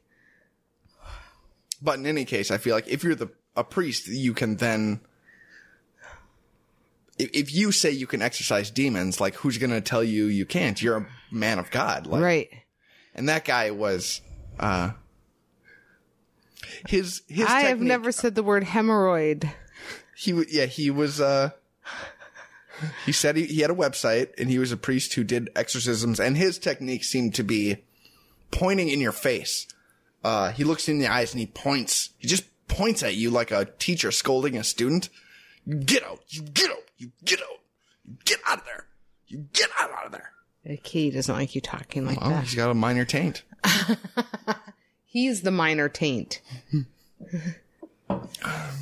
But 1.82 2.00
in 2.00 2.06
any 2.06 2.24
case, 2.24 2.50
I 2.50 2.58
feel 2.58 2.76
like 2.76 2.88
if 2.88 3.04
you're 3.04 3.16
the 3.16 3.30
a 3.56 3.64
priest, 3.66 4.08
you 4.08 4.34
can 4.34 4.56
then. 4.56 5.02
If, 7.20 7.30
if 7.34 7.54
you 7.54 7.72
say 7.74 7.92
you 7.92 8.08
can 8.08 8.22
exorcise 8.22 8.72
demons, 8.72 9.20
like 9.20 9.36
who's 9.36 9.58
going 9.58 9.70
to 9.70 9.82
tell 9.82 10.04
you 10.04 10.26
you 10.28 10.46
can't? 10.46 10.82
You're 10.82 10.98
a 10.98 11.08
man 11.30 11.60
of 11.60 11.70
God, 11.72 12.08
like, 12.08 12.24
right. 12.24 12.50
And 13.14 13.30
that 13.30 13.46
guy 13.46 13.70
was, 13.70 14.22
uh, 14.60 14.92
his 16.88 17.21
his. 17.28 17.45
I 17.47 17.61
have 17.61 17.80
never 17.82 18.11
said 18.11 18.36
the 18.36 18.43
word 18.43 18.63
hemorrhoid. 18.63 19.51
He 20.15 20.32
yeah 20.49 20.65
he 20.65 20.89
was 20.89 21.19
uh. 21.21 21.51
He 23.05 23.11
said 23.13 23.38
he, 23.38 23.45
he 23.45 23.61
had 23.61 23.69
a 23.69 23.76
website 23.76 24.30
and 24.38 24.49
he 24.49 24.59
was 24.59 24.71
a 24.71 24.78
priest 24.78 25.13
who 25.13 25.24
did 25.24 25.49
exorcisms 25.55 26.19
and 26.19 26.36
his 26.36 26.57
technique 26.57 27.03
seemed 27.05 27.34
to 27.36 27.43
be 27.43 27.78
pointing 28.51 28.89
in 28.89 28.99
your 28.99 29.11
face. 29.13 29.67
Uh, 30.24 30.51
he 30.51 30.63
looks 30.63 30.89
in 30.89 30.99
the 30.99 31.07
eyes 31.07 31.32
and 31.32 31.39
he 31.39 31.45
points. 31.45 32.09
He 32.17 32.28
just 32.28 32.43
points 32.67 33.01
at 33.03 33.15
you 33.15 33.30
like 33.30 33.51
a 33.51 33.65
teacher 33.80 34.11
scolding 34.11 34.57
a 34.57 34.63
student. 34.63 35.09
You 35.65 35.76
get 35.76 36.03
out. 36.03 36.21
You 36.30 36.41
get 36.41 36.71
out. 36.71 36.84
You 36.97 37.11
get 37.24 37.39
out. 37.41 37.59
You 38.05 38.17
get 38.26 38.39
out 38.47 38.59
of 38.59 38.65
there. 38.65 38.86
You 39.28 39.45
get 39.53 39.69
out, 39.80 40.05
of 40.05 40.11
there. 40.11 40.32
The 40.65 40.78
Key 40.78 41.09
doesn't 41.11 41.34
like 41.34 41.55
you 41.55 41.61
talking 41.61 42.05
like 42.05 42.17
Oh, 42.21 42.30
that. 42.30 42.43
he's 42.43 42.55
got 42.55 42.69
a 42.69 42.74
minor 42.74 43.05
taint. 43.05 43.43
He's 45.14 45.43
the 45.43 45.51
minor 45.51 45.89
taint. 45.89 46.41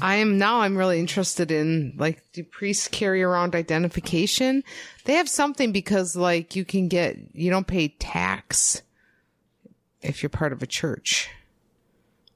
I 0.02 0.16
am 0.16 0.38
now 0.38 0.62
I'm 0.62 0.78
really 0.78 0.98
interested 0.98 1.52
in 1.52 1.94
like 1.98 2.24
do 2.32 2.42
priests 2.46 2.88
carry 2.88 3.22
around 3.22 3.54
identification? 3.54 4.64
They 5.04 5.16
have 5.16 5.28
something 5.28 5.74
because 5.74 6.16
like 6.16 6.56
you 6.56 6.64
can 6.64 6.88
get 6.88 7.18
you 7.34 7.50
don't 7.50 7.68
pay 7.68 7.90
tax 7.90 8.82
if 10.02 10.24
you're 10.24 10.30
part 10.30 10.54
of 10.54 10.64
a 10.64 10.68
church. 10.68 11.30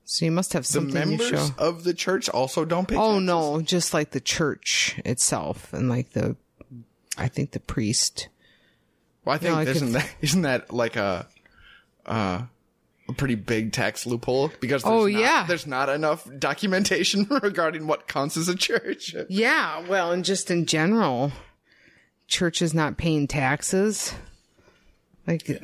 So 0.04 0.26
you 0.26 0.32
must 0.32 0.52
have 0.52 0.66
something 0.66 0.94
you 0.94 1.18
members 1.18 1.52
of 1.58 1.86
the 1.86 1.94
church 1.94 2.28
also 2.28 2.66
don't 2.66 2.90
pay. 2.90 2.96
Oh 2.98 3.14
taxes? 3.14 3.26
no, 3.26 3.62
just 3.62 3.94
like 3.94 4.12
the 4.12 4.20
church 4.20 5.00
itself 5.06 5.72
and 5.72 5.88
like 5.88 6.12
the 6.12 6.36
I 7.18 7.30
think 7.30 7.52
the 7.52 7.62
priest. 7.62 8.28
Well, 9.24 9.36
I 9.36 9.38
think 9.38 9.56
No, 9.56 9.62
isn't 9.62 9.88
could- 9.94 10.02
that 10.02 10.10
isn't 10.22 10.42
that 10.42 10.74
like 10.74 10.98
a 10.98 11.28
uh, 12.06 12.42
a 13.08 13.14
pretty 13.14 13.36
big 13.36 13.72
tax 13.72 14.06
loophole 14.06 14.52
because 14.60 14.84
there's 14.84 14.94
Oh, 14.94 15.08
not, 15.08 15.20
yeah. 15.20 15.46
there's 15.48 15.68
not 15.68 15.90
enough 15.90 16.28
documentation 16.40 17.26
regarding 17.42 17.86
what 17.88 18.08
counts 18.08 18.36
as 18.38 18.50
a 18.50 18.56
church. 18.56 19.16
Yeah, 19.30 19.88
well, 19.88 20.12
and 20.12 20.26
just 20.26 20.50
in 20.50 20.66
general, 20.66 21.32
churches 22.28 22.74
not 22.74 22.98
paying 22.98 23.28
taxes. 23.28 24.14
Like, 25.28 25.62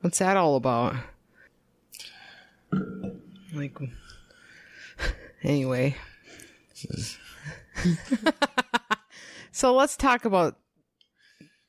what's 0.00 0.18
that 0.18 0.36
all 0.36 0.56
about? 0.56 0.94
Like, 3.54 3.76
anyway, 5.42 5.96
So 9.52 9.74
let's 9.74 9.96
talk 9.96 10.24
about 10.24 10.56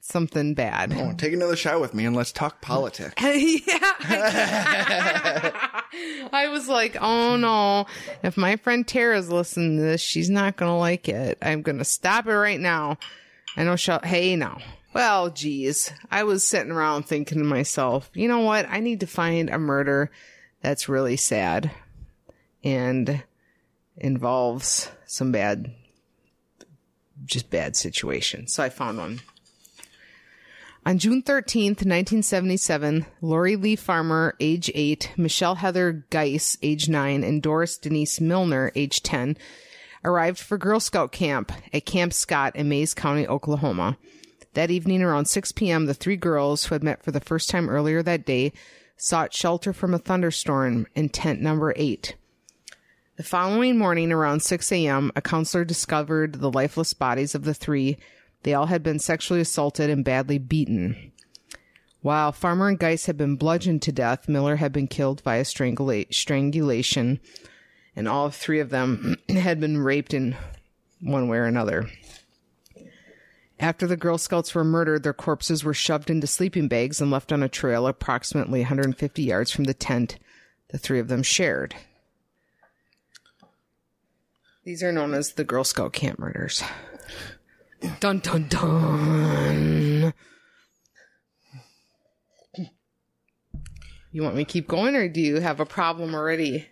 something 0.09 0.53
bad. 0.53 0.93
Oh, 0.95 1.13
take 1.17 1.33
another 1.33 1.55
shot 1.55 1.79
with 1.79 1.93
me 1.93 2.05
and 2.05 2.15
let's 2.15 2.31
talk 2.31 2.61
politics. 2.61 3.13
yeah. 3.21 3.79
I 6.33 6.49
was 6.49 6.67
like, 6.67 6.97
oh 6.99 7.37
no. 7.37 7.85
If 8.23 8.35
my 8.37 8.55
friend 8.57 8.87
Tara's 8.87 9.29
listening 9.29 9.77
to 9.77 9.83
this, 9.83 10.01
she's 10.01 10.29
not 10.29 10.57
going 10.57 10.71
to 10.71 10.75
like 10.75 11.07
it. 11.07 11.37
I'm 11.41 11.61
going 11.61 11.77
to 11.77 11.85
stop 11.85 12.27
it 12.27 12.33
right 12.33 12.59
now. 12.59 12.97
I 13.55 13.63
know 13.63 13.75
she'll, 13.75 13.99
hey 13.99 14.35
now. 14.35 14.59
Well, 14.93 15.29
geez. 15.29 15.91
I 16.09 16.23
was 16.23 16.43
sitting 16.43 16.71
around 16.71 17.03
thinking 17.03 17.37
to 17.37 17.43
myself, 17.43 18.09
you 18.13 18.27
know 18.27 18.39
what? 18.39 18.67
I 18.67 18.79
need 18.79 19.01
to 19.01 19.07
find 19.07 19.49
a 19.49 19.59
murder 19.59 20.11
that's 20.61 20.89
really 20.89 21.17
sad 21.17 21.71
and 22.63 23.23
involves 23.97 24.89
some 25.05 25.31
bad, 25.31 25.73
just 27.25 27.49
bad 27.49 27.75
situation. 27.75 28.47
So 28.47 28.63
I 28.63 28.69
found 28.69 28.97
one. 28.97 29.21
On 30.89 30.97
June 30.97 31.21
13th, 31.21 31.85
1977, 31.85 33.05
Lori 33.21 33.55
Lee 33.55 33.75
Farmer, 33.75 34.33
age 34.39 34.71
8, 34.73 35.11
Michelle 35.17 35.53
Heather 35.53 36.03
Geis, 36.09 36.57
age 36.63 36.89
9, 36.89 37.23
and 37.23 37.43
Doris 37.43 37.77
Denise 37.77 38.19
Milner, 38.19 38.71
age 38.73 39.03
10, 39.03 39.37
arrived 40.03 40.39
for 40.39 40.57
Girl 40.57 40.79
Scout 40.79 41.11
camp 41.11 41.51
at 41.71 41.85
Camp 41.85 42.11
Scott 42.11 42.55
in 42.55 42.69
Mayes 42.69 42.95
County, 42.95 43.27
Oklahoma. 43.27 43.99
That 44.55 44.71
evening 44.71 45.03
around 45.03 45.25
6 45.25 45.51
p.m., 45.51 45.85
the 45.85 45.93
three 45.93 46.17
girls 46.17 46.65
who 46.65 46.73
had 46.73 46.81
met 46.81 47.03
for 47.03 47.11
the 47.11 47.19
first 47.19 47.51
time 47.51 47.69
earlier 47.69 48.01
that 48.01 48.25
day 48.25 48.51
sought 48.97 49.31
shelter 49.31 49.73
from 49.73 49.93
a 49.93 49.99
thunderstorm 49.99 50.87
in 50.95 51.09
tent 51.09 51.39
number 51.39 51.71
8. 51.75 52.15
The 53.17 53.23
following 53.23 53.77
morning 53.77 54.11
around 54.11 54.39
6 54.39 54.71
a.m., 54.71 55.11
a 55.15 55.21
counselor 55.21 55.65
discovered 55.65 56.39
the 56.39 56.49
lifeless 56.49 56.95
bodies 56.95 57.35
of 57.35 57.43
the 57.43 57.53
three. 57.53 57.99
They 58.43 58.53
all 58.53 58.67
had 58.67 58.83
been 58.83 58.99
sexually 58.99 59.41
assaulted 59.41 59.89
and 59.89 60.05
badly 60.05 60.37
beaten. 60.37 61.11
While 62.01 62.31
Farmer 62.31 62.69
and 62.69 62.79
Geis 62.79 63.07
had 63.07 63.17
been 63.17 63.35
bludgeoned 63.35 63.81
to 63.83 63.91
death, 63.91 64.29
Miller 64.29 64.55
had 64.55 64.71
been 64.71 64.87
killed 64.87 65.21
via 65.21 65.43
strangula- 65.43 66.13
strangulation, 66.13 67.19
and 67.95 68.07
all 68.07 68.29
three 68.29 68.59
of 68.59 68.69
them 68.69 69.17
had 69.29 69.59
been 69.59 69.77
raped 69.77 70.13
in 70.13 70.37
one 71.01 71.27
way 71.27 71.37
or 71.37 71.45
another. 71.45 71.89
After 73.59 73.85
the 73.85 73.97
Girl 73.97 74.17
Scouts 74.17 74.55
were 74.55 74.63
murdered, 74.63 75.03
their 75.03 75.13
corpses 75.13 75.65
were 75.65 75.73
shoved 75.73 76.09
into 76.09 76.27
sleeping 76.27 76.69
bags 76.69 77.01
and 77.01 77.11
left 77.11 77.33
on 77.33 77.43
a 77.43 77.49
trail 77.49 77.87
approximately 77.87 78.61
150 78.61 79.21
yards 79.21 79.51
from 79.51 79.65
the 79.65 79.73
tent 79.73 80.17
the 80.69 80.77
three 80.77 80.99
of 80.99 81.09
them 81.09 81.23
shared. 81.23 81.75
These 84.63 84.83
are 84.83 84.91
known 84.91 85.13
as 85.13 85.33
the 85.33 85.43
Girl 85.43 85.63
Scout 85.63 85.93
camp 85.93 86.19
murders. 86.19 86.63
Dun 87.99 88.19
dun 88.19 88.47
dun. 88.49 90.13
You 94.11 94.23
want 94.23 94.35
me 94.35 94.43
to 94.43 94.51
keep 94.51 94.67
going, 94.67 94.95
or 94.95 95.07
do 95.07 95.21
you 95.21 95.39
have 95.39 95.59
a 95.59 95.65
problem 95.65 96.15
already? 96.15 96.67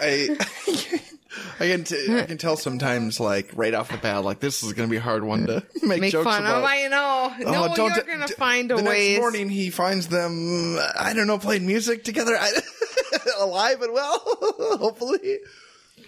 I 0.00 0.36
I 1.60 1.68
can 1.68 1.84
t- 1.84 2.06
I 2.18 2.22
can 2.22 2.38
tell 2.38 2.56
sometimes 2.56 3.20
like 3.20 3.50
right 3.54 3.72
off 3.72 3.90
the 3.90 3.98
bat 3.98 4.24
like 4.24 4.40
this 4.40 4.62
is 4.62 4.72
gonna 4.72 4.88
be 4.88 4.96
a 4.96 5.00
hard 5.00 5.22
one 5.24 5.46
to 5.46 5.62
make, 5.82 6.00
Make 6.00 6.12
jokes 6.12 6.24
fun 6.24 6.42
about. 6.42 6.58
of? 6.58 6.64
I 6.64 6.88
know. 6.88 7.34
no, 7.52 7.68
Oh, 7.70 7.74
you're 7.76 7.90
d- 7.94 8.00
gonna 8.06 8.26
d- 8.26 8.34
find 8.34 8.72
a 8.72 8.76
the 8.76 8.82
way. 8.82 9.10
next 9.12 9.20
morning 9.20 9.48
he 9.48 9.70
finds 9.70 10.08
them 10.08 10.76
I 10.98 11.12
don't 11.14 11.26
know 11.28 11.38
playing 11.38 11.66
music 11.66 12.04
together 12.04 12.36
I, 12.38 12.50
alive 13.38 13.80
and 13.80 13.92
well 13.92 14.18
hopefully 14.78 15.38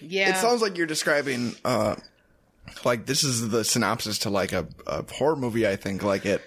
Yeah. 0.01 0.29
it 0.31 0.41
sounds 0.41 0.61
like 0.61 0.77
you're 0.77 0.85
describing 0.87 1.55
uh 1.63 1.95
like 2.85 3.05
this 3.05 3.23
is 3.23 3.49
the 3.49 3.63
synopsis 3.63 4.19
to 4.19 4.29
like 4.29 4.51
a, 4.53 4.67
a 4.87 5.03
horror 5.11 5.35
movie 5.35 5.67
I 5.67 5.75
think 5.75 6.03
like 6.03 6.25
it 6.25 6.41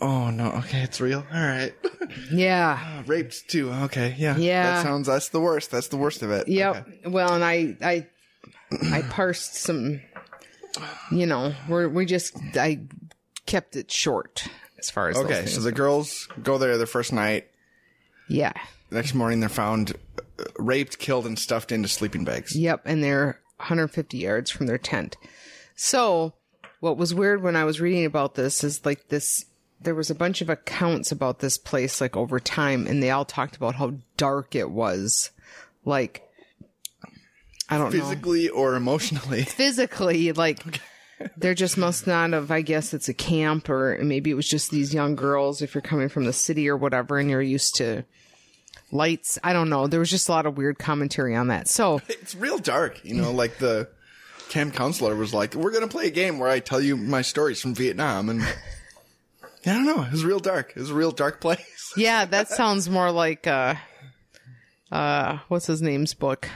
oh 0.00 0.30
no 0.30 0.52
okay 0.52 0.82
it's 0.82 1.00
real 1.00 1.24
all 1.32 1.40
right 1.40 1.72
yeah. 2.30 3.02
raped 3.06 3.48
too 3.48 3.70
okay 3.72 4.14
yeah 4.18 4.36
Yeah. 4.36 4.62
that 4.74 4.82
sounds 4.82 5.06
that's 5.06 5.30
the 5.30 5.40
worst 5.40 5.70
that's 5.70 5.88
the 5.88 5.96
worst 5.96 6.22
of 6.22 6.30
it 6.30 6.46
Yep. 6.48 6.76
Okay. 6.76 7.08
Well, 7.08 7.32
and 7.34 7.42
I, 7.44 7.76
I, 7.82 8.06
I 8.92 9.02
parsed 9.02 9.54
some. 9.54 10.00
You 11.10 11.26
know, 11.26 11.54
we're 11.68 11.88
we 11.88 12.04
just 12.06 12.36
I 12.54 12.80
kept 13.46 13.74
it 13.76 13.90
short 13.90 14.46
as 14.78 14.90
far 14.90 15.08
as 15.08 15.16
okay 15.16 15.46
so 15.46 15.60
the 15.62 15.72
girls 15.72 16.28
go 16.42 16.58
there 16.58 16.76
the 16.76 16.86
first 16.86 17.12
night 17.12 17.48
Yeah. 18.28 18.52
next 18.90 19.14
morning 19.14 19.40
they're 19.40 19.48
found 19.48 19.94
uh, 20.38 20.44
raped 20.58 20.98
killed 20.98 21.26
and 21.26 21.38
stuffed 21.38 21.72
into 21.72 21.88
sleeping 21.88 22.24
bags 22.24 22.54
Yep, 22.54 22.82
and 22.84 23.02
they're 23.02 23.40
150 23.58 24.16
yards 24.18 24.50
from 24.50 24.66
their 24.66 24.78
tent. 24.78 25.16
So, 25.74 26.34
what 26.80 26.96
was 26.96 27.14
weird 27.14 27.42
when 27.42 27.56
I 27.56 27.64
was 27.64 27.80
reading 27.80 28.04
about 28.04 28.34
this 28.34 28.62
is 28.64 28.84
like 28.84 29.08
this 29.08 29.44
there 29.80 29.94
was 29.94 30.10
a 30.10 30.14
bunch 30.14 30.40
of 30.40 30.48
accounts 30.48 31.12
about 31.12 31.38
this 31.38 31.56
place 31.56 32.00
like 32.00 32.16
over 32.16 32.40
time 32.40 32.86
and 32.86 33.02
they 33.02 33.10
all 33.10 33.24
talked 33.24 33.56
about 33.56 33.76
how 33.76 33.94
dark 34.16 34.54
it 34.54 34.70
was. 34.70 35.30
Like 35.84 36.28
I 37.68 37.78
don't 37.78 37.92
know. 37.92 38.00
physically 38.00 38.48
or 38.48 38.74
emotionally 38.74 39.42
Physically, 39.44 40.32
like 40.32 40.80
there 41.36 41.54
just 41.54 41.76
must 41.76 42.06
not 42.06 42.32
have 42.32 42.50
I 42.50 42.60
guess 42.60 42.94
it's 42.94 43.08
a 43.08 43.14
camp 43.14 43.68
or 43.68 43.98
maybe 44.02 44.30
it 44.30 44.34
was 44.34 44.48
just 44.48 44.70
these 44.70 44.94
young 44.94 45.14
girls 45.14 45.62
if 45.62 45.74
you're 45.74 45.82
coming 45.82 46.08
from 46.08 46.24
the 46.24 46.32
city 46.32 46.68
or 46.68 46.76
whatever 46.76 47.18
and 47.18 47.30
you're 47.30 47.42
used 47.42 47.76
to 47.76 48.04
lights. 48.90 49.38
I 49.44 49.52
don't 49.52 49.68
know. 49.68 49.86
There 49.86 50.00
was 50.00 50.10
just 50.10 50.28
a 50.28 50.32
lot 50.32 50.46
of 50.46 50.56
weird 50.56 50.78
commentary 50.78 51.34
on 51.36 51.48
that. 51.48 51.68
So, 51.68 52.00
it's 52.08 52.34
real 52.34 52.58
dark 52.58 53.04
you 53.04 53.14
know 53.14 53.32
like 53.32 53.58
the 53.58 53.88
camp 54.48 54.74
counselor 54.74 55.14
was 55.14 55.34
like 55.34 55.54
we're 55.54 55.70
gonna 55.72 55.86
play 55.88 56.06
a 56.06 56.10
game 56.10 56.38
where 56.38 56.48
i 56.48 56.58
tell 56.58 56.80
you 56.80 56.96
my 56.96 57.20
stories 57.20 57.60
from 57.60 57.74
vietnam 57.74 58.30
and 58.30 58.40
i 58.42 58.46
don't 59.64 59.84
know 59.84 60.02
it 60.02 60.10
was 60.10 60.24
real 60.24 60.38
dark 60.40 60.70
it 60.74 60.80
was 60.80 60.88
a 60.88 60.94
real 60.94 61.10
dark 61.10 61.38
place 61.42 61.92
Yeah, 61.98 62.24
that 62.24 62.48
sounds 62.48 62.88
more 62.88 63.10
like 63.12 63.46
uh 63.46 63.74
uh 64.90 65.38
what's 65.48 65.66
his 65.66 65.82
name's 65.82 66.14
book? 66.14 66.48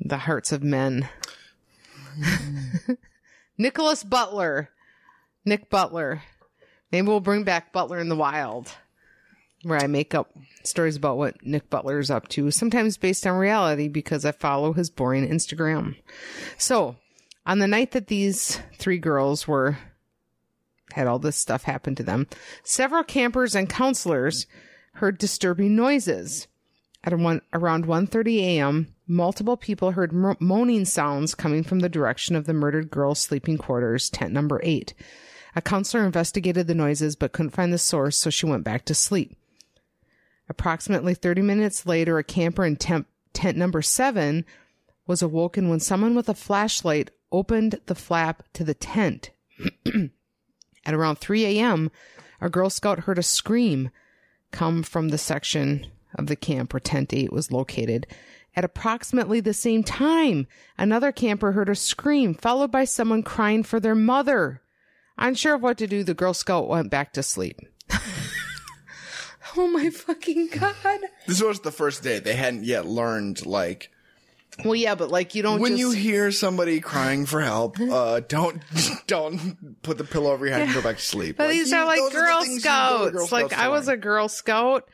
The 0.00 0.16
Hearts 0.16 0.50
of 0.50 0.64
Men. 0.64 1.08
Nickolas 3.58 4.08
Butler. 4.08 4.70
Nick 5.44 5.70
Butler. 5.70 6.22
Maybe 6.90 7.06
we'll 7.06 7.20
bring 7.20 7.44
back 7.44 7.72
Butler 7.72 7.98
in 8.00 8.08
the 8.08 8.16
Wild. 8.16 8.74
Where 9.62 9.78
I 9.78 9.86
make 9.86 10.14
up 10.14 10.32
stories 10.64 10.96
about 10.96 11.18
what 11.18 11.44
Nick 11.44 11.70
Butler's 11.70 12.10
up 12.10 12.28
to, 12.28 12.50
sometimes 12.50 12.96
based 12.96 13.26
on 13.26 13.38
reality 13.38 13.88
because 13.88 14.24
I 14.24 14.32
follow 14.32 14.72
his 14.72 14.90
boring 14.90 15.28
Instagram. 15.28 15.96
So, 16.58 16.96
on 17.46 17.58
the 17.58 17.68
night 17.68 17.92
that 17.92 18.08
these 18.08 18.60
three 18.78 18.98
girls 18.98 19.46
were 19.46 19.78
had 20.94 21.06
all 21.06 21.18
this 21.18 21.36
stuff 21.36 21.62
happen 21.62 21.94
to 21.94 22.02
them, 22.02 22.26
several 22.64 23.02
campers 23.02 23.54
and 23.54 23.68
counselors 23.68 24.46
heard 24.94 25.18
disturbing 25.18 25.74
noises. 25.74 26.48
At 27.04 27.16
one, 27.18 27.40
around 27.52 27.86
1:30 27.86 28.38
a.m., 28.40 28.94
multiple 29.08 29.56
people 29.56 29.92
heard 29.92 30.12
mo- 30.12 30.36
moaning 30.38 30.84
sounds 30.84 31.34
coming 31.34 31.64
from 31.64 31.80
the 31.80 31.88
direction 31.88 32.36
of 32.36 32.46
the 32.46 32.52
murdered 32.52 32.90
girls' 32.90 33.20
sleeping 33.20 33.58
quarters, 33.58 34.08
tent 34.08 34.32
number 34.32 34.60
8. 34.62 34.94
A 35.56 35.62
counselor 35.62 36.04
investigated 36.04 36.66
the 36.66 36.74
noises 36.74 37.16
but 37.16 37.32
couldn't 37.32 37.50
find 37.50 37.72
the 37.72 37.78
source, 37.78 38.16
so 38.16 38.30
she 38.30 38.46
went 38.46 38.64
back 38.64 38.84
to 38.84 38.94
sleep. 38.94 39.36
Approximately 40.52 41.14
30 41.14 41.40
minutes 41.40 41.86
later, 41.86 42.18
a 42.18 42.22
camper 42.22 42.62
in 42.62 42.76
temp- 42.76 43.08
tent 43.32 43.56
number 43.56 43.80
7 43.80 44.44
was 45.06 45.22
awoken 45.22 45.70
when 45.70 45.80
someone 45.80 46.14
with 46.14 46.28
a 46.28 46.34
flashlight 46.34 47.10
opened 47.32 47.80
the 47.86 47.94
flap 47.94 48.42
to 48.52 48.62
the 48.62 48.74
tent. 48.74 49.30
At 50.84 50.92
around 50.92 51.16
3 51.16 51.46
a.m., 51.46 51.90
a 52.38 52.50
Girl 52.50 52.68
Scout 52.68 53.00
heard 53.04 53.18
a 53.18 53.22
scream 53.22 53.88
come 54.50 54.82
from 54.82 55.08
the 55.08 55.16
section 55.16 55.86
of 56.16 56.26
the 56.26 56.36
camp 56.36 56.74
where 56.74 56.80
Tent 56.80 57.14
8 57.14 57.32
was 57.32 57.50
located. 57.50 58.06
At 58.54 58.62
approximately 58.62 59.40
the 59.40 59.54
same 59.54 59.82
time, 59.82 60.46
another 60.76 61.12
camper 61.12 61.52
heard 61.52 61.70
a 61.70 61.74
scream, 61.74 62.34
followed 62.34 62.70
by 62.70 62.84
someone 62.84 63.22
crying 63.22 63.62
for 63.62 63.80
their 63.80 63.94
mother. 63.94 64.60
Unsure 65.16 65.54
of 65.54 65.62
what 65.62 65.78
to 65.78 65.86
do, 65.86 66.04
the 66.04 66.12
Girl 66.12 66.34
Scout 66.34 66.68
went 66.68 66.90
back 66.90 67.14
to 67.14 67.22
sleep. 67.22 67.58
oh 69.56 69.66
my 69.68 69.90
fucking 69.90 70.48
god. 70.48 71.00
this 71.26 71.42
was 71.42 71.60
the 71.60 71.72
first 71.72 72.02
day 72.02 72.18
they 72.18 72.34
hadn't 72.34 72.64
yet 72.64 72.86
learned 72.86 73.44
like 73.46 73.90
Well, 74.64 74.74
yeah, 74.74 74.94
but 74.94 75.10
like 75.10 75.34
you 75.34 75.42
don't 75.42 75.60
when 75.60 75.72
just... 75.72 75.80
you 75.80 75.90
hear 75.92 76.30
somebody 76.30 76.80
crying 76.80 77.26
for 77.26 77.40
help 77.40 77.78
uh 77.80 78.20
don't 78.20 78.62
don't 79.06 79.82
put 79.82 79.98
the 79.98 80.04
pillow 80.04 80.32
over 80.32 80.46
your 80.46 80.54
head 80.54 80.66
and 80.66 80.74
go 80.74 80.82
back 80.82 80.96
to 80.96 81.02
sleep 81.02 81.36
But 81.36 81.50
these 81.50 81.70
you- 81.70 81.76
are 81.78 81.86
like 81.86 82.12
Girl 82.12 82.44
you 82.46 82.60
Scouts. 82.60 83.10
Girl 83.12 83.28
like 83.30 83.46
Scouts 83.46 83.62
I 83.62 83.68
was 83.68 83.88
a 83.88 83.96
Girl 83.96 84.28
Scout. 84.28 84.88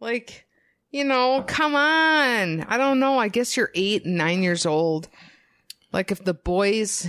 Like, 0.00 0.46
you 0.90 1.04
know, 1.04 1.44
come 1.46 1.74
on. 1.74 2.62
I 2.62 2.76
don't 2.76 3.00
know. 3.00 3.18
I 3.18 3.28
guess 3.28 3.56
you're 3.56 3.70
eight 3.74 4.04
and 4.04 4.16
nine 4.16 4.42
years 4.42 4.66
old. 4.66 5.08
Like 5.92 6.10
if 6.10 6.22
the 6.24 6.34
boys, 6.34 7.06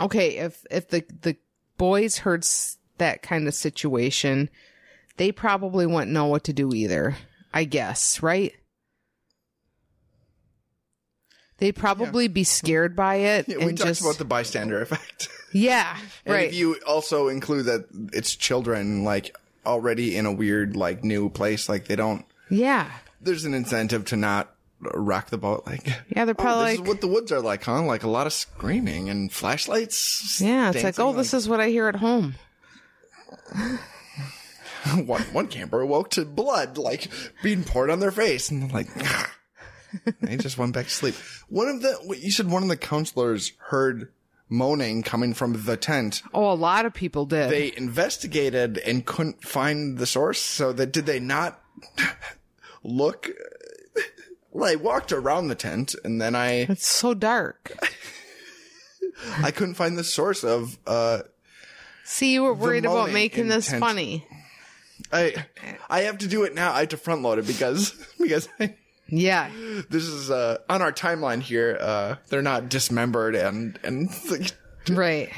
okay, 0.00 0.38
if 0.38 0.64
if 0.70 0.88
the 0.88 1.04
the 1.20 1.36
boys 1.76 2.18
heard 2.18 2.44
that 2.98 3.22
kind 3.22 3.46
of 3.46 3.54
situation, 3.54 4.48
they 5.16 5.32
probably 5.32 5.86
wouldn't 5.86 6.12
know 6.12 6.26
what 6.26 6.44
to 6.44 6.52
do 6.52 6.72
either. 6.74 7.16
I 7.54 7.64
guess, 7.64 8.22
right? 8.22 8.52
they'd 11.58 11.72
probably 11.74 12.28
be 12.28 12.44
scared 12.44 12.94
by 12.94 13.14
it 13.14 13.48
Yeah, 13.48 13.56
and 13.56 13.64
we 13.64 13.72
talked 13.72 13.88
just 13.88 14.02
about 14.02 14.18
the 14.18 14.26
bystander 14.26 14.82
effect. 14.82 15.28
yeah, 15.54 15.96
And 16.26 16.34
right. 16.34 16.48
if 16.48 16.54
you 16.54 16.78
also 16.86 17.28
include 17.28 17.64
that 17.64 17.86
it's 18.12 18.36
children, 18.36 19.04
like 19.04 19.34
already 19.64 20.16
in 20.18 20.26
a 20.26 20.32
weird, 20.32 20.76
like 20.76 21.02
new 21.02 21.30
place, 21.30 21.66
like 21.66 21.86
they 21.86 21.96
don't. 21.96 22.26
yeah, 22.50 22.90
There's 23.22 23.46
an 23.46 23.54
incentive 23.54 24.04
to 24.06 24.16
not 24.16 24.54
rock 24.80 25.30
the 25.30 25.38
boat. 25.38 25.62
Like, 25.66 25.86
Yeah, 26.10 26.26
they're 26.26 26.34
oh, 26.38 26.42
probably 26.42 26.72
this 26.72 26.78
like- 26.80 26.84
is 26.86 26.88
what 26.92 27.00
the 27.00 27.08
woods 27.08 27.32
are 27.32 27.40
like, 27.40 27.64
huh? 27.64 27.80
Like 27.84 28.02
a 28.02 28.08
lot 28.10 28.26
of 28.26 28.34
screaming 28.34 29.08
and 29.08 29.32
flashlights. 29.32 30.42
yeah. 30.42 30.70
It's 30.74 30.84
like, 30.84 31.00
oh, 31.00 31.14
this 31.14 31.32
is 31.32 31.48
what 31.48 31.60
I 31.60 31.68
hear 31.70 31.88
at 31.88 31.96
home. 31.96 32.34
one 35.06 35.22
one 35.22 35.48
camper 35.48 35.80
awoke 35.80 36.10
to 36.10 36.24
blood 36.24 36.78
like 36.78 37.08
being 37.42 37.64
poured 37.64 37.90
on 37.90 38.00
their 38.00 38.10
face, 38.10 38.50
and 38.50 38.62
they're 38.62 38.68
like 38.70 38.88
they 40.20 40.36
just 40.36 40.58
went 40.58 40.74
back 40.74 40.86
to 40.86 40.90
sleep. 40.90 41.14
One 41.48 41.68
of 41.68 41.82
the 41.82 42.16
you 42.20 42.30
said 42.30 42.50
one 42.50 42.62
of 42.62 42.68
the 42.68 42.76
counselors 42.76 43.52
heard 43.68 44.12
moaning 44.48 45.02
coming 45.02 45.34
from 45.34 45.64
the 45.64 45.76
tent. 45.76 46.22
Oh, 46.32 46.50
a 46.50 46.54
lot 46.54 46.86
of 46.86 46.94
people 46.94 47.26
did. 47.26 47.50
They 47.50 47.72
investigated 47.76 48.78
and 48.78 49.04
couldn't 49.04 49.42
find 49.44 49.98
the 49.98 50.06
source. 50.06 50.40
So 50.40 50.72
that 50.72 50.92
did 50.92 51.06
they 51.06 51.20
not 51.20 51.60
look? 52.82 53.30
Well, 54.52 54.70
I 54.70 54.76
walked 54.76 55.12
around 55.12 55.48
the 55.48 55.54
tent 55.54 55.94
and 56.04 56.20
then 56.20 56.34
I 56.34 56.66
it's 56.68 56.86
so 56.86 57.14
dark. 57.14 57.72
I 59.42 59.50
couldn't 59.50 59.74
find 59.74 59.96
the 59.98 60.04
source 60.04 60.44
of 60.44 60.78
uh 60.86 61.22
See, 62.04 62.32
you 62.32 62.44
were 62.44 62.54
worried 62.54 62.84
about 62.84 63.10
making 63.10 63.48
this 63.48 63.68
funny. 63.68 64.24
I 65.12 65.46
I 65.88 66.00
have 66.02 66.18
to 66.18 66.28
do 66.28 66.44
it 66.44 66.54
now. 66.54 66.72
I 66.72 66.80
have 66.80 66.88
to 66.90 66.96
front 66.96 67.22
load 67.22 67.38
it 67.38 67.46
because 67.46 67.92
because 68.18 68.48
I, 68.60 68.74
Yeah, 69.08 69.50
this 69.88 70.04
is 70.04 70.30
uh 70.30 70.58
on 70.68 70.82
our 70.82 70.92
timeline 70.92 71.40
here. 71.40 71.78
Uh 71.80 72.16
they're 72.28 72.42
not 72.42 72.68
dismembered 72.68 73.34
and 73.34 73.78
and 73.82 74.10
like, 74.30 74.52
right. 74.88 75.30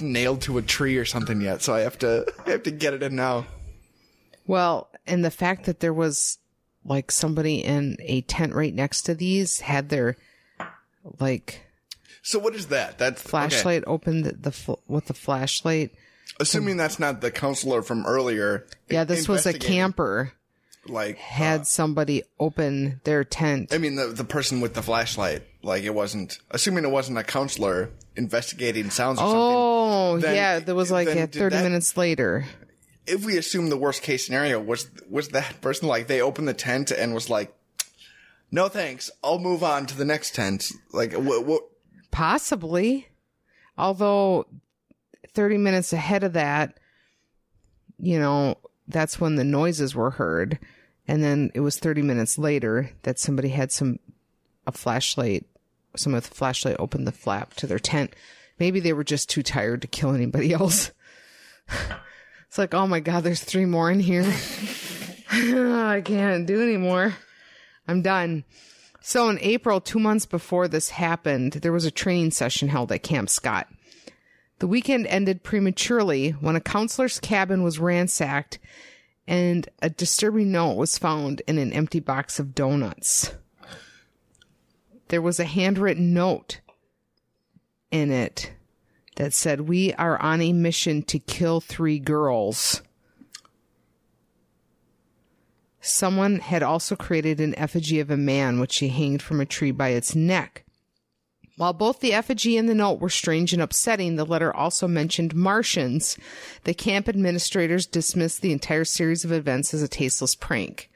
nailed 0.00 0.42
to 0.42 0.58
a 0.58 0.62
tree 0.62 0.96
or 0.96 1.04
something 1.04 1.40
yet. 1.40 1.62
So 1.62 1.74
I 1.74 1.80
have 1.80 1.98
to 1.98 2.32
I 2.46 2.50
have 2.50 2.62
to 2.64 2.70
get 2.70 2.94
it 2.94 3.02
in 3.02 3.16
now. 3.16 3.46
Well, 4.46 4.88
and 5.06 5.24
the 5.24 5.30
fact 5.30 5.66
that 5.66 5.80
there 5.80 5.92
was 5.92 6.38
like 6.84 7.10
somebody 7.10 7.56
in 7.56 7.96
a 8.00 8.22
tent 8.22 8.54
right 8.54 8.74
next 8.74 9.02
to 9.02 9.14
these 9.14 9.60
had 9.60 9.88
their 9.90 10.16
like 11.20 11.66
So 12.22 12.38
what 12.38 12.54
is 12.54 12.68
that? 12.68 12.98
That's 12.98 13.20
okay. 13.22 13.30
flashlight 13.30 13.84
opened 13.86 14.24
the, 14.24 14.32
the 14.32 14.76
with 14.86 15.06
the 15.06 15.14
flashlight. 15.14 15.90
Assuming 16.40 16.76
that's 16.76 16.98
not 16.98 17.20
the 17.20 17.30
counselor 17.30 17.82
from 17.82 18.06
earlier. 18.06 18.66
Yeah, 18.88 19.04
this 19.04 19.28
was 19.28 19.44
a 19.46 19.52
camper 19.58 20.32
Like 20.86 21.18
had 21.18 21.62
uh, 21.62 21.64
somebody 21.64 22.22
open 22.38 23.00
their 23.04 23.24
tent. 23.24 23.72
I 23.72 23.78
mean, 23.78 23.96
the 23.96 24.06
the 24.06 24.24
person 24.24 24.60
with 24.60 24.74
the 24.74 24.82
flashlight, 24.82 25.42
like 25.62 25.82
it 25.82 25.94
wasn't. 25.94 26.38
Assuming 26.50 26.84
it 26.84 26.90
wasn't 26.90 27.18
a 27.18 27.24
counselor 27.24 27.90
investigating 28.16 28.90
sounds 28.90 29.18
or 29.20 29.24
Oh, 29.26 30.18
then- 30.18 30.34
yeah, 30.34 30.58
there 30.60 30.74
was 30.74 30.90
like 30.90 31.08
yeah, 31.08 31.26
30 31.26 31.56
that- 31.56 31.62
minutes 31.62 31.96
later. 31.96 32.46
If 33.06 33.24
we 33.24 33.38
assume 33.38 33.70
the 33.70 33.76
worst 33.76 34.02
case 34.02 34.26
scenario 34.26 34.60
was 34.60 34.90
was 35.10 35.28
that 35.30 35.60
person 35.62 35.88
like 35.88 36.06
they 36.08 36.20
opened 36.20 36.46
the 36.46 36.54
tent 36.54 36.90
and 36.90 37.14
was 37.14 37.30
like, 37.30 37.54
"No 38.52 38.68
thanks, 38.68 39.10
I'll 39.24 39.38
move 39.38 39.62
on 39.64 39.86
to 39.86 39.96
the 39.96 40.04
next 40.04 40.34
tent." 40.34 40.70
Like 40.92 41.14
what? 41.14 41.44
what 41.46 41.62
Possibly. 42.10 43.08
Although 43.78 44.46
30 45.38 45.56
minutes 45.58 45.92
ahead 45.92 46.24
of 46.24 46.32
that, 46.32 46.80
you 48.00 48.18
know, 48.18 48.58
that's 48.88 49.20
when 49.20 49.36
the 49.36 49.44
noises 49.44 49.94
were 49.94 50.10
heard. 50.10 50.58
And 51.06 51.22
then 51.22 51.52
it 51.54 51.60
was 51.60 51.78
30 51.78 52.02
minutes 52.02 52.38
later 52.38 52.90
that 53.04 53.20
somebody 53.20 53.50
had 53.50 53.70
some, 53.70 54.00
a 54.66 54.72
flashlight, 54.72 55.46
some 55.94 56.12
of 56.12 56.28
the 56.28 56.34
flashlight 56.34 56.74
opened 56.80 57.06
the 57.06 57.12
flap 57.12 57.54
to 57.54 57.68
their 57.68 57.78
tent. 57.78 58.16
Maybe 58.58 58.80
they 58.80 58.92
were 58.92 59.04
just 59.04 59.30
too 59.30 59.44
tired 59.44 59.80
to 59.82 59.86
kill 59.86 60.12
anybody 60.12 60.52
else. 60.54 60.90
it's 62.48 62.58
like, 62.58 62.74
oh 62.74 62.88
my 62.88 62.98
God, 62.98 63.22
there's 63.22 63.44
three 63.44 63.64
more 63.64 63.92
in 63.92 64.00
here. 64.00 64.24
I 65.30 66.02
can't 66.04 66.48
do 66.48 66.60
anymore. 66.60 67.14
I'm 67.86 68.02
done. 68.02 68.42
So 69.02 69.28
in 69.28 69.38
April, 69.40 69.80
two 69.80 70.00
months 70.00 70.26
before 70.26 70.66
this 70.66 70.90
happened, 70.90 71.52
there 71.52 71.70
was 71.72 71.84
a 71.84 71.92
training 71.92 72.32
session 72.32 72.66
held 72.66 72.90
at 72.90 73.04
Camp 73.04 73.30
Scott. 73.30 73.68
The 74.58 74.66
weekend 74.66 75.06
ended 75.06 75.44
prematurely 75.44 76.30
when 76.30 76.56
a 76.56 76.60
counselor's 76.60 77.20
cabin 77.20 77.62
was 77.62 77.78
ransacked 77.78 78.58
and 79.26 79.68
a 79.80 79.90
disturbing 79.90 80.50
note 80.50 80.74
was 80.74 80.98
found 80.98 81.42
in 81.46 81.58
an 81.58 81.72
empty 81.72 82.00
box 82.00 82.40
of 82.40 82.54
donuts. 82.54 83.34
There 85.08 85.22
was 85.22 85.38
a 85.38 85.44
handwritten 85.44 86.12
note 86.12 86.60
in 87.90 88.10
it 88.10 88.52
that 89.16 89.32
said, 89.32 89.62
We 89.62 89.92
are 89.94 90.20
on 90.20 90.40
a 90.40 90.52
mission 90.52 91.02
to 91.04 91.18
kill 91.18 91.60
three 91.60 91.98
girls. 91.98 92.82
Someone 95.80 96.40
had 96.40 96.62
also 96.62 96.96
created 96.96 97.40
an 97.40 97.56
effigy 97.56 98.00
of 98.00 98.10
a 98.10 98.16
man 98.16 98.58
which 98.58 98.78
he 98.78 98.88
hanged 98.88 99.22
from 99.22 99.40
a 99.40 99.46
tree 99.46 99.70
by 99.70 99.90
its 99.90 100.14
neck. 100.14 100.64
While 101.58 101.72
both 101.72 101.98
the 101.98 102.12
effigy 102.12 102.56
and 102.56 102.68
the 102.68 102.74
note 102.74 103.00
were 103.00 103.08
strange 103.08 103.52
and 103.52 103.60
upsetting, 103.60 104.14
the 104.14 104.24
letter 104.24 104.54
also 104.54 104.86
mentioned 104.86 105.34
Martians. 105.34 106.16
The 106.62 106.72
camp 106.72 107.08
administrators 107.08 107.84
dismissed 107.84 108.42
the 108.42 108.52
entire 108.52 108.84
series 108.84 109.24
of 109.24 109.32
events 109.32 109.74
as 109.74 109.82
a 109.82 109.88
tasteless 109.88 110.36
prank. 110.36 110.88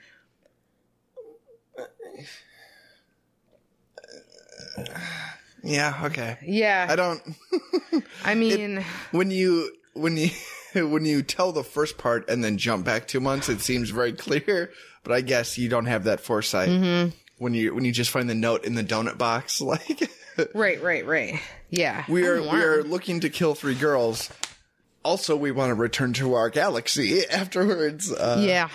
yeah, 5.62 6.00
okay. 6.04 6.38
Yeah. 6.42 6.86
I 6.88 6.96
don't. 6.96 7.20
I 8.24 8.34
mean, 8.34 8.84
When 9.10 9.30
you 9.30 9.72
when 9.94 10.16
you 10.16 10.30
when 10.74 11.04
you 11.04 11.22
tell 11.22 11.52
the 11.52 11.64
first 11.64 11.98
part 11.98 12.28
and 12.28 12.42
then 12.42 12.58
jump 12.58 12.84
back 12.84 13.06
two 13.06 13.20
months, 13.20 13.48
it 13.48 13.60
seems 13.60 13.90
very 13.90 14.12
clear. 14.12 14.70
But 15.04 15.12
I 15.12 15.20
guess 15.20 15.58
you 15.58 15.68
don't 15.68 15.86
have 15.86 16.04
that 16.04 16.20
foresight 16.20 16.68
Mm-hmm. 16.68 17.10
when 17.38 17.54
you 17.54 17.74
when 17.74 17.84
you 17.84 17.92
just 17.92 18.10
find 18.10 18.28
the 18.28 18.34
note 18.34 18.64
in 18.64 18.74
the 18.74 18.84
donut 18.84 19.18
box. 19.18 19.60
Like 19.72 20.10
right, 20.54 20.82
right, 20.82 21.06
right. 21.06 21.40
Yeah. 21.70 22.04
we 22.08 22.26
are 22.26 22.40
we 22.42 22.62
are 22.62 22.82
looking 22.82 23.20
to 23.20 23.30
kill 23.30 23.54
three 23.54 23.74
girls. 23.74 24.30
Also, 25.04 25.36
we 25.36 25.50
want 25.50 25.70
to 25.70 25.74
return 25.74 26.12
to 26.14 26.34
our 26.34 26.48
galaxy 26.50 27.26
afterwards. 27.30 28.12
Uh, 28.12 28.42
Yeah. 28.44 28.68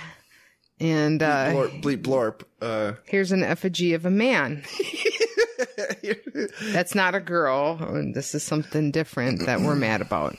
And 0.80 1.24
uh, 1.24 1.47
blorp, 1.53 1.82
bleep 1.82 2.01
blorp. 2.03 2.41
Uh, 2.62 2.93
here's 3.05 3.32
an 3.32 3.43
effigy 3.43 3.93
of 3.95 4.05
a 4.05 4.12
man. 4.12 4.64
That's 6.62 6.93
not 6.93 7.16
a 7.16 7.20
girl. 7.20 7.78
This 8.14 8.36
is 8.36 8.43
something 8.43 8.91
different 8.91 9.45
that 9.47 9.62
we're 9.62 9.76
mad 9.76 10.01
about. 10.01 10.36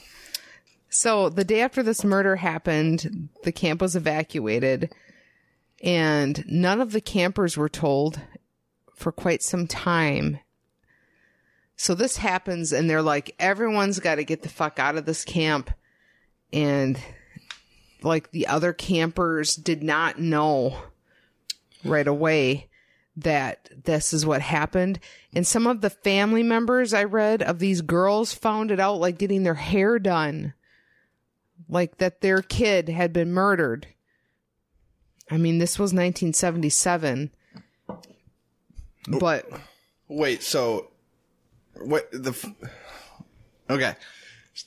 So 0.90 1.28
the 1.28 1.44
day 1.44 1.60
after 1.60 1.82
this 1.82 2.04
murder 2.04 2.36
happened, 2.36 3.28
the 3.42 3.52
camp 3.52 3.80
was 3.80 3.96
evacuated, 3.96 4.92
and 5.82 6.44
none 6.48 6.80
of 6.80 6.92
the 6.92 7.00
campers 7.00 7.56
were 7.56 7.68
told 7.68 8.20
for 8.94 9.12
quite 9.12 9.42
some 9.42 9.66
time. 9.66 10.38
So 11.80 11.94
this 11.94 12.16
happens, 12.16 12.72
and 12.72 12.90
they're 12.90 13.00
like, 13.00 13.36
everyone's 13.38 14.00
got 14.00 14.16
to 14.16 14.24
get 14.24 14.42
the 14.42 14.48
fuck 14.48 14.80
out 14.80 14.96
of 14.96 15.06
this 15.06 15.24
camp. 15.24 15.70
And 16.52 16.98
like 18.02 18.32
the 18.32 18.48
other 18.48 18.72
campers 18.72 19.54
did 19.54 19.82
not 19.82 20.18
know 20.18 20.76
right 21.84 22.06
away 22.06 22.68
that 23.16 23.70
this 23.84 24.12
is 24.12 24.26
what 24.26 24.40
happened. 24.40 24.98
And 25.32 25.46
some 25.46 25.68
of 25.68 25.80
the 25.80 25.90
family 25.90 26.42
members 26.42 26.92
I 26.92 27.04
read 27.04 27.42
of 27.42 27.60
these 27.60 27.80
girls 27.80 28.34
found 28.34 28.72
it 28.72 28.80
out 28.80 29.00
like 29.00 29.16
getting 29.16 29.44
their 29.44 29.54
hair 29.54 30.00
done, 30.00 30.54
like 31.68 31.98
that 31.98 32.22
their 32.22 32.42
kid 32.42 32.88
had 32.88 33.12
been 33.12 33.32
murdered. 33.32 33.86
I 35.30 35.36
mean, 35.36 35.58
this 35.58 35.78
was 35.78 35.92
1977. 35.92 37.30
But 39.06 39.48
wait, 40.08 40.42
so 40.42 40.90
what 41.84 42.08
the? 42.12 42.30
f- 42.30 42.44
Okay, 43.70 43.94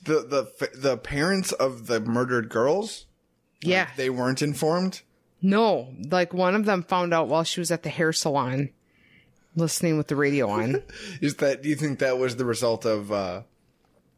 the 0.04 0.22
the 0.60 0.70
the 0.76 0.98
parents 0.98 1.52
of 1.52 1.88
the 1.88 2.00
murdered 2.00 2.50
girls 2.50 3.06
yeah, 3.62 3.90
they 3.98 4.10
weren't 4.10 4.42
informed. 4.42 5.02
no, 5.42 5.94
like 6.10 6.34
one 6.34 6.56
of 6.56 6.66
them 6.66 6.84
found 6.84 7.14
out 7.14 7.28
while 7.28 7.44
she 7.44 7.60
was 7.60 7.72
at 7.72 7.84
the 7.84 7.90
hair 7.90 8.14
salon 8.14 8.70
listening 9.56 9.98
with 9.98 10.08
the 10.08 10.16
radio 10.16 10.50
on. 10.50 10.84
Is 11.22 11.36
that 11.38 11.62
do 11.64 11.70
you 11.70 11.76
think 11.76 12.00
that 12.00 12.18
was 12.18 12.36
the 12.36 12.46
result 12.46 12.86
of 12.86 13.12
uh 13.12 13.42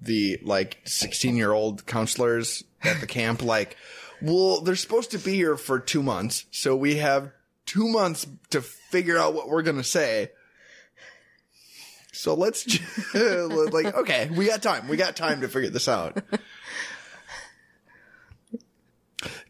the 0.02 0.38
like 0.44 0.82
16 0.86 1.36
year 1.38 1.54
old 1.54 1.86
counselors 1.86 2.64
at 2.84 3.00
the 3.00 3.08
camp 3.08 3.42
like 3.56 3.78
well 4.22 4.60
they're 4.62 4.76
supposed 4.76 5.12
to 5.12 5.18
be 5.18 5.34
here 5.34 5.56
for 5.56 5.80
2 5.80 6.04
months 6.04 6.46
so 6.52 6.76
we 6.76 6.96
have 6.98 7.32
2 7.68 7.88
months 7.88 8.28
to 8.50 8.62
figure 8.62 9.18
out 9.18 9.34
what 9.34 9.48
we're 9.48 9.64
to 9.64 9.84
say 9.84 10.32
so 12.14 12.34
let's 12.36 12.64
j- 12.64 12.80
like 13.72 13.94
okay 13.96 14.30
we 14.36 14.46
got 14.46 14.62
time 14.62 14.88
we 14.88 14.96
got 14.96 15.16
time 15.18 15.42
to 15.42 15.48
figure 15.50 15.70
this 15.70 15.88
out 15.90 16.24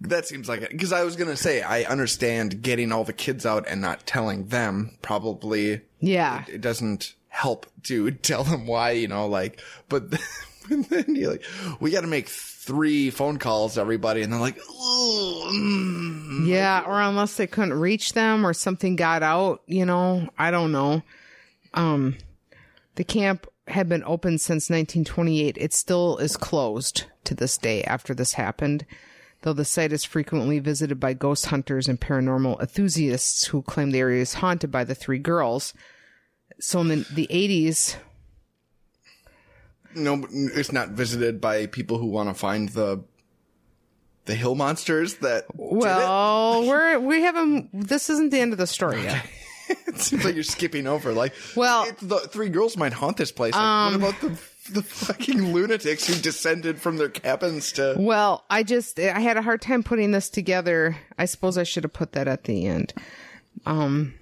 that 0.01 0.25
seems 0.27 0.47
like 0.47 0.61
it 0.61 0.69
because 0.71 0.91
i 0.93 1.03
was 1.03 1.15
going 1.15 1.29
to 1.29 1.35
say 1.37 1.61
i 1.61 1.83
understand 1.83 2.61
getting 2.61 2.91
all 2.91 3.03
the 3.03 3.13
kids 3.13 3.45
out 3.45 3.65
and 3.67 3.81
not 3.81 4.05
telling 4.05 4.45
them 4.47 4.97
probably 5.01 5.81
Yeah. 5.99 6.43
it 6.47 6.61
doesn't 6.61 7.13
help 7.29 7.65
to 7.83 8.11
tell 8.11 8.43
them 8.43 8.67
why, 8.67 8.91
you 8.91 9.07
know, 9.07 9.27
like, 9.27 9.59
but 9.89 10.11
then 10.69 11.15
you're 11.15 11.31
like, 11.31 11.43
we 11.79 11.89
got 11.89 12.01
to 12.01 12.07
make 12.07 12.29
three 12.29 13.09
phone 13.09 13.39
calls 13.39 13.73
to 13.73 13.81
everybody. 13.81 14.21
And 14.21 14.31
they're 14.31 14.39
like, 14.39 14.59
mm." 14.59 16.47
Yeah, 16.47 16.83
or 16.85 17.01
unless 17.01 17.35
they 17.37 17.47
couldn't 17.47 17.73
reach 17.73 18.13
them 18.13 18.45
or 18.45 18.53
something 18.53 18.95
got 18.95 19.23
out, 19.23 19.63
you 19.65 19.83
know, 19.83 20.29
I 20.37 20.51
don't 20.51 20.71
know. 20.71 21.01
Um 21.73 22.15
the 22.95 23.03
camp 23.03 23.47
had 23.67 23.89
been 23.89 24.03
open 24.05 24.37
since 24.37 24.69
1928. 24.69 25.57
It 25.57 25.73
still 25.73 26.17
is 26.17 26.37
closed 26.37 27.05
to 27.23 27.33
this 27.33 27.57
day 27.57 27.83
after 27.83 28.13
this 28.13 28.33
happened, 28.33 28.85
though 29.41 29.53
the 29.53 29.65
site 29.65 29.93
is 29.93 30.03
frequently 30.03 30.59
visited 30.59 30.99
by 30.99 31.13
ghost 31.13 31.47
hunters 31.47 31.87
and 31.87 31.99
paranormal 31.99 32.59
enthusiasts 32.59 33.45
who 33.45 33.61
claim 33.61 33.91
the 33.91 33.99
area 33.99 34.21
is 34.21 34.35
haunted 34.35 34.71
by 34.71 34.83
the 34.83 34.95
three 34.95 35.19
girls. 35.19 35.73
So 36.59 36.81
in 36.81 36.87
the, 36.89 36.95
the 37.13 37.27
80s, 37.31 37.95
no, 39.95 40.25
it's 40.31 40.71
not 40.71 40.89
visited 40.89 41.39
by 41.39 41.67
people 41.67 41.97
who 41.97 42.07
want 42.07 42.29
to 42.29 42.33
find 42.33 42.69
the, 42.69 43.03
the 44.25 44.35
hill 44.35 44.55
monsters 44.55 45.15
that, 45.15 45.45
well, 45.55 46.65
we're 46.67 46.99
we 46.99 47.21
haven't 47.21 47.69
this 47.73 48.09
isn't 48.09 48.31
the 48.31 48.39
end 48.39 48.53
of 48.53 48.59
the 48.59 48.67
story 48.67 49.03
yet. 49.03 49.25
It 49.87 49.97
seems 49.99 50.23
like 50.25 50.35
you're 50.35 50.43
skipping 50.43 50.87
over. 50.87 51.13
Like, 51.13 51.33
Well- 51.55 51.83
um, 51.89 51.95
the 52.01 52.19
three 52.19 52.49
girls 52.49 52.77
might 52.77 52.93
haunt 52.93 53.17
this 53.17 53.31
place. 53.31 53.53
Like, 53.53 53.91
what 53.91 53.95
about 53.95 54.21
the 54.21 54.39
the 54.71 54.81
fucking 54.81 55.51
lunatics 55.53 56.07
who 56.07 56.15
descended 56.15 56.79
from 56.81 56.95
their 56.97 57.09
cabins 57.09 57.73
to? 57.73 57.95
Well, 57.97 58.45
I 58.49 58.63
just 58.63 58.97
I 58.99 59.19
had 59.19 59.35
a 59.37 59.41
hard 59.41 59.61
time 59.61 59.83
putting 59.83 60.11
this 60.11 60.29
together. 60.29 60.95
I 61.17 61.25
suppose 61.25 61.57
I 61.57 61.63
should 61.63 61.83
have 61.83 61.91
put 61.93 62.13
that 62.13 62.27
at 62.29 62.45
the 62.45 62.65
end. 62.65 62.93
Um 63.65 64.13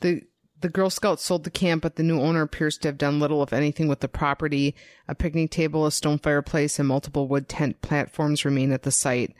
the 0.00 0.22
the 0.60 0.68
Girl 0.68 0.90
Scouts 0.90 1.24
sold 1.24 1.44
the 1.44 1.50
camp, 1.50 1.82
but 1.82 1.96
the 1.96 2.02
new 2.02 2.20
owner 2.20 2.42
appears 2.42 2.76
to 2.78 2.88
have 2.88 2.98
done 2.98 3.18
little, 3.18 3.42
if 3.42 3.50
anything, 3.54 3.88
with 3.88 4.00
the 4.00 4.08
property. 4.08 4.74
A 5.08 5.14
picnic 5.14 5.50
table, 5.50 5.86
a 5.86 5.90
stone 5.90 6.18
fireplace, 6.18 6.78
and 6.78 6.86
multiple 6.86 7.26
wood 7.28 7.48
tent 7.48 7.80
platforms 7.80 8.44
remain 8.44 8.70
at 8.72 8.82
the 8.82 8.90
site, 8.90 9.34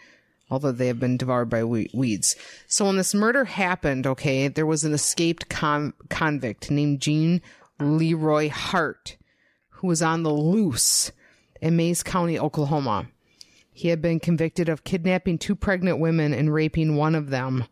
although 0.50 0.72
they 0.72 0.88
have 0.88 1.00
been 1.00 1.16
devoured 1.16 1.48
by 1.48 1.64
we- 1.64 1.90
weeds. 1.94 2.36
So 2.66 2.86
when 2.86 2.96
this 2.96 3.14
murder 3.14 3.44
happened, 3.44 4.06
okay, 4.06 4.48
there 4.48 4.66
was 4.66 4.84
an 4.84 4.92
escaped 4.92 5.48
con- 5.48 5.94
convict 6.08 6.70
named 6.70 7.00
Gene 7.00 7.40
Leroy 7.78 8.50
Hart, 8.50 9.16
who 9.68 9.86
was 9.86 10.02
on 10.02 10.22
the 10.22 10.32
loose 10.32 11.12
in 11.60 11.76
Mayes 11.76 12.02
County, 12.02 12.38
Oklahoma. 12.38 13.06
He 13.72 13.88
had 13.88 14.02
been 14.02 14.20
convicted 14.20 14.68
of 14.68 14.84
kidnapping 14.84 15.38
two 15.38 15.54
pregnant 15.54 15.98
women 15.98 16.34
and 16.34 16.52
raping 16.52 16.96
one 16.96 17.14
of 17.14 17.30
them. 17.30 17.64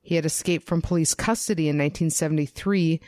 He 0.00 0.14
had 0.14 0.24
escaped 0.24 0.66
from 0.66 0.82
police 0.82 1.14
custody 1.14 1.64
in 1.64 1.76
1973, 1.76 3.00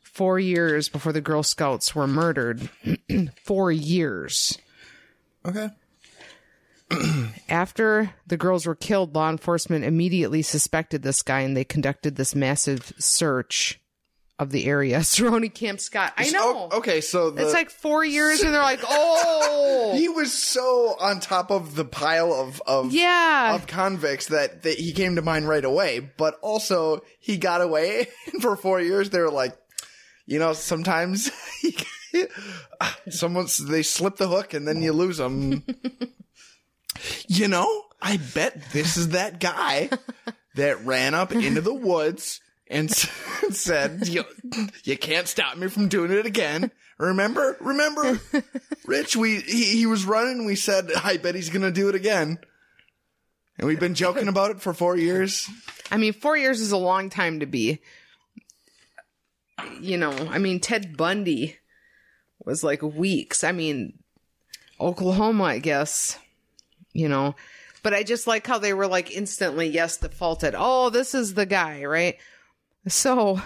four 0.00 0.38
years 0.38 0.88
before 0.88 1.12
the 1.12 1.20
Girl 1.20 1.42
Scouts 1.42 1.94
were 1.94 2.06
murdered. 2.06 2.70
four 3.44 3.70
years. 3.70 4.58
Okay. 5.44 5.68
After 7.48 8.14
the 8.26 8.36
girls 8.36 8.66
were 8.66 8.74
killed, 8.74 9.14
law 9.14 9.30
enforcement 9.30 9.84
immediately 9.84 10.42
suspected 10.42 11.02
this 11.02 11.22
guy 11.22 11.40
and 11.40 11.56
they 11.56 11.64
conducted 11.64 12.16
this 12.16 12.34
massive 12.34 12.92
search 12.98 13.80
of 14.38 14.50
the 14.50 14.66
area 14.66 15.02
surrounding 15.04 15.50
Camp 15.50 15.80
Scott. 15.80 16.12
I 16.16 16.30
know. 16.30 16.68
Oh, 16.70 16.78
okay, 16.78 17.00
so 17.00 17.30
the, 17.30 17.42
It's 17.42 17.52
like 17.52 17.70
four 17.70 18.04
years 18.04 18.40
and 18.42 18.54
they're 18.54 18.62
like, 18.62 18.80
oh, 18.88 19.94
he 19.96 20.08
was 20.08 20.32
so 20.32 20.96
on 20.98 21.20
top 21.20 21.50
of 21.50 21.74
the 21.74 21.84
pile 21.84 22.32
of 22.32 22.62
of 22.66 22.92
yeah. 22.92 23.54
of 23.54 23.66
convicts 23.66 24.26
that, 24.26 24.62
that 24.62 24.78
he 24.78 24.92
came 24.92 25.16
to 25.16 25.22
mind 25.22 25.48
right 25.48 25.64
away. 25.64 26.00
But 26.16 26.38
also 26.40 27.02
he 27.18 27.36
got 27.36 27.60
away 27.60 28.08
and 28.32 28.42
for 28.42 28.56
four 28.56 28.80
years. 28.80 29.10
They 29.10 29.20
were 29.20 29.30
like, 29.30 29.56
you 30.26 30.38
know, 30.38 30.52
sometimes 30.52 31.30
someone's 33.08 33.58
they 33.58 33.82
slip 33.82 34.16
the 34.16 34.28
hook 34.28 34.54
and 34.54 34.66
then 34.66 34.82
you 34.82 34.92
lose 34.92 35.18
them. 35.18 35.64
You 37.28 37.46
know, 37.46 37.84
I 38.00 38.16
bet 38.34 38.70
this 38.72 38.96
is 38.96 39.10
that 39.10 39.38
guy 39.38 39.90
that 40.56 40.84
ran 40.84 41.14
up 41.14 41.32
into 41.32 41.60
the 41.60 41.74
woods 41.74 42.40
and 42.66 42.90
said, 43.50 44.08
you, 44.08 44.24
you 44.84 44.96
can't 44.96 45.28
stop 45.28 45.56
me 45.56 45.68
from 45.68 45.88
doing 45.88 46.10
it 46.10 46.26
again. 46.26 46.70
Remember, 46.98 47.56
remember, 47.60 48.20
Rich, 48.86 49.16
we, 49.16 49.36
he, 49.40 49.64
he 49.76 49.86
was 49.86 50.04
running. 50.04 50.46
We 50.46 50.56
said, 50.56 50.90
I 51.02 51.16
bet 51.16 51.36
he's 51.36 51.50
going 51.50 51.62
to 51.62 51.70
do 51.70 51.88
it 51.88 51.94
again. 51.94 52.38
And 53.56 53.66
we've 53.66 53.80
been 53.80 53.94
joking 53.94 54.28
about 54.28 54.50
it 54.50 54.60
for 54.60 54.72
four 54.72 54.96
years. 54.96 55.48
I 55.90 55.96
mean, 55.96 56.12
four 56.12 56.36
years 56.36 56.60
is 56.60 56.72
a 56.72 56.76
long 56.76 57.10
time 57.10 57.40
to 57.40 57.46
be. 57.46 57.80
You 59.80 59.96
know, 59.96 60.12
I 60.12 60.38
mean, 60.38 60.60
Ted 60.60 60.96
Bundy 60.96 61.56
was 62.44 62.62
like 62.62 62.82
weeks. 62.82 63.42
I 63.42 63.52
mean, 63.52 63.98
Oklahoma, 64.80 65.44
I 65.44 65.58
guess, 65.58 66.18
you 66.98 67.08
know, 67.08 67.36
but 67.82 67.94
I 67.94 68.02
just 68.02 68.26
like 68.26 68.46
how 68.46 68.58
they 68.58 68.74
were 68.74 68.88
like 68.88 69.14
instantly, 69.14 69.68
yes, 69.68 69.96
defaulted. 69.96 70.54
Oh, 70.56 70.90
this 70.90 71.14
is 71.14 71.34
the 71.34 71.46
guy, 71.46 71.84
right? 71.84 72.16
So, 72.88 73.40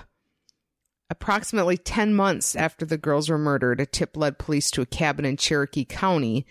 approximately 1.11 1.77
10 1.77 2.15
months 2.15 2.57
after 2.57 2.87
the 2.87 2.97
girls 2.97 3.29
were 3.29 3.39
murdered, 3.39 3.79
a 3.79 3.87
tip 3.87 4.17
led 4.17 4.39
police 4.39 4.71
to 4.73 4.81
a 4.81 4.87
cabin 4.87 5.27
in 5.27 5.37
Cherokee 5.37 5.85
County. 5.85 6.47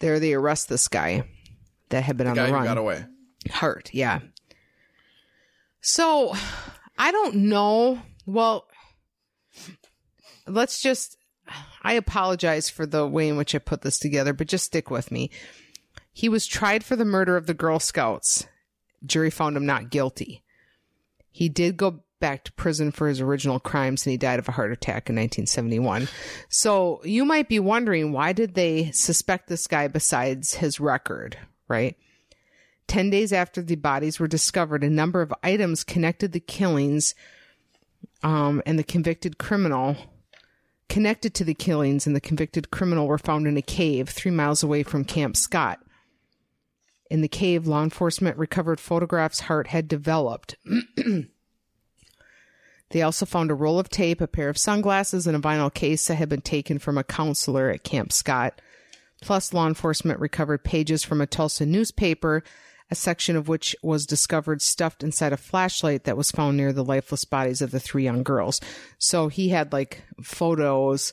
There, 0.00 0.18
they 0.18 0.32
arrest 0.32 0.68
this 0.68 0.88
guy 0.88 1.28
that 1.90 2.04
had 2.04 2.16
been 2.16 2.28
on 2.28 2.34
Guy 2.34 2.46
the 2.46 2.52
run. 2.52 2.64
got 2.64 2.78
away. 2.78 3.04
Hurt, 3.50 3.92
yeah. 3.92 4.20
So, 5.82 6.34
I 6.96 7.12
don't 7.12 7.34
know. 7.36 8.00
Well, 8.24 8.66
let's 10.46 10.80
just. 10.80 11.18
I 11.82 11.92
apologize 11.92 12.70
for 12.70 12.86
the 12.86 13.06
way 13.06 13.28
in 13.28 13.36
which 13.36 13.54
I 13.54 13.58
put 13.58 13.82
this 13.82 13.98
together, 13.98 14.32
but 14.32 14.48
just 14.48 14.64
stick 14.64 14.90
with 14.90 15.10
me. 15.10 15.30
He 16.14 16.28
was 16.28 16.46
tried 16.46 16.84
for 16.84 16.94
the 16.94 17.04
murder 17.04 17.36
of 17.36 17.46
the 17.46 17.54
Girl 17.54 17.80
Scouts. 17.80 18.46
Jury 19.04 19.30
found 19.30 19.56
him 19.56 19.66
not 19.66 19.90
guilty. 19.90 20.42
He 21.30 21.48
did 21.48 21.76
go 21.76 22.04
back 22.20 22.44
to 22.44 22.52
prison 22.52 22.92
for 22.92 23.08
his 23.08 23.20
original 23.20 23.58
crimes 23.58 24.06
and 24.06 24.12
he 24.12 24.16
died 24.16 24.38
of 24.38 24.48
a 24.48 24.52
heart 24.52 24.72
attack 24.72 25.10
in 25.10 25.16
1971. 25.16 26.08
So 26.48 27.02
you 27.04 27.24
might 27.24 27.48
be 27.48 27.58
wondering 27.58 28.12
why 28.12 28.32
did 28.32 28.54
they 28.54 28.92
suspect 28.92 29.48
this 29.48 29.66
guy 29.66 29.88
besides 29.88 30.54
his 30.54 30.80
record, 30.80 31.36
right? 31.68 31.96
10 32.86 33.10
days 33.10 33.32
after 33.32 33.60
the 33.60 33.74
bodies 33.74 34.20
were 34.20 34.28
discovered, 34.28 34.84
a 34.84 34.90
number 34.90 35.20
of 35.20 35.34
items 35.42 35.82
connected 35.82 36.32
the 36.32 36.40
killings 36.40 37.14
um, 38.22 38.62
and 38.64 38.78
the 38.78 38.84
convicted 38.84 39.36
criminal 39.36 39.96
connected 40.88 41.34
to 41.34 41.44
the 41.44 41.54
killings 41.54 42.06
and 42.06 42.14
the 42.14 42.20
convicted 42.20 42.70
criminal 42.70 43.08
were 43.08 43.18
found 43.18 43.48
in 43.48 43.56
a 43.56 43.62
cave 43.62 44.08
three 44.08 44.30
miles 44.30 44.62
away 44.62 44.82
from 44.82 45.04
Camp 45.04 45.36
Scott. 45.36 45.83
In 47.10 47.20
the 47.20 47.28
cave, 47.28 47.66
law 47.66 47.82
enforcement 47.82 48.38
recovered 48.38 48.80
photographs 48.80 49.40
Hart 49.40 49.68
had 49.68 49.88
developed. 49.88 50.56
they 52.90 53.02
also 53.02 53.26
found 53.26 53.50
a 53.50 53.54
roll 53.54 53.78
of 53.78 53.90
tape, 53.90 54.20
a 54.20 54.26
pair 54.26 54.48
of 54.48 54.58
sunglasses, 54.58 55.26
and 55.26 55.36
a 55.36 55.40
vinyl 55.40 55.72
case 55.72 56.06
that 56.06 56.14
had 56.14 56.28
been 56.28 56.40
taken 56.40 56.78
from 56.78 56.96
a 56.96 57.04
counselor 57.04 57.70
at 57.70 57.84
Camp 57.84 58.12
Scott. 58.12 58.60
Plus, 59.20 59.52
law 59.52 59.66
enforcement 59.66 60.20
recovered 60.20 60.64
pages 60.64 61.02
from 61.02 61.20
a 61.20 61.26
Tulsa 61.26 61.66
newspaper, 61.66 62.42
a 62.90 62.94
section 62.94 63.36
of 63.36 63.48
which 63.48 63.74
was 63.82 64.06
discovered 64.06 64.60
stuffed 64.60 65.02
inside 65.02 65.32
a 65.32 65.38
flashlight 65.38 66.04
that 66.04 66.16
was 66.16 66.30
found 66.30 66.56
near 66.56 66.72
the 66.72 66.84
lifeless 66.84 67.24
bodies 67.24 67.62
of 67.62 67.70
the 67.70 67.80
three 67.80 68.04
young 68.04 68.22
girls. 68.22 68.60
So 68.98 69.28
he 69.28 69.48
had 69.48 69.72
like 69.72 70.02
photos, 70.22 71.12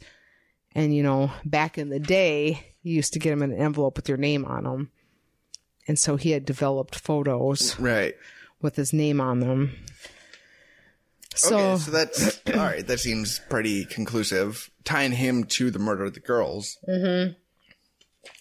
and 0.73 0.95
you 0.95 1.03
know, 1.03 1.31
back 1.45 1.77
in 1.77 1.89
the 1.89 1.99
day, 1.99 2.73
you 2.81 2.95
used 2.95 3.13
to 3.13 3.19
get 3.19 3.29
them 3.29 3.43
in 3.43 3.51
an 3.51 3.59
envelope 3.59 3.97
with 3.97 4.09
your 4.09 4.17
name 4.17 4.45
on 4.45 4.63
them. 4.63 4.91
And 5.88 5.97
so 5.97 6.15
he 6.15 6.32
had 6.32 6.45
developed 6.45 6.95
photos 6.99 7.79
Right. 7.79 8.15
with 8.61 8.75
his 8.75 8.93
name 8.93 9.19
on 9.19 9.39
them. 9.39 9.75
So, 11.34 11.57
okay, 11.57 11.82
so 11.82 11.91
that's 11.91 12.39
all 12.47 12.53
right. 12.55 12.86
That 12.86 12.99
seems 12.99 13.39
pretty 13.49 13.86
conclusive. 13.86 14.69
Tying 14.84 15.11
him 15.13 15.45
to 15.45 15.71
the 15.71 15.79
murder 15.79 16.05
of 16.05 16.13
the 16.13 16.19
girls. 16.19 16.77
Mm-hmm. 16.88 17.34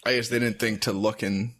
I 0.05 0.13
guess 0.15 0.29
they 0.29 0.39
didn't 0.39 0.59
think 0.59 0.81
to 0.81 0.91
look 0.91 1.23
in 1.23 1.55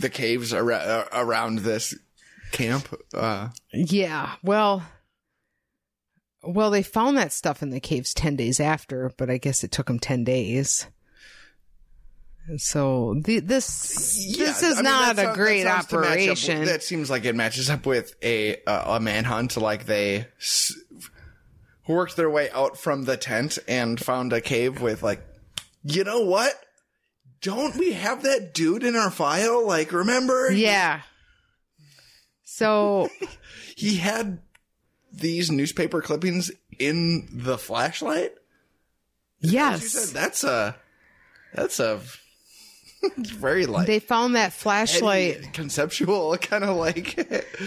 the 0.00 0.10
caves 0.10 0.52
ar- 0.52 1.08
around 1.12 1.60
this 1.60 1.94
camp. 2.52 2.94
Uh, 3.14 3.48
yeah, 3.72 4.34
well, 4.42 4.82
well, 6.42 6.70
they 6.70 6.82
found 6.82 7.16
that 7.16 7.32
stuff 7.32 7.62
in 7.62 7.70
the 7.70 7.80
caves 7.80 8.12
10 8.14 8.36
days 8.36 8.60
after, 8.60 9.10
but 9.16 9.30
I 9.30 9.38
guess 9.38 9.64
it 9.64 9.72
took 9.72 9.86
them 9.86 9.98
10 9.98 10.24
days. 10.24 10.86
So 12.56 13.14
the, 13.22 13.40
this, 13.40 13.66
this 14.36 14.62
is 14.62 14.72
I 14.74 14.76
mean, 14.76 14.84
not 14.84 15.18
a 15.18 15.32
great 15.34 15.64
that 15.64 15.82
sounds 15.82 15.86
to 15.88 15.98
match 16.00 16.04
up 16.06 16.16
with- 16.16 16.28
operation. 16.30 16.64
that 16.64 16.82
seems 16.82 17.10
like 17.10 17.24
it 17.24 17.34
matches 17.36 17.68
up 17.68 17.84
with 17.86 18.14
a 18.22 18.56
uh, 18.66 18.96
a 18.96 19.00
manhunt. 19.00 19.56
Like 19.56 19.84
they 19.86 20.26
s- 20.38 20.72
worked 21.86 22.16
their 22.16 22.30
way 22.30 22.50
out 22.50 22.78
from 22.78 23.04
the 23.04 23.16
tent 23.16 23.58
and 23.68 23.98
found 24.00 24.32
a 24.32 24.40
cave 24.40 24.80
with 24.80 25.02
like, 25.02 25.22
you 25.84 26.04
know 26.04 26.20
what? 26.20 26.52
Don't 27.40 27.76
we 27.76 27.92
have 27.92 28.22
that 28.24 28.52
dude 28.54 28.82
in 28.82 28.96
our 28.96 29.10
file? 29.10 29.66
Like, 29.66 29.92
remember? 29.92 30.50
yeah. 30.50 31.02
So 32.44 33.08
He 33.76 33.96
had 33.98 34.40
these 35.12 35.50
newspaper 35.50 36.00
clippings 36.02 36.50
in 36.78 37.28
the 37.32 37.56
flashlight? 37.58 38.32
Yes. 39.40 39.88
said 39.90 40.14
that's 40.14 40.42
a 40.44 40.76
that's 41.54 41.78
a 41.78 42.00
very 43.16 43.66
like 43.66 43.86
They 43.86 43.98
found 43.98 44.34
that 44.34 44.52
flashlight. 44.52 45.52
conceptual 45.52 46.36
kind 46.40 46.64
of 46.64 46.76
like 46.76 47.16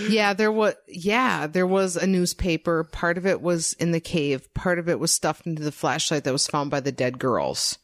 Yeah, 0.10 0.34
there 0.34 0.52
was 0.52 0.76
yeah, 0.88 1.48
there 1.48 1.68
was 1.68 1.96
a 1.96 2.08
newspaper. 2.08 2.84
Part 2.84 3.18
of 3.18 3.26
it 3.26 3.42
was 3.42 3.74
in 3.74 3.92
the 3.92 4.00
cave. 4.00 4.54
Part 4.54 4.80
of 4.80 4.90
it 4.90 5.00
was 5.00 5.12
stuffed 5.12 5.46
into 5.48 5.64
the 5.64 5.72
flashlight 5.72 6.24
that 6.26 6.34
was 6.34 6.48
found 6.48 6.70
by 6.72 6.80
the 6.80 6.92
dead 6.92 7.20
girls. 7.20 7.78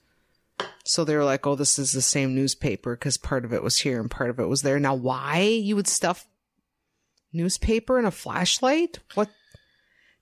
So 0.86 1.04
they 1.04 1.16
were 1.16 1.24
like, 1.26 1.46
"Oh, 1.46 1.56
this 1.56 1.78
is 1.78 1.92
the 1.92 2.02
same 2.02 2.34
newspaper 2.34 2.96
because 2.96 3.18
part 3.18 3.46
of 3.46 3.54
it 3.54 3.62
was 3.64 3.78
here 3.80 4.00
and 4.00 4.10
part 4.10 4.30
of 4.30 4.40
it 4.40 4.48
was 4.48 4.62
there." 4.62 4.80
Now, 4.80 4.96
why 4.96 5.40
you 5.40 5.76
would 5.76 5.88
stuff 5.88 6.26
newspaper 7.34 8.00
in 8.00 8.06
a 8.06 8.12
flashlight? 8.12 9.00
What 9.14 9.30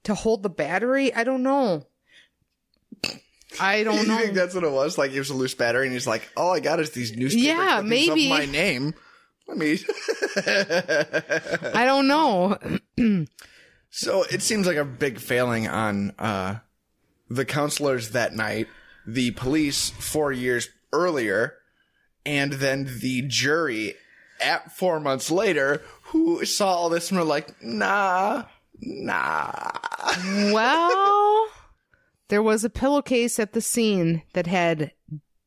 to 0.03 0.15
hold 0.15 0.43
the 0.43 0.49
battery? 0.49 1.13
I 1.13 1.23
don't 1.23 1.43
know. 1.43 1.87
I 3.59 3.83
don't 3.83 3.97
you 4.01 4.07
know. 4.07 4.17
think 4.17 4.33
that's 4.33 4.55
what 4.55 4.63
it 4.63 4.71
was? 4.71 4.97
Like 4.97 5.11
it 5.11 5.19
was 5.19 5.29
a 5.29 5.33
loose 5.35 5.53
battery, 5.55 5.85
and 5.85 5.93
he's 5.93 6.07
like, 6.07 6.29
"All 6.37 6.53
I 6.53 6.59
got 6.59 6.79
is 6.79 6.91
these 6.91 7.15
newspaper 7.15 7.45
Yeah, 7.45 7.81
maybe. 7.83 8.29
my 8.29 8.45
name." 8.45 8.93
Let 9.47 9.57
me. 9.57 9.77
I 11.73 11.83
don't 11.85 12.07
know. 12.07 12.57
so 13.89 14.23
it 14.23 14.41
seems 14.41 14.65
like 14.67 14.77
a 14.77 14.85
big 14.85 15.19
failing 15.19 15.67
on 15.67 16.11
uh, 16.17 16.55
the 17.29 17.45
counselors 17.45 18.09
that 18.11 18.33
night, 18.33 18.67
the 19.05 19.31
police 19.31 19.91
four 19.91 20.31
years 20.31 20.69
earlier, 20.91 21.55
and 22.25 22.53
then 22.53 22.89
the 23.01 23.21
jury 23.27 23.93
at 24.41 24.75
four 24.75 24.99
months 24.99 25.29
later, 25.29 25.81
who 26.05 26.43
saw 26.45 26.73
all 26.73 26.89
this 26.89 27.11
and 27.11 27.19
were 27.19 27.25
like, 27.25 27.61
"Nah, 27.61 28.45
nah." 28.81 29.69
Well, 30.51 31.47
there 32.29 32.43
was 32.43 32.63
a 32.63 32.69
pillowcase 32.69 33.39
at 33.39 33.53
the 33.53 33.61
scene 33.61 34.23
that 34.33 34.47
had 34.47 34.91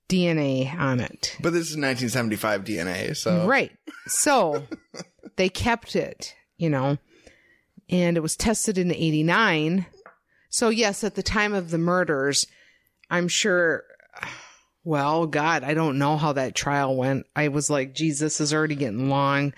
DNA 0.08 0.74
on 0.78 1.00
it. 1.00 1.36
But 1.40 1.52
this 1.52 1.70
is 1.70 1.76
1975 1.76 2.64
DNA, 2.64 3.16
so 3.16 3.46
Right. 3.46 3.72
So 4.06 4.66
they 5.36 5.48
kept 5.48 5.96
it, 5.96 6.34
you 6.56 6.70
know, 6.70 6.98
and 7.88 8.16
it 8.16 8.20
was 8.20 8.36
tested 8.36 8.78
in 8.78 8.92
89. 8.92 9.86
So, 10.50 10.70
yes, 10.70 11.04
at 11.04 11.14
the 11.14 11.22
time 11.22 11.52
of 11.52 11.70
the 11.70 11.78
murders, 11.78 12.46
I'm 13.10 13.28
sure. 13.28 13.84
Well, 14.84 15.26
God, 15.26 15.64
I 15.64 15.74
don't 15.74 15.98
know 15.98 16.16
how 16.16 16.32
that 16.32 16.54
trial 16.54 16.96
went. 16.96 17.26
I 17.36 17.48
was 17.48 17.68
like, 17.68 17.94
geez, 17.94 18.20
this 18.20 18.40
is 18.40 18.54
already 18.54 18.74
getting 18.74 19.10
long. 19.10 19.52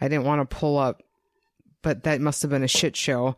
I 0.00 0.08
didn't 0.08 0.24
want 0.24 0.40
to 0.40 0.56
pull 0.56 0.76
up, 0.76 1.04
but 1.82 2.02
that 2.02 2.20
must 2.20 2.42
have 2.42 2.50
been 2.50 2.64
a 2.64 2.68
shit 2.68 2.96
show. 2.96 3.36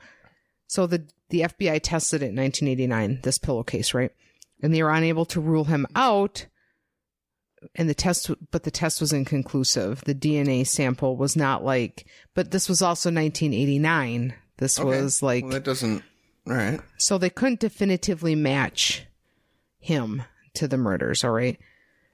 So 0.68 0.87
the 0.87 1.07
the 1.35 1.41
FBI 1.41 1.80
tested 1.82 2.22
it 2.22 2.26
in 2.30 2.37
1989, 2.37 3.18
this 3.24 3.39
pillowcase, 3.39 3.93
right? 3.93 4.12
And 4.62 4.72
they 4.72 4.82
were 4.85 4.93
unable 4.93 5.24
to 5.26 5.41
rule 5.41 5.64
him 5.64 5.85
out. 5.97 6.47
And 7.74 7.89
the 7.89 7.95
test, 7.95 8.30
but 8.53 8.62
the 8.62 8.70
test 8.70 9.01
was 9.01 9.12
inconclusive. 9.12 10.03
The 10.05 10.14
DNA 10.14 10.64
sample 10.66 11.16
was 11.16 11.35
not 11.35 11.64
like, 11.64 12.07
but 12.35 12.51
this 12.53 12.68
was 12.68 12.80
also 12.82 13.09
1989. 13.11 14.35
This 14.59 14.78
Okay. 14.78 14.87
was 14.89 15.22
like, 15.22 15.43
Well, 15.45 15.53
that 15.55 15.64
doesn't. 15.64 16.03
All 16.47 16.53
right. 16.55 16.80
so 16.99 17.18
they 17.18 17.30
couldn't 17.30 17.61
definitively 17.61 18.35
match 18.35 19.07
him 19.80 20.22
to 20.55 20.68
the 20.68 20.76
murders, 20.76 21.24
all 21.24 21.32
right? 21.32 21.59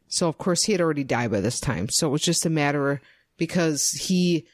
So 0.09 0.29
of 0.29 0.39
course 0.39 0.63
he 0.65 0.73
had 0.73 0.81
already 0.81 1.05
died 1.05 1.31
by 1.33 1.41
this 1.41 1.61
time. 1.61 1.89
So 1.91 2.07
it 2.09 2.11
was 2.11 2.23
just 2.23 2.47
a 2.47 2.51
matter 2.51 3.01
because 3.37 3.91
he 3.91 4.47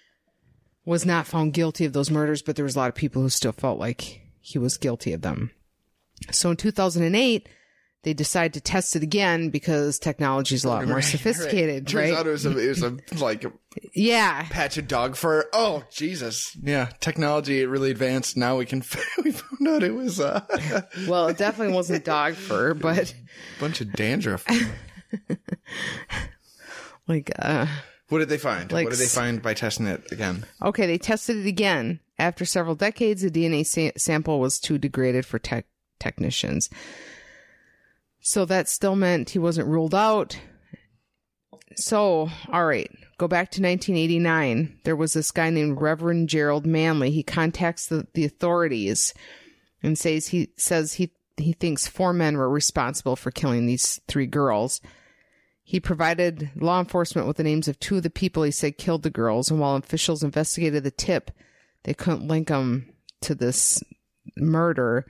was 0.85 1.05
not 1.07 1.27
found 1.27 1.53
guilty 1.53 1.85
of 1.85 1.93
those 1.93 2.11
murders, 2.11 2.43
but 2.43 2.57
there 2.57 2.65
was 2.65 2.75
a 2.75 2.79
lot 2.79 2.89
of 2.89 2.95
people 2.95 3.21
who 3.23 3.29
still 3.29 3.53
felt 3.53 3.79
like 3.79 4.23
he 4.47 4.59
was 4.59 4.77
guilty 4.77 5.13
of 5.13 5.23
them. 5.23 5.51
So 6.31 6.53
in 6.53 6.57
2008, 6.57 7.49
they 8.05 8.15
decided 8.15 8.55
to 8.55 8.61
test 8.61 8.95
it 8.95 9.03
again 9.03 9.51
because 9.51 9.99
technology 9.99 10.55
is 10.55 10.65
a 10.65 10.69
lot 10.69 10.87
more 10.87 11.03
sophisticated, 11.03 11.89
Turns 11.89 12.11
right? 12.11 12.19
out 12.19 12.29
it 12.29 12.31
was 12.31 12.47
a, 12.47 12.57
it 12.57 12.69
was 12.69 12.83
a 12.85 12.97
like 13.19 13.45
Yeah. 13.93 14.47
patch 14.49 14.79
of 14.79 14.87
dog 14.87 15.17
fur. 15.17 15.45
Oh 15.53 15.83
Jesus! 15.91 16.57
Yeah, 16.63 16.91
technology 17.01 17.67
really 17.67 17.91
advanced. 17.91 18.37
Now 18.37 18.57
we 18.59 18.67
can 18.67 18.85
we 19.25 19.33
found 19.33 19.67
out 19.69 19.83
it 19.83 19.95
was 19.95 20.21
uh, 20.21 20.43
Well, 21.09 21.27
it 21.27 21.39
definitely 21.39 21.75
wasn't 21.75 22.05
dog 22.05 22.35
fur, 22.35 22.75
but 22.75 23.13
a 23.13 23.61
bunch 23.61 23.81
of 23.81 23.93
dandruff. 23.95 24.45
like, 27.09 27.31
uh, 27.39 27.67
What 28.09 28.19
did 28.21 28.29
they 28.29 28.39
find? 28.39 28.71
Like 28.71 28.85
what 28.87 28.91
did 28.93 29.01
they 29.01 29.07
find 29.07 29.43
by 29.43 29.55
testing 29.55 29.87
it 29.87 30.13
again? 30.13 30.47
Okay, 30.63 30.87
they 30.87 30.99
tested 30.99 31.39
it 31.39 31.47
again. 31.47 32.01
After 32.19 32.45
several 32.45 32.75
decades, 32.75 33.23
the 33.23 33.31
DNA 33.31 33.67
sa- 33.67 33.97
sample 33.97 34.39
was 34.41 34.61
too 34.61 34.79
degraded 34.79 35.27
for 35.27 35.39
tech 35.39 35.67
technicians. 35.99 36.71
So 38.21 38.45
that 38.45 38.69
still 38.69 38.97
meant 38.97 39.31
he 39.31 39.39
wasn't 39.39 39.69
ruled 39.69 39.95
out. 39.95 40.39
So, 41.75 42.31
all 42.51 42.65
right, 42.65 42.91
go 43.19 43.29
back 43.29 43.51
to 43.53 43.63
1989. 43.63 44.81
There 44.85 44.97
was 44.97 45.13
this 45.13 45.31
guy 45.31 45.51
named 45.51 45.81
Reverend 45.81 46.29
Gerald 46.29 46.65
Manley. 46.65 47.11
He 47.11 47.23
contacts 47.23 47.87
the, 47.87 48.07
the 48.15 48.25
authorities 48.25 49.13
and 49.83 49.99
says 49.99 50.29
he 50.29 50.51
says 50.57 50.95
he 50.95 51.13
he 51.37 51.53
thinks 51.53 51.87
four 51.87 52.13
men 52.13 52.37
were 52.37 52.49
responsible 52.49 53.15
for 53.15 53.31
killing 53.31 53.67
these 53.67 54.01
three 54.09 54.27
girls. 54.27 54.81
He 55.69 55.81
provided 55.81 56.53
law 56.55 56.79
enforcement 56.79 57.27
with 57.27 57.39
the 57.39 57.43
names 57.43 57.67
of 57.67 57.81
two 57.81 57.97
of 57.97 58.05
the 58.05 58.09
people 58.09 58.45
he 58.45 58.53
said 58.53 58.79
killed 58.79 59.03
the 59.03 59.11
girls, 59.11 59.51
and 59.51 59.59
while 59.59 59.75
officials 59.75 60.23
investigated 60.23 60.85
the 60.85 60.93
tip, 60.93 61.33
they 61.83 61.93
couldn't 61.93 62.29
link 62.29 62.47
them 62.47 62.95
to 63.23 63.35
this 63.35 63.83
murder. 64.37 65.05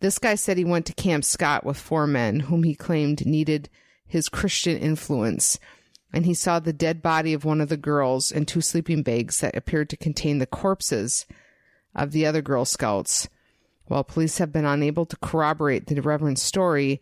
This 0.00 0.18
guy 0.18 0.34
said 0.34 0.58
he 0.58 0.64
went 0.66 0.84
to 0.86 0.92
Camp 0.92 1.24
Scott 1.24 1.64
with 1.64 1.78
four 1.78 2.06
men 2.06 2.40
whom 2.40 2.64
he 2.64 2.74
claimed 2.74 3.24
needed 3.24 3.70
his 4.06 4.28
Christian 4.28 4.76
influence, 4.76 5.58
and 6.12 6.26
he 6.26 6.34
saw 6.34 6.58
the 6.60 6.74
dead 6.74 7.00
body 7.00 7.32
of 7.32 7.46
one 7.46 7.62
of 7.62 7.70
the 7.70 7.78
girls 7.78 8.30
and 8.30 8.46
two 8.46 8.60
sleeping 8.60 9.02
bags 9.02 9.40
that 9.40 9.56
appeared 9.56 9.88
to 9.88 9.96
contain 9.96 10.36
the 10.36 10.44
corpses 10.44 11.24
of 11.94 12.12
the 12.12 12.26
other 12.26 12.42
Girl 12.42 12.66
Scouts. 12.66 13.26
While 13.86 14.04
police 14.04 14.36
have 14.36 14.52
been 14.52 14.66
unable 14.66 15.06
to 15.06 15.16
corroborate 15.16 15.86
the 15.86 15.98
Reverend's 16.02 16.42
story, 16.42 17.00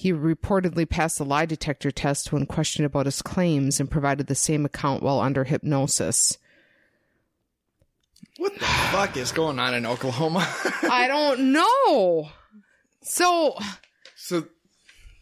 he 0.00 0.14
reportedly 0.14 0.88
passed 0.88 1.18
the 1.18 1.26
lie 1.26 1.44
detector 1.44 1.90
test 1.90 2.32
when 2.32 2.46
questioned 2.46 2.86
about 2.86 3.04
his 3.04 3.20
claims 3.20 3.78
and 3.78 3.90
provided 3.90 4.28
the 4.28 4.34
same 4.34 4.64
account 4.64 5.02
while 5.02 5.20
under 5.20 5.44
hypnosis. 5.44 6.38
What 8.38 8.54
the 8.54 8.64
fuck 8.64 9.18
is 9.18 9.30
going 9.30 9.58
on 9.58 9.74
in 9.74 9.84
Oklahoma? 9.84 10.48
I 10.90 11.06
don't 11.06 11.52
know. 11.52 12.30
So, 13.02 13.58
so, 14.16 14.46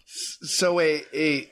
so 0.07 0.79
a 0.79 1.03
a 1.13 1.51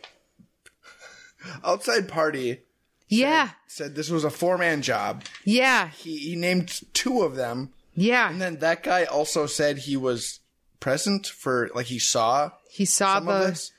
outside 1.64 2.06
party 2.06 2.60
yeah, 3.08 3.50
said 3.66 3.96
this 3.96 4.08
was 4.08 4.22
a 4.22 4.30
four 4.30 4.56
man 4.56 4.82
job. 4.82 5.24
yeah, 5.44 5.88
He 5.88 6.16
he 6.18 6.36
named 6.36 6.80
two 6.94 7.22
of 7.22 7.34
them, 7.34 7.72
yeah. 7.92 8.30
and 8.30 8.40
then 8.40 8.60
that 8.60 8.84
guy 8.84 9.02
also 9.02 9.46
said 9.46 9.78
he 9.78 9.96
was 9.96 10.38
present 10.78 11.26
for 11.26 11.68
like 11.74 11.86
he 11.86 11.98
saw 11.98 12.52
He 12.76 12.84
saw 12.84 13.14
some 13.14 13.26
the, 13.26 13.70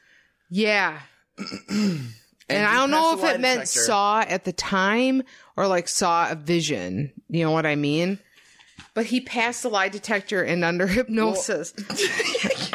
yeah. 0.49 0.99
And, 2.49 2.59
And 2.59 2.65
I 2.65 2.75
don't 2.75 2.91
know 2.91 3.13
if 3.13 3.25
it 3.25 3.41
meant 3.41 3.59
detector. 3.59 3.81
saw 3.81 4.21
at 4.21 4.45
the 4.45 4.53
time 4.53 5.21
or 5.57 5.67
like 5.67 5.89
saw 5.89 6.31
a 6.31 6.35
vision. 6.35 7.11
You 7.27 7.43
know 7.43 7.51
what 7.51 7.65
I 7.65 7.75
mean? 7.75 8.19
But 8.93 9.05
he 9.07 9.19
passed 9.19 9.63
the 9.63 9.69
lie 9.69 9.89
detector 9.89 10.41
and 10.41 10.63
under 10.63 10.87
hypnosis. 10.87 11.73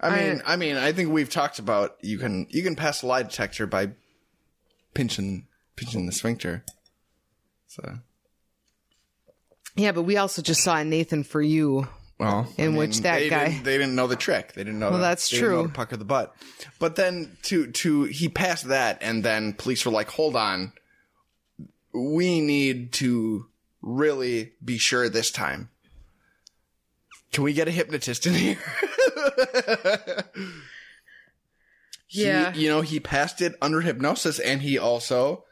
I 0.00 0.14
mean, 0.14 0.42
I 0.44 0.56
mean, 0.56 0.76
I 0.76 0.92
think 0.92 1.10
we've 1.10 1.30
talked 1.30 1.58
about 1.58 1.96
you 2.02 2.18
can 2.18 2.46
you 2.50 2.62
can 2.62 2.76
pass 2.76 3.02
a 3.02 3.06
lie 3.06 3.22
detector 3.22 3.66
by 3.66 3.92
pinching 4.92 5.46
pinching 5.76 6.04
the 6.04 6.12
sphincter. 6.12 6.62
So 7.68 8.00
yeah, 9.76 9.92
but 9.92 10.02
we 10.02 10.18
also 10.18 10.42
just 10.42 10.62
saw 10.62 10.82
Nathan 10.82 11.24
for 11.24 11.40
you. 11.40 11.88
Well, 12.18 12.48
In 12.56 12.74
I 12.74 12.78
which 12.78 13.00
that 13.00 13.18
they 13.18 13.28
guy- 13.28 13.48
didn't, 13.48 13.64
they 13.64 13.76
didn't 13.78 13.94
know 13.94 14.06
the 14.06 14.16
trick. 14.16 14.52
They 14.54 14.64
didn't 14.64 14.78
know. 14.78 14.90
Well, 14.90 15.00
that's 15.00 15.28
they 15.28 15.36
didn't 15.38 15.50
true. 15.50 15.62
the 15.64 15.68
puck 15.70 15.92
of 15.92 15.98
the 15.98 16.04
butt. 16.04 16.34
But 16.78 16.96
then 16.96 17.36
to 17.44 17.70
to 17.70 18.04
he 18.04 18.28
passed 18.28 18.68
that, 18.68 18.98
and 19.02 19.22
then 19.24 19.52
police 19.52 19.84
were 19.84 19.92
like, 19.92 20.08
"Hold 20.10 20.34
on, 20.36 20.72
we 21.92 22.40
need 22.40 22.92
to 22.94 23.46
really 23.82 24.52
be 24.64 24.78
sure 24.78 25.08
this 25.08 25.30
time." 25.30 25.68
Can 27.32 27.44
we 27.44 27.52
get 27.52 27.68
a 27.68 27.70
hypnotist 27.70 28.26
in 28.26 28.34
here? 28.34 28.58
He- 32.08 32.24
Yeah. 32.24 32.54
you 32.54 32.68
know, 32.68 32.82
he 32.82 33.00
passed 33.00 33.40
it 33.42 33.54
under 33.60 33.80
hypnosis 33.80 34.38
and 34.38 34.62
he 34.62 34.78
also 34.78 35.44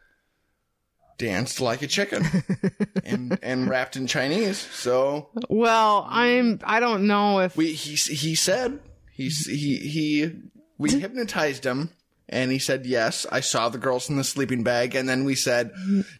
danced 1.18 1.60
like 1.60 1.82
a 1.82 1.86
chicken 1.86 2.24
and, 3.04 3.38
and 3.42 3.68
rapped 3.68 3.96
in 3.96 4.06
Chinese. 4.06 4.58
So 4.58 5.28
Well, 5.48 6.06
I'm. 6.08 6.60
I 6.64 6.80
don't 6.80 7.06
know 7.06 7.40
if 7.40 7.56
we, 7.56 7.72
he, 7.72 7.94
he 7.94 8.34
said, 8.34 8.80
he, 9.12 9.28
he, 9.28 9.76
he, 9.76 10.32
we 10.78 10.98
hypnotized 10.98 11.64
him 11.64 11.90
and 12.28 12.50
he 12.50 12.58
said, 12.58 12.86
yes, 12.86 13.26
I 13.30 13.40
saw 13.40 13.68
the 13.68 13.78
girls 13.78 14.08
in 14.08 14.16
the 14.16 14.24
sleeping 14.24 14.62
bag. 14.62 14.94
And 14.94 15.08
then 15.08 15.24
we 15.24 15.34
said, 15.34 15.72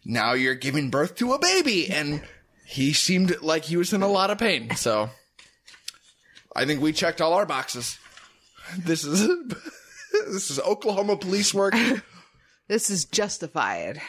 now 0.05 0.33
you're 0.33 0.55
giving 0.55 0.89
birth 0.89 1.15
to 1.15 1.33
a 1.33 1.39
baby. 1.39 1.89
And 1.89 2.21
he 2.65 2.93
seemed 2.93 3.41
like 3.41 3.65
he 3.65 3.77
was 3.77 3.93
in 3.93 4.01
a 4.01 4.07
lot 4.07 4.29
of 4.29 4.37
pain. 4.37 4.75
So 4.75 5.09
I 6.55 6.65
think 6.65 6.81
we 6.81 6.93
checked 6.93 7.21
all 7.21 7.33
our 7.33 7.45
boxes. 7.45 7.97
This 8.77 9.03
is 9.03 9.27
this 10.27 10.49
is 10.49 10.59
Oklahoma 10.59 11.17
police 11.17 11.53
work. 11.53 11.75
This 12.67 12.89
is 12.89 13.05
justified. 13.05 14.01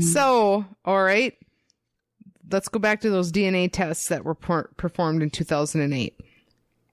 so, 0.00 0.64
all 0.84 1.02
right. 1.02 1.36
Let's 2.50 2.68
go 2.68 2.78
back 2.78 3.00
to 3.00 3.10
those 3.10 3.32
DNA 3.32 3.70
tests 3.72 4.08
that 4.08 4.24
were 4.24 4.34
per- 4.34 4.68
performed 4.76 5.22
in 5.22 5.30
2008 5.30 6.20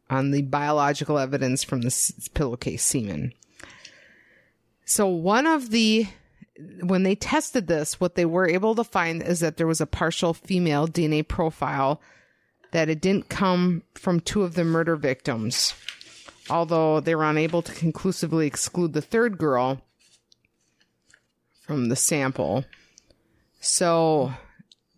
on 0.09 0.31
the 0.31 0.41
biological 0.43 1.19
evidence 1.19 1.63
from 1.63 1.81
the 1.81 2.13
pillowcase 2.33 2.83
semen. 2.83 3.33
So, 4.85 5.07
one 5.07 5.45
of 5.45 5.69
the 5.69 6.07
when 6.81 7.03
they 7.03 7.15
tested 7.15 7.67
this, 7.67 7.99
what 7.99 8.15
they 8.15 8.25
were 8.25 8.47
able 8.47 8.75
to 8.75 8.83
find 8.83 9.21
is 9.21 9.39
that 9.39 9.57
there 9.57 9.67
was 9.67 9.79
a 9.79 9.85
partial 9.85 10.33
female 10.33 10.87
DNA 10.87 11.25
profile 11.25 12.01
that 12.71 12.89
it 12.89 13.01
didn't 13.01 13.29
come 13.29 13.83
from 13.95 14.19
two 14.19 14.43
of 14.43 14.55
the 14.55 14.63
murder 14.63 14.95
victims 14.95 15.73
although 16.49 16.99
they 16.99 17.15
were 17.15 17.25
unable 17.25 17.61
to 17.61 17.73
conclusively 17.73 18.47
exclude 18.47 18.93
the 18.93 19.01
third 19.01 19.37
girl 19.37 19.81
from 21.61 21.89
the 21.89 21.95
sample. 21.95 22.65
So 23.61 24.33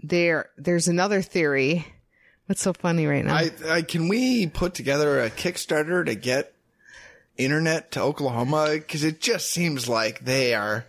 there 0.01 0.49
there's 0.57 0.87
another 0.87 1.21
theory. 1.21 1.85
What's 2.45 2.61
so 2.61 2.73
funny 2.73 3.05
right 3.05 3.23
now? 3.23 3.35
I, 3.35 3.51
I 3.69 3.81
can 3.81 4.07
we 4.07 4.47
put 4.47 4.73
together 4.73 5.21
a 5.21 5.29
Kickstarter 5.29 6.05
to 6.05 6.15
get 6.15 6.53
internet 7.37 7.91
to 7.91 8.01
Oklahoma 8.01 8.69
because 8.73 9.03
it 9.03 9.21
just 9.21 9.51
seems 9.51 9.87
like 9.87 10.25
they 10.25 10.53
are 10.53 10.85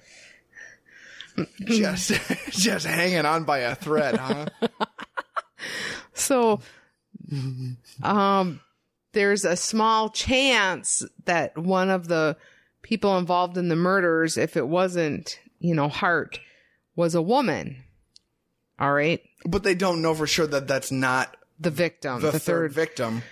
just 1.65 2.13
just 2.51 2.87
hanging 2.87 3.25
on 3.25 3.45
by 3.45 3.59
a 3.59 3.75
thread, 3.75 4.17
huh? 4.17 4.47
so 6.15 6.61
um 8.03 8.61
there's 9.13 9.45
a 9.45 9.57
small 9.57 10.09
chance 10.11 11.05
that 11.25 11.57
one 11.57 11.91
of 11.91 12.09
the 12.09 12.37
people 12.83 13.19
involved 13.19 13.57
in 13.57 13.69
the 13.69 13.77
murders, 13.77 14.37
if 14.37 14.57
it 14.57 14.67
wasn't, 14.69 15.39
you 15.59 15.75
know, 15.75 15.89
Hart, 15.89 16.41
was 16.97 17.15
a 17.15 17.23
woman. 17.23 17.85
All 18.79 18.93
right. 18.93 19.21
but 19.47 19.63
they 19.63 19.75
don't 19.75 20.03
know 20.03 20.15
for 20.15 20.27
sure 20.27 20.47
that 20.47 20.67
that's 20.67 20.91
not 20.91 21.37
The 21.61 21.71
victim, 21.71 22.21
the, 22.21 22.33
the, 22.33 22.39
third, 22.39 22.41
third 22.43 22.73
victim. 22.73 23.23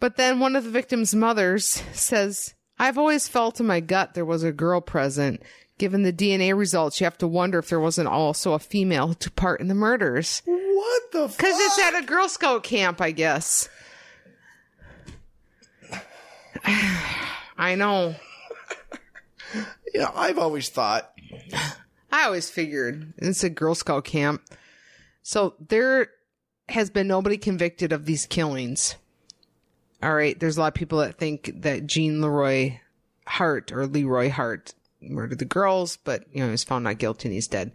But 0.00 0.16
then 0.16 0.40
one 0.40 0.56
of 0.56 0.64
the 0.64 0.70
victim's 0.70 1.14
mothers 1.14 1.82
says, 1.92 2.54
I've 2.78 2.98
always 2.98 3.28
felt 3.28 3.60
in 3.60 3.66
my 3.66 3.80
gut 3.80 4.14
there 4.14 4.24
was 4.24 4.42
a 4.42 4.52
girl 4.52 4.80
present. 4.80 5.42
Given 5.76 6.02
the 6.04 6.12
DNA 6.12 6.56
results, 6.56 7.00
you 7.00 7.04
have 7.04 7.18
to 7.18 7.26
wonder 7.26 7.58
if 7.58 7.68
there 7.68 7.80
wasn't 7.80 8.08
also 8.08 8.52
a 8.52 8.60
female 8.60 9.08
who 9.08 9.14
took 9.14 9.34
part 9.34 9.60
in 9.60 9.66
the 9.66 9.74
murders. 9.74 10.40
What 10.44 11.02
the? 11.12 11.28
Fuck? 11.28 11.36
Because 11.36 11.56
it's 11.58 11.78
at 11.80 12.00
a 12.00 12.06
Girl 12.06 12.28
Scout 12.28 12.62
camp, 12.62 13.00
I 13.00 13.10
guess. 13.10 13.68
I 17.56 17.74
know. 17.76 18.14
you 19.92 20.00
know, 20.00 20.10
I've 20.14 20.38
always 20.38 20.68
thought 20.68 21.12
I 22.10 22.24
always 22.24 22.48
figured 22.48 23.12
it's 23.18 23.44
a 23.44 23.50
Girl 23.50 23.74
Scout 23.74 24.04
camp. 24.04 24.42
So 25.22 25.54
there 25.58 26.10
has 26.68 26.90
been 26.90 27.08
nobody 27.08 27.36
convicted 27.36 27.92
of 27.92 28.06
these 28.06 28.26
killings. 28.26 28.96
All 30.02 30.14
right. 30.14 30.38
There's 30.38 30.56
a 30.56 30.60
lot 30.60 30.68
of 30.68 30.74
people 30.74 30.98
that 30.98 31.18
think 31.18 31.50
that 31.62 31.86
Gene 31.86 32.20
Leroy 32.20 32.78
Hart 33.26 33.72
or 33.72 33.86
Leroy 33.86 34.30
Hart 34.30 34.74
murdered 35.00 35.38
the 35.38 35.44
girls, 35.44 35.98
but 36.04 36.24
you 36.32 36.40
know, 36.40 36.46
he 36.46 36.52
was 36.52 36.64
found 36.64 36.84
not 36.84 36.98
guilty 36.98 37.28
and 37.28 37.34
he's 37.34 37.48
dead. 37.48 37.72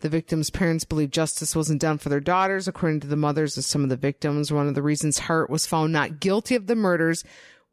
The 0.00 0.08
victims' 0.10 0.50
parents 0.50 0.84
believe 0.84 1.10
justice 1.10 1.56
wasn't 1.56 1.80
done 1.80 1.96
for 1.98 2.10
their 2.10 2.20
daughters, 2.20 2.68
according 2.68 3.00
to 3.00 3.06
the 3.06 3.16
mothers 3.16 3.56
of 3.56 3.64
some 3.64 3.82
of 3.82 3.88
the 3.88 3.96
victims. 3.96 4.52
One 4.52 4.68
of 4.68 4.74
the 4.74 4.82
reasons 4.82 5.20
Hart 5.20 5.48
was 5.48 5.66
found 5.66 5.92
not 5.92 6.20
guilty 6.20 6.54
of 6.54 6.66
the 6.66 6.76
murders 6.76 7.24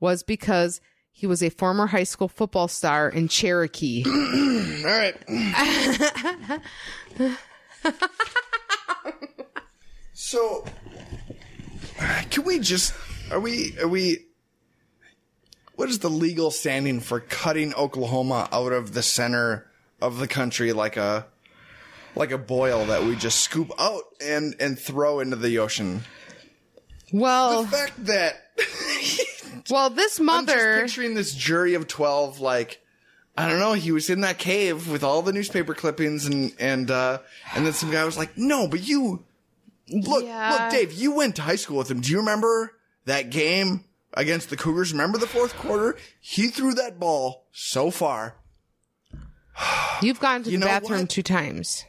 was 0.04 0.22
because 0.22 0.82
he 1.14 1.26
was 1.26 1.42
a 1.42 1.50
former 1.50 1.88
high 1.88 2.04
school 2.04 2.28
football 2.28 2.68
star 2.68 3.08
in 3.08 3.30
Cherokee. 3.30 4.04
All 4.06 4.84
right. 4.84 5.16
so, 10.14 10.66
can 12.30 12.44
we 12.44 12.60
just? 12.60 12.94
Are 13.32 13.40
we? 13.40 13.78
Are 13.80 13.88
we? 13.88 14.26
What 15.78 15.88
is 15.88 16.00
the 16.00 16.10
legal 16.10 16.52
standing 16.52 17.00
for 17.00 17.22
cutting 17.22 17.74
Oklahoma 17.74 18.50
out 18.52 18.74
of 18.74 18.94
the 18.94 19.02
center 19.02 19.72
of 20.02 20.20
the 20.20 20.28
country 20.28 20.74
like 20.74 20.98
a 20.98 21.28
like 22.14 22.32
a 22.32 22.38
boil 22.38 22.86
that 22.88 23.04
we 23.04 23.16
just 23.16 23.40
scoop 23.40 23.72
out 23.80 24.04
and 24.22 24.54
and 24.60 24.78
throw 24.78 25.22
into 25.22 25.38
the 25.38 25.60
ocean? 25.60 26.02
Well, 27.14 27.64
The 27.64 27.70
fact 27.70 28.06
that 28.06 28.52
well, 29.70 29.90
this 29.90 30.20
mother. 30.20 30.54
I'm 30.54 30.86
just 30.88 30.96
picturing 30.96 31.14
this 31.16 31.34
jury 31.34 31.74
of 31.74 31.88
twelve, 31.88 32.40
like 32.40 32.82
I 33.38 33.50
don't 33.50 33.60
know, 33.60 33.74
he 33.74 33.92
was 33.92 34.10
in 34.10 34.22
that 34.22 34.38
cave 34.38 34.88
with 34.90 35.04
all 35.04 35.22
the 35.22 35.34
newspaper 35.34 35.74
clippings, 35.74 36.26
and 36.26 36.54
and 36.60 36.90
uh, 36.92 37.20
and 37.56 37.66
then 37.66 37.74
some 37.74 37.92
guy 37.92 38.04
was 38.06 38.18
like, 38.18 38.38
"No, 38.38 38.68
but 38.68 38.88
you 38.88 39.24
look, 39.90 40.24
Yeah. 40.24 40.52
look, 40.52 40.72
Dave, 40.72 40.94
you 40.94 41.12
went 41.14 41.36
to 41.38 41.42
high 41.42 41.56
school 41.56 41.78
with 41.78 41.90
him. 41.90 42.02
Do 42.02 42.12
you 42.12 42.18
remember 42.20 42.76
that 43.06 43.30
game 43.32 43.84
against 44.14 44.50
the 44.50 44.58
Cougars? 44.58 44.92
Remember 44.92 45.18
the 45.18 45.28
fourth 45.28 45.56
quarter? 45.56 45.98
He 46.20 46.48
threw 46.48 46.74
that 46.76 47.00
ball 47.00 47.46
so 47.52 47.90
far. 47.92 48.36
You've 50.02 50.20
gone 50.20 50.44
to 50.44 50.52
You 50.52 50.60
the 50.60 50.66
bathroom 50.66 51.02
what? 51.02 51.10
two 51.10 51.24
times. 51.24 51.86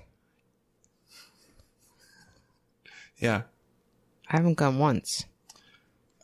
Yeah, 3.19 3.43
I 4.29 4.37
haven't 4.37 4.55
gone 4.55 4.79
once. 4.79 5.25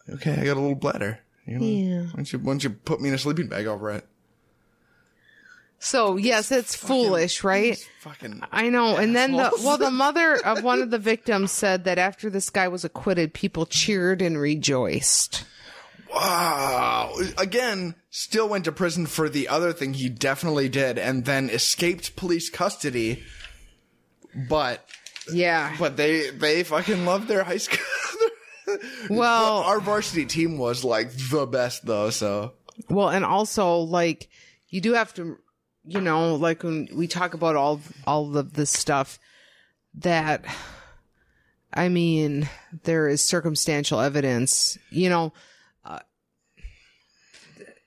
okay, 0.08 0.32
I 0.32 0.44
got 0.44 0.56
a 0.56 0.60
little 0.60 0.74
bladder. 0.74 1.20
You 1.46 1.58
know, 1.58 1.64
Yeah. 1.64 2.02
Why 2.06 2.12
don't 2.16 2.32
you, 2.32 2.38
why 2.38 2.52
don't 2.52 2.64
you 2.64 2.70
put 2.70 3.00
me 3.00 3.08
in 3.08 3.14
a 3.14 3.18
sleeping 3.18 3.48
bag 3.48 3.66
over 3.66 3.90
it? 3.90 4.06
So 5.82 6.16
yes, 6.18 6.52
it's 6.52 6.76
foolish, 6.76 7.42
right? 7.42 7.78
Fucking 8.02 8.42
I 8.52 8.68
know. 8.68 8.96
And 8.98 9.16
then 9.16 9.32
the 9.32 9.50
well, 9.64 9.78
the 9.78 9.90
mother 10.04 10.34
of 10.44 10.62
one 10.62 10.82
of 10.82 10.90
the 10.90 10.98
victims 10.98 11.52
said 11.52 11.84
that 11.84 11.96
after 11.96 12.28
this 12.28 12.50
guy 12.50 12.68
was 12.68 12.84
acquitted, 12.84 13.32
people 13.32 13.64
cheered 13.64 14.20
and 14.20 14.38
rejoiced. 14.38 15.44
Wow. 16.12 17.14
Again, 17.38 17.94
still 18.10 18.46
went 18.48 18.64
to 18.66 18.72
prison 18.72 19.06
for 19.06 19.30
the 19.30 19.48
other 19.48 19.72
thing 19.72 19.94
he 19.94 20.10
definitely 20.10 20.68
did 20.68 20.98
and 20.98 21.24
then 21.24 21.48
escaped 21.48 22.14
police 22.14 22.50
custody. 22.50 23.22
But 24.48 24.86
Yeah. 25.32 25.74
but 25.78 25.96
they 25.96 26.28
they 26.28 26.62
fucking 26.62 27.06
loved 27.06 27.26
their 27.26 27.44
high 27.44 27.56
school. 27.56 27.78
Well, 29.10 29.58
Our 29.58 29.80
varsity 29.80 30.26
team 30.26 30.58
was 30.58 30.84
like 30.84 31.10
the 31.12 31.46
best 31.46 31.84
though, 31.86 32.10
so 32.10 32.52
Well, 32.88 33.08
and 33.08 33.24
also 33.24 33.78
like 33.78 34.28
you 34.68 34.80
do 34.80 34.92
have 34.94 35.12
to, 35.14 35.38
you 35.84 36.00
know, 36.00 36.36
like 36.36 36.62
when 36.62 36.88
we 36.94 37.06
talk 37.06 37.34
about 37.34 37.56
all 37.56 37.80
all 38.06 38.36
of 38.36 38.52
this 38.54 38.70
stuff, 38.70 39.18
that 39.94 40.44
I 41.72 41.88
mean, 41.88 42.48
there 42.84 43.08
is 43.08 43.24
circumstantial 43.24 44.00
evidence. 44.00 44.78
You 44.90 45.08
know, 45.08 45.32
uh, 45.84 46.00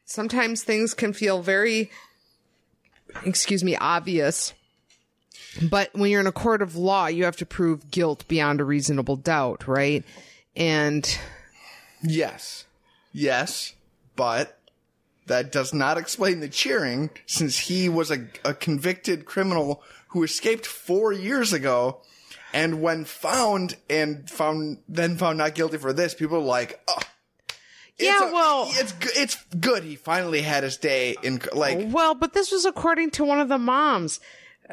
sometimes 0.06 0.64
things 0.64 0.94
can 0.94 1.14
feel 1.14 1.42
very, 1.42 1.92
excuse 3.26 3.64
me, 3.64 3.76
obvious. 3.76 4.54
But 5.70 5.94
when 5.94 6.10
you're 6.10 6.22
in 6.22 6.28
a 6.28 6.32
court 6.32 6.62
of 6.62 6.76
law, 6.76 7.08
you 7.08 7.26
have 7.26 7.38
to 7.38 7.46
prove 7.46 7.92
guilt 7.92 8.28
beyond 8.28 8.60
a 8.60 8.64
reasonable 8.64 9.18
doubt, 9.18 9.68
right? 9.68 10.04
And 10.56 11.18
yes. 12.02 12.66
Yes, 13.12 13.74
but 14.16 14.60
that 15.28 15.52
does 15.52 15.74
not 15.74 15.98
explain 15.98 16.40
the 16.40 16.50
cheering 16.50 17.10
since 17.26 17.58
he 17.58 17.88
was 17.90 18.12
a, 18.12 18.28
a 18.44 18.54
convicted 18.54 19.26
criminal 19.26 19.82
who 20.10 20.24
escaped 20.24 20.66
4 20.66 21.14
years 21.14 21.54
ago 21.54 22.02
and 22.54 22.82
when 22.82 23.06
found 23.06 23.78
and 23.90 24.30
found 24.30 24.80
then 24.88 25.18
found 25.18 25.38
not 25.38 25.56
guilty 25.56 25.78
for 25.78 25.94
this 25.94 26.14
people 26.14 26.38
are 26.38 26.42
like 26.42 26.80
oh 26.88 27.00
it's 27.98 28.04
Yeah, 28.10 28.30
a- 28.30 28.34
well- 28.34 28.68
it's 28.72 28.94
it's 29.16 29.38
good 29.60 29.84
he 29.84 29.96
finally 29.96 30.42
had 30.42 30.64
his 30.64 30.78
day 30.78 31.16
in 31.24 31.42
like 31.54 31.80
Well, 31.92 32.16
but 32.16 32.34
this 32.34 32.52
was 32.52 32.66
according 32.66 33.12
to 33.12 33.24
one 33.24 33.40
of 33.40 33.48
the 33.50 33.58
moms. 33.60 34.20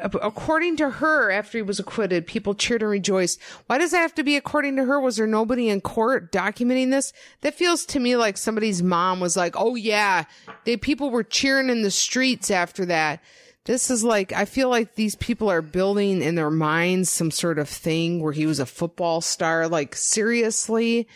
Ac- 0.03 0.17
According 0.21 0.77
to 0.77 0.89
her, 0.89 1.31
after 1.31 1.57
he 1.57 1.61
was 1.61 1.79
acquitted, 1.79 2.25
people 2.25 2.55
cheered 2.55 2.81
and 2.81 2.91
rejoiced. 2.91 3.39
Why 3.67 3.77
does 3.77 3.91
that 3.91 3.99
have 3.99 4.15
to 4.15 4.23
be 4.23 4.35
according 4.35 4.75
to 4.77 4.85
her? 4.85 4.99
Was 4.99 5.17
there 5.17 5.27
nobody 5.27 5.69
in 5.69 5.81
court 5.81 6.31
documenting 6.31 6.89
this? 6.91 7.13
That 7.41 7.55
feels 7.55 7.85
to 7.87 7.99
me 7.99 8.15
like 8.15 8.37
somebody's 8.37 8.81
mom 8.81 9.19
was 9.19 9.37
like, 9.37 9.55
"Oh 9.57 9.75
yeah, 9.75 10.25
they 10.65 10.77
people 10.77 11.09
were 11.11 11.23
cheering 11.23 11.69
in 11.69 11.81
the 11.83 11.91
streets 11.91 12.49
after 12.49 12.85
that." 12.85 13.21
This 13.65 13.91
is 13.91 14.03
like 14.03 14.33
I 14.33 14.45
feel 14.45 14.69
like 14.69 14.95
these 14.95 15.15
people 15.15 15.49
are 15.49 15.61
building 15.61 16.21
in 16.21 16.35
their 16.35 16.49
minds 16.49 17.09
some 17.11 17.29
sort 17.29 17.59
of 17.59 17.69
thing 17.69 18.21
where 18.21 18.33
he 18.33 18.47
was 18.47 18.59
a 18.59 18.65
football 18.65 19.21
star. 19.21 19.67
Like 19.67 19.95
seriously, 19.95 21.07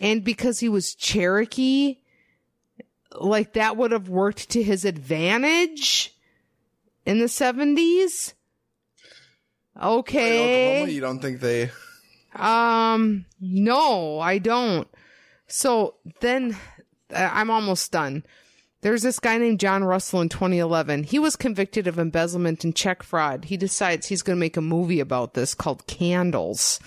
and 0.00 0.22
because 0.22 0.60
he 0.60 0.68
was 0.68 0.94
Cherokee, 0.94 1.96
like 3.20 3.54
that 3.54 3.76
would 3.76 3.90
have 3.90 4.08
worked 4.08 4.50
to 4.50 4.62
his 4.62 4.84
advantage 4.84 6.12
in 7.06 7.20
the 7.20 7.26
70s. 7.26 8.34
Okay. 9.80 10.74
Oklahoma, 10.74 10.92
you 10.92 11.00
don't 11.00 11.20
think 11.20 11.40
they? 11.40 11.70
Um, 12.34 13.24
no, 13.40 14.18
I 14.20 14.38
don't. 14.38 14.88
So 15.46 15.94
then 16.20 16.56
uh, 17.14 17.30
I'm 17.32 17.50
almost 17.50 17.92
done. 17.92 18.24
There's 18.82 19.02
this 19.02 19.18
guy 19.18 19.38
named 19.38 19.60
John 19.60 19.84
Russell 19.84 20.20
in 20.20 20.28
2011. 20.28 21.04
He 21.04 21.18
was 21.18 21.34
convicted 21.34 21.86
of 21.86 21.98
embezzlement 21.98 22.62
and 22.62 22.76
check 22.76 23.02
fraud. 23.02 23.46
He 23.46 23.56
decides 23.56 24.06
he's 24.06 24.22
going 24.22 24.36
to 24.36 24.40
make 24.40 24.56
a 24.56 24.62
movie 24.62 25.00
about 25.00 25.34
this 25.34 25.54
called 25.54 25.86
Candles. 25.86 26.78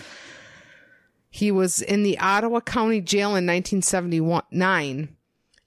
He 1.29 1.51
was 1.51 1.81
in 1.81 2.03
the 2.03 2.17
Ottawa 2.19 2.59
County 2.61 3.01
Jail 3.01 3.29
in 3.29 3.45
1979, 3.45 5.15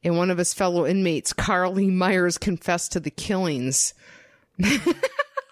and 0.04 0.16
one 0.16 0.30
of 0.30 0.38
his 0.38 0.54
fellow 0.54 0.86
inmates, 0.86 1.32
Karl 1.32 1.72
Lee 1.72 1.90
Myers, 1.90 2.38
confessed 2.38 2.92
to 2.92 3.00
the 3.00 3.10
killings. 3.10 3.94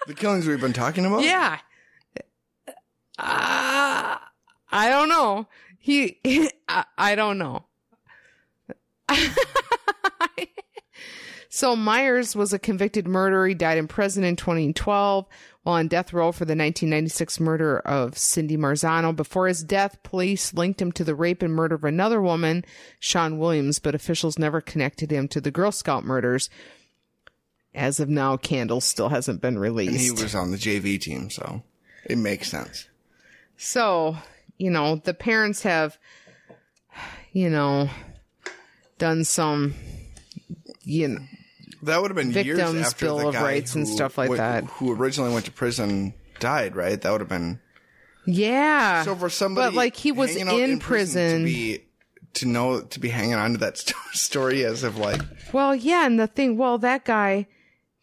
The 0.06 0.14
killings 0.14 0.46
we've 0.46 0.60
been 0.60 0.72
talking 0.72 1.04
about? 1.04 1.22
Yeah. 1.22 1.58
Uh, 3.16 4.16
I 4.72 4.88
don't 4.88 5.08
know. 5.08 5.46
He, 5.78 6.18
I, 6.68 6.84
I 6.98 7.14
don't 7.14 7.38
know. 7.38 7.66
so 11.48 11.76
Myers 11.76 12.34
was 12.34 12.52
a 12.52 12.58
convicted 12.58 13.06
murderer. 13.06 13.46
He 13.46 13.54
died 13.54 13.78
in 13.78 13.86
prison 13.88 14.24
in 14.24 14.34
2012 14.36 15.26
while 15.62 15.76
on 15.76 15.86
death 15.86 16.12
row 16.12 16.32
for 16.32 16.44
the 16.44 16.56
1996 16.56 17.38
murder 17.38 17.78
of 17.80 18.18
Cindy 18.18 18.56
Marzano. 18.56 19.14
Before 19.14 19.46
his 19.46 19.62
death, 19.62 20.02
police 20.02 20.54
linked 20.54 20.80
him 20.82 20.90
to 20.92 21.04
the 21.04 21.14
rape 21.14 21.42
and 21.42 21.54
murder 21.54 21.74
of 21.74 21.84
another 21.84 22.20
woman, 22.20 22.64
Shawn 22.98 23.38
Williams, 23.38 23.78
but 23.78 23.94
officials 23.94 24.38
never 24.38 24.60
connected 24.60 25.10
him 25.12 25.28
to 25.28 25.40
the 25.40 25.50
Girl 25.50 25.70
Scout 25.70 26.04
murders. 26.04 26.48
As 27.74 28.00
of 28.00 28.08
now, 28.08 28.36
Candle 28.36 28.80
still 28.80 29.08
hasn't 29.10 29.40
been 29.40 29.54
And 29.54 29.60
released. 29.62 30.00
he 30.00 30.10
was 30.10 30.34
on 30.34 30.50
the 30.50 30.56
JV 30.56 31.00
team, 31.00 31.30
so 31.30 31.62
it 32.04 32.18
makes 32.18 32.50
sense. 32.50 32.88
So, 33.56 34.16
you 34.58 34.70
know, 34.70 34.96
the 34.96 35.14
parents 35.14 35.62
have, 35.62 35.96
you 37.32 37.48
know, 37.48 37.88
done 38.98 39.24
some, 39.24 39.74
you 40.82 41.08
know, 41.08 41.20
That 41.82 42.02
would 42.02 42.10
have 42.10 42.16
been 42.16 42.32
years 42.32 42.58
Victims' 42.58 42.86
after 42.86 43.06
Bill 43.06 43.18
the 43.18 43.28
of 43.28 43.34
Rights 43.36 43.74
and 43.74 43.86
who 43.86 43.94
stuff 43.94 44.18
like 44.18 44.30
that. 44.32 44.64
Who 44.64 44.92
originally 44.92 45.32
went 45.32 45.44
to 45.46 45.52
prison 45.52 46.14
died, 46.40 46.74
right? 46.74 47.00
That 47.00 47.10
would 47.12 47.20
have 47.20 47.28
been 47.30 47.60
yeah. 48.26 49.02
so 49.04 49.14
for 49.14 49.30
somebody. 49.30 49.68
but 49.68 49.74
like 49.74 49.96
he 49.96 50.12
was 50.12 50.36
out 50.36 50.58
in, 50.60 50.78
prison. 50.78 51.40
to 51.40 51.44
be 51.44 51.84
to 52.34 52.46
know 52.46 52.80
to 52.82 53.00
be 53.00 53.08
hanging 53.08 53.34
on 53.34 53.52
to 53.52 53.58
that 53.58 53.76
sto- 53.78 53.96
story 54.12 54.64
as 54.64 54.82
of 54.82 54.96
like 54.98 55.20
Well, 55.52 55.74
yeah, 55.74 56.06
and 56.06 56.18
the 56.18 56.26
thing, 56.26 56.56
well, 56.56 56.78
that 56.78 57.04
guy, 57.04 57.46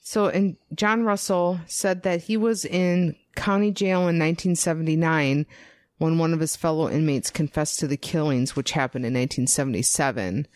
so, 0.09 0.27
and 0.27 0.55
John 0.73 1.03
Russell 1.03 1.59
said 1.65 2.03
that 2.03 2.23
he 2.23 2.37
was 2.37 2.63
in 2.63 3.17
county 3.35 3.71
jail 3.71 3.99
in 3.99 4.17
1979 4.17 5.45
when 5.97 6.17
one 6.17 6.31
of 6.31 6.39
his 6.39 6.55
fellow 6.55 6.89
inmates 6.89 7.29
confessed 7.29 7.77
to 7.79 7.87
the 7.87 7.97
killings, 7.97 8.55
which 8.55 8.71
happened 8.71 9.05
in 9.05 9.13
1977. 9.15 10.47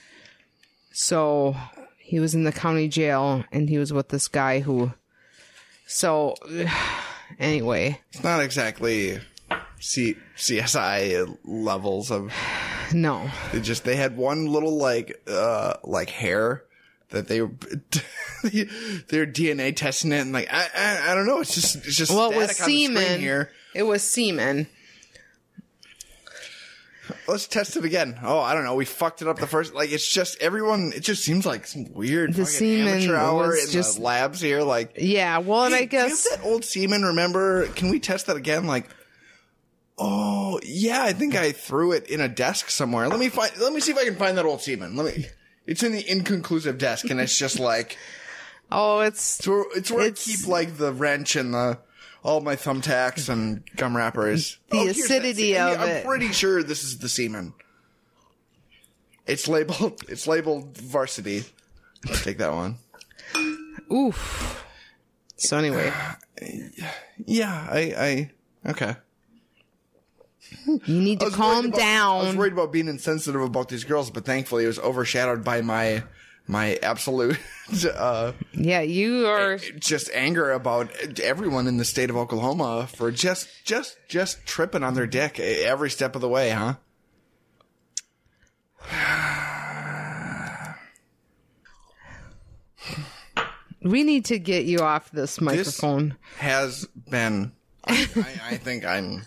So, 0.93 1.57
he 1.99 2.21
was 2.21 2.33
in 2.33 2.45
the 2.45 2.53
county 2.53 2.87
jail 2.87 3.43
and 3.51 3.67
he 3.67 3.77
was 3.77 3.91
with 3.91 4.07
this 4.07 4.29
guy 4.29 4.61
who, 4.61 4.93
so, 5.85 6.35
anyway, 7.37 7.99
it's 8.13 8.23
not 8.23 8.41
exactly 8.41 9.19
C- 9.81 10.15
CSI 10.37 11.39
levels 11.43 12.09
of 12.09 12.31
no. 12.93 13.29
They 13.51 13.59
just 13.59 13.83
they 13.83 13.97
had 13.97 14.15
one 14.15 14.45
little 14.45 14.77
like 14.77 15.21
uh 15.27 15.73
like 15.83 16.09
hair 16.09 16.63
that 17.11 17.27
they 17.27 17.39
they're 19.09 19.25
DNA 19.27 19.75
testing 19.75 20.11
it 20.11 20.19
and 20.19 20.33
like 20.33 20.47
I, 20.51 20.67
I 20.75 21.11
I 21.11 21.15
don't 21.15 21.27
know 21.27 21.39
it's 21.41 21.53
just 21.53 21.75
it's 21.75 21.95
just 21.95 22.11
Well, 22.11 22.31
it 22.31 22.35
was 22.37 22.51
static 22.51 22.63
on 22.63 22.67
the 22.69 22.85
screen 22.85 22.95
semen. 22.97 23.19
here. 23.19 23.51
It 23.75 23.83
was 23.83 24.03
semen. 24.03 24.67
Let's 27.27 27.47
test 27.47 27.75
it 27.75 27.83
again. 27.83 28.17
Oh, 28.23 28.39
I 28.39 28.53
don't 28.53 28.63
know. 28.63 28.75
We 28.75 28.85
fucked 28.85 29.21
it 29.21 29.27
up 29.27 29.37
the 29.37 29.47
first. 29.47 29.73
Like 29.73 29.91
it's 29.91 30.07
just 30.07 30.41
everyone. 30.41 30.93
It 30.95 31.01
just 31.01 31.23
seems 31.23 31.45
like 31.45 31.67
some 31.67 31.91
weird 31.93 32.33
The 32.33 32.45
semen 32.45 33.09
hour 33.13 33.55
in 33.55 33.69
just- 33.69 33.97
the 33.97 34.01
labs 34.01 34.39
here. 34.39 34.61
Like, 34.61 34.93
Yeah, 34.97 35.39
well, 35.39 35.65
and 35.65 35.73
hey, 35.75 35.81
I 35.81 35.85
guess. 35.85 36.29
that 36.29 36.43
old 36.43 36.63
semen. 36.63 37.03
Remember? 37.03 37.67
Can 37.67 37.89
we 37.89 37.99
test 37.99 38.27
that 38.27 38.37
again? 38.37 38.65
Like, 38.65 38.89
oh 39.97 40.59
yeah, 40.63 41.03
I 41.03 41.11
think 41.13 41.35
I 41.35 41.51
threw 41.51 41.91
it 41.91 42.07
in 42.07 42.21
a 42.21 42.29
desk 42.29 42.69
somewhere. 42.69 43.07
Let 43.09 43.19
me 43.19 43.29
find. 43.29 43.51
Let 43.59 43.73
me 43.73 43.81
see 43.81 43.91
if 43.91 43.97
I 43.97 44.05
can 44.05 44.15
find 44.15 44.37
that 44.37 44.45
old 44.45 44.61
semen. 44.61 44.95
Let 44.95 45.15
me. 45.17 45.25
It's 45.65 45.83
in 45.83 45.91
the 45.91 46.09
inconclusive 46.09 46.77
desk, 46.77 47.09
and 47.09 47.19
it's 47.19 47.37
just 47.37 47.59
like. 47.59 47.97
Oh, 48.73 49.01
it's 49.01 49.39
It's 49.39 49.47
where, 49.49 49.65
it's 49.75 49.91
where 49.91 50.05
It's- 50.07 50.25
I 50.29 50.31
keep 50.31 50.47
like 50.47 50.77
the 50.77 50.93
wrench 50.93 51.35
and 51.35 51.53
the 51.53 51.79
all 52.23 52.39
my 52.39 52.55
thumbtacks 52.55 53.27
and 53.27 53.63
gum 53.75 53.97
wrappers. 53.97 54.59
The 54.69 54.77
oh, 54.77 54.85
that 54.85 54.95
acidity 54.97 55.57
of 55.57 55.77
I'm 55.77 55.89
it. 55.89 56.05
pretty 56.05 56.31
sure 56.31 56.63
this 56.63 56.81
is 56.85 56.99
the 56.99 57.09
semen. 57.09 57.53
It's 59.27 59.49
labeled. 59.49 60.03
It's 60.07 60.25
labeled 60.25 60.77
varsity. 60.77 61.43
I'll 62.07 62.15
take 62.15 62.37
that 62.37 62.53
one. 62.53 62.77
oof. 63.91 64.63
So 65.35 65.57
anyway, 65.57 65.91
Yeah, 67.25 67.67
I. 67.69 68.29
I 68.65 68.69
okay. 68.69 68.95
You 70.65 70.79
need 71.01 71.19
to 71.21 71.29
calm 71.29 71.65
about- 71.65 71.79
I 71.81 72.17
was 72.17 72.25
down. 72.27 72.37
worried 72.37 72.53
about 72.53 72.71
being 72.71 72.87
insensitive 72.87 73.41
about 73.41 73.69
these 73.69 73.83
girls, 73.83 74.09
but 74.11 74.25
thankfully 74.25 74.63
it 74.63 74.67
was 74.67 74.79
overshadowed 74.79 75.43
by 75.43 75.61
my 75.61 76.03
my 76.47 76.77
absolute 76.83 77.37
uh 77.95 78.33
Yeah, 78.53 78.81
you 78.81 79.27
are. 79.27 79.57
just 79.57 80.09
anger 80.13 80.51
about 80.51 80.91
everyone 81.21 81.67
in 81.67 81.77
the 81.77 81.85
state 81.85 82.09
of 82.09 82.17
Oklahoma 82.17 82.87
for 82.93 83.11
just 83.11 83.47
just 83.63 83.97
just 84.09 84.45
tripping 84.45 84.83
on 84.83 84.93
their 84.95 85.07
dick 85.07 85.39
every 85.39 85.89
step 85.89 86.15
of 86.15 86.21
the 86.21 86.29
way, 86.29 86.49
huh? 86.49 86.75
We 93.83 94.03
need 94.03 94.25
to 94.25 94.37
get 94.37 94.65
you 94.65 94.79
off 94.79 95.09
this 95.11 95.41
microphone. 95.41 96.15
Has 96.37 96.85
been 97.09 97.51
I, 97.85 98.07
I, 98.15 98.53
I 98.53 98.57
think 98.57 98.85
I'm 98.85 99.23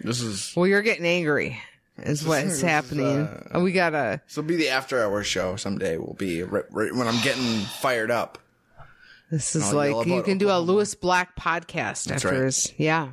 this 0.00 0.20
is 0.20 0.52
Well, 0.56 0.66
you're 0.66 0.82
getting 0.82 1.06
angry, 1.06 1.60
is 1.98 2.24
what's 2.24 2.44
is, 2.44 2.62
happening. 2.62 3.26
uh, 3.54 3.60
we 3.60 3.72
gotta. 3.72 4.20
this 4.26 4.36
will 4.36 4.44
be 4.44 4.56
the 4.56 4.68
after 4.70 5.02
hour 5.02 5.22
show 5.22 5.56
someday. 5.56 5.96
We'll 5.98 6.14
be 6.14 6.42
right, 6.42 6.64
right 6.70 6.94
when 6.94 7.06
I'm 7.06 7.22
getting 7.22 7.60
fired 7.60 8.10
up. 8.10 8.38
This 9.30 9.54
is 9.54 9.62
I'll 9.72 9.84
yell 9.86 9.96
like 9.98 10.06
you 10.06 10.14
about 10.14 10.24
can 10.24 10.38
do 10.38 10.50
a 10.50 10.58
Lewis 10.58 10.94
Black 10.94 11.36
podcast 11.36 12.10
after. 12.10 12.28
right. 12.28 12.40
his- 12.44 12.72
Yeah. 12.76 13.10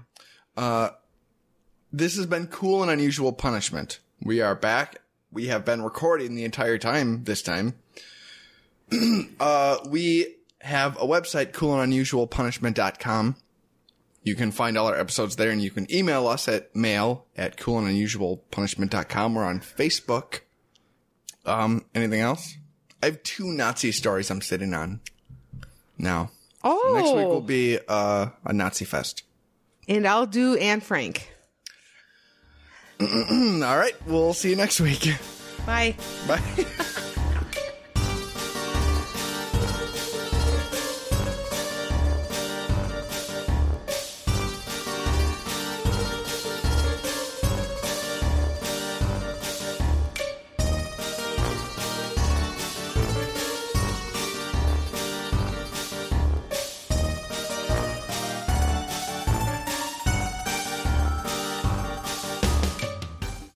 This 1.94 2.18
has 2.18 2.26
been 2.26 2.48
cool 2.48 2.82
and 2.82 2.92
unusual 2.92 3.32
punishment. 3.34 4.00
We 4.22 4.42
are 4.42 4.56
back. 4.56 5.02
We 5.32 5.48
have 5.48 5.64
been 5.64 5.84
recording 5.84 6.36
the 6.36 6.44
entire 6.44 6.78
time 6.78 7.24
this 7.26 7.42
time. 7.42 7.76
uh, 9.40 9.78
we 9.88 10.36
have 10.62 10.98
a 10.98 11.06
website, 11.06 11.52
coolandunusualpunishment.com. 11.52 13.36
You 14.28 14.36
can 14.36 14.52
find 14.52 14.78
all 14.78 14.88
our 14.88 15.00
episodes 15.00 15.38
there 15.38 15.50
and 15.52 15.62
you 15.62 15.72
can 15.72 15.90
email 15.92 16.28
us 16.28 16.48
at 16.48 16.76
mail 16.76 17.26
at 17.38 17.58
coolandunusualpunishment.com. 17.58 19.34
We're 19.36 19.46
on 19.46 19.62
Facebook. 19.62 20.42
Um, 21.46 21.86
anything 21.96 22.20
else? 22.20 22.56
I 23.02 23.06
have 23.08 23.24
two 23.24 23.46
Nazi 23.54 23.92
stories 23.94 24.30
I'm 24.30 24.42
sitting 24.42 24.74
on 24.74 25.00
now. 25.98 26.32
Oh, 26.64 26.94
Next 26.98 27.16
week 27.16 27.28
will 27.28 27.42
be, 27.42 27.80
uh, 27.88 28.28
a 28.44 28.52
Nazi 28.54 28.84
fest. 28.84 29.24
and 29.88 30.06
I'll 30.06 30.26
do 30.26 30.58
Anne 30.58 30.82
Frank. 30.82 31.32
All 33.00 33.08
right. 33.08 33.94
We'll 34.06 34.34
see 34.34 34.50
you 34.50 34.56
next 34.58 34.82
week. 34.82 35.16
Bye. 35.66 35.96
Bye. 36.28 36.42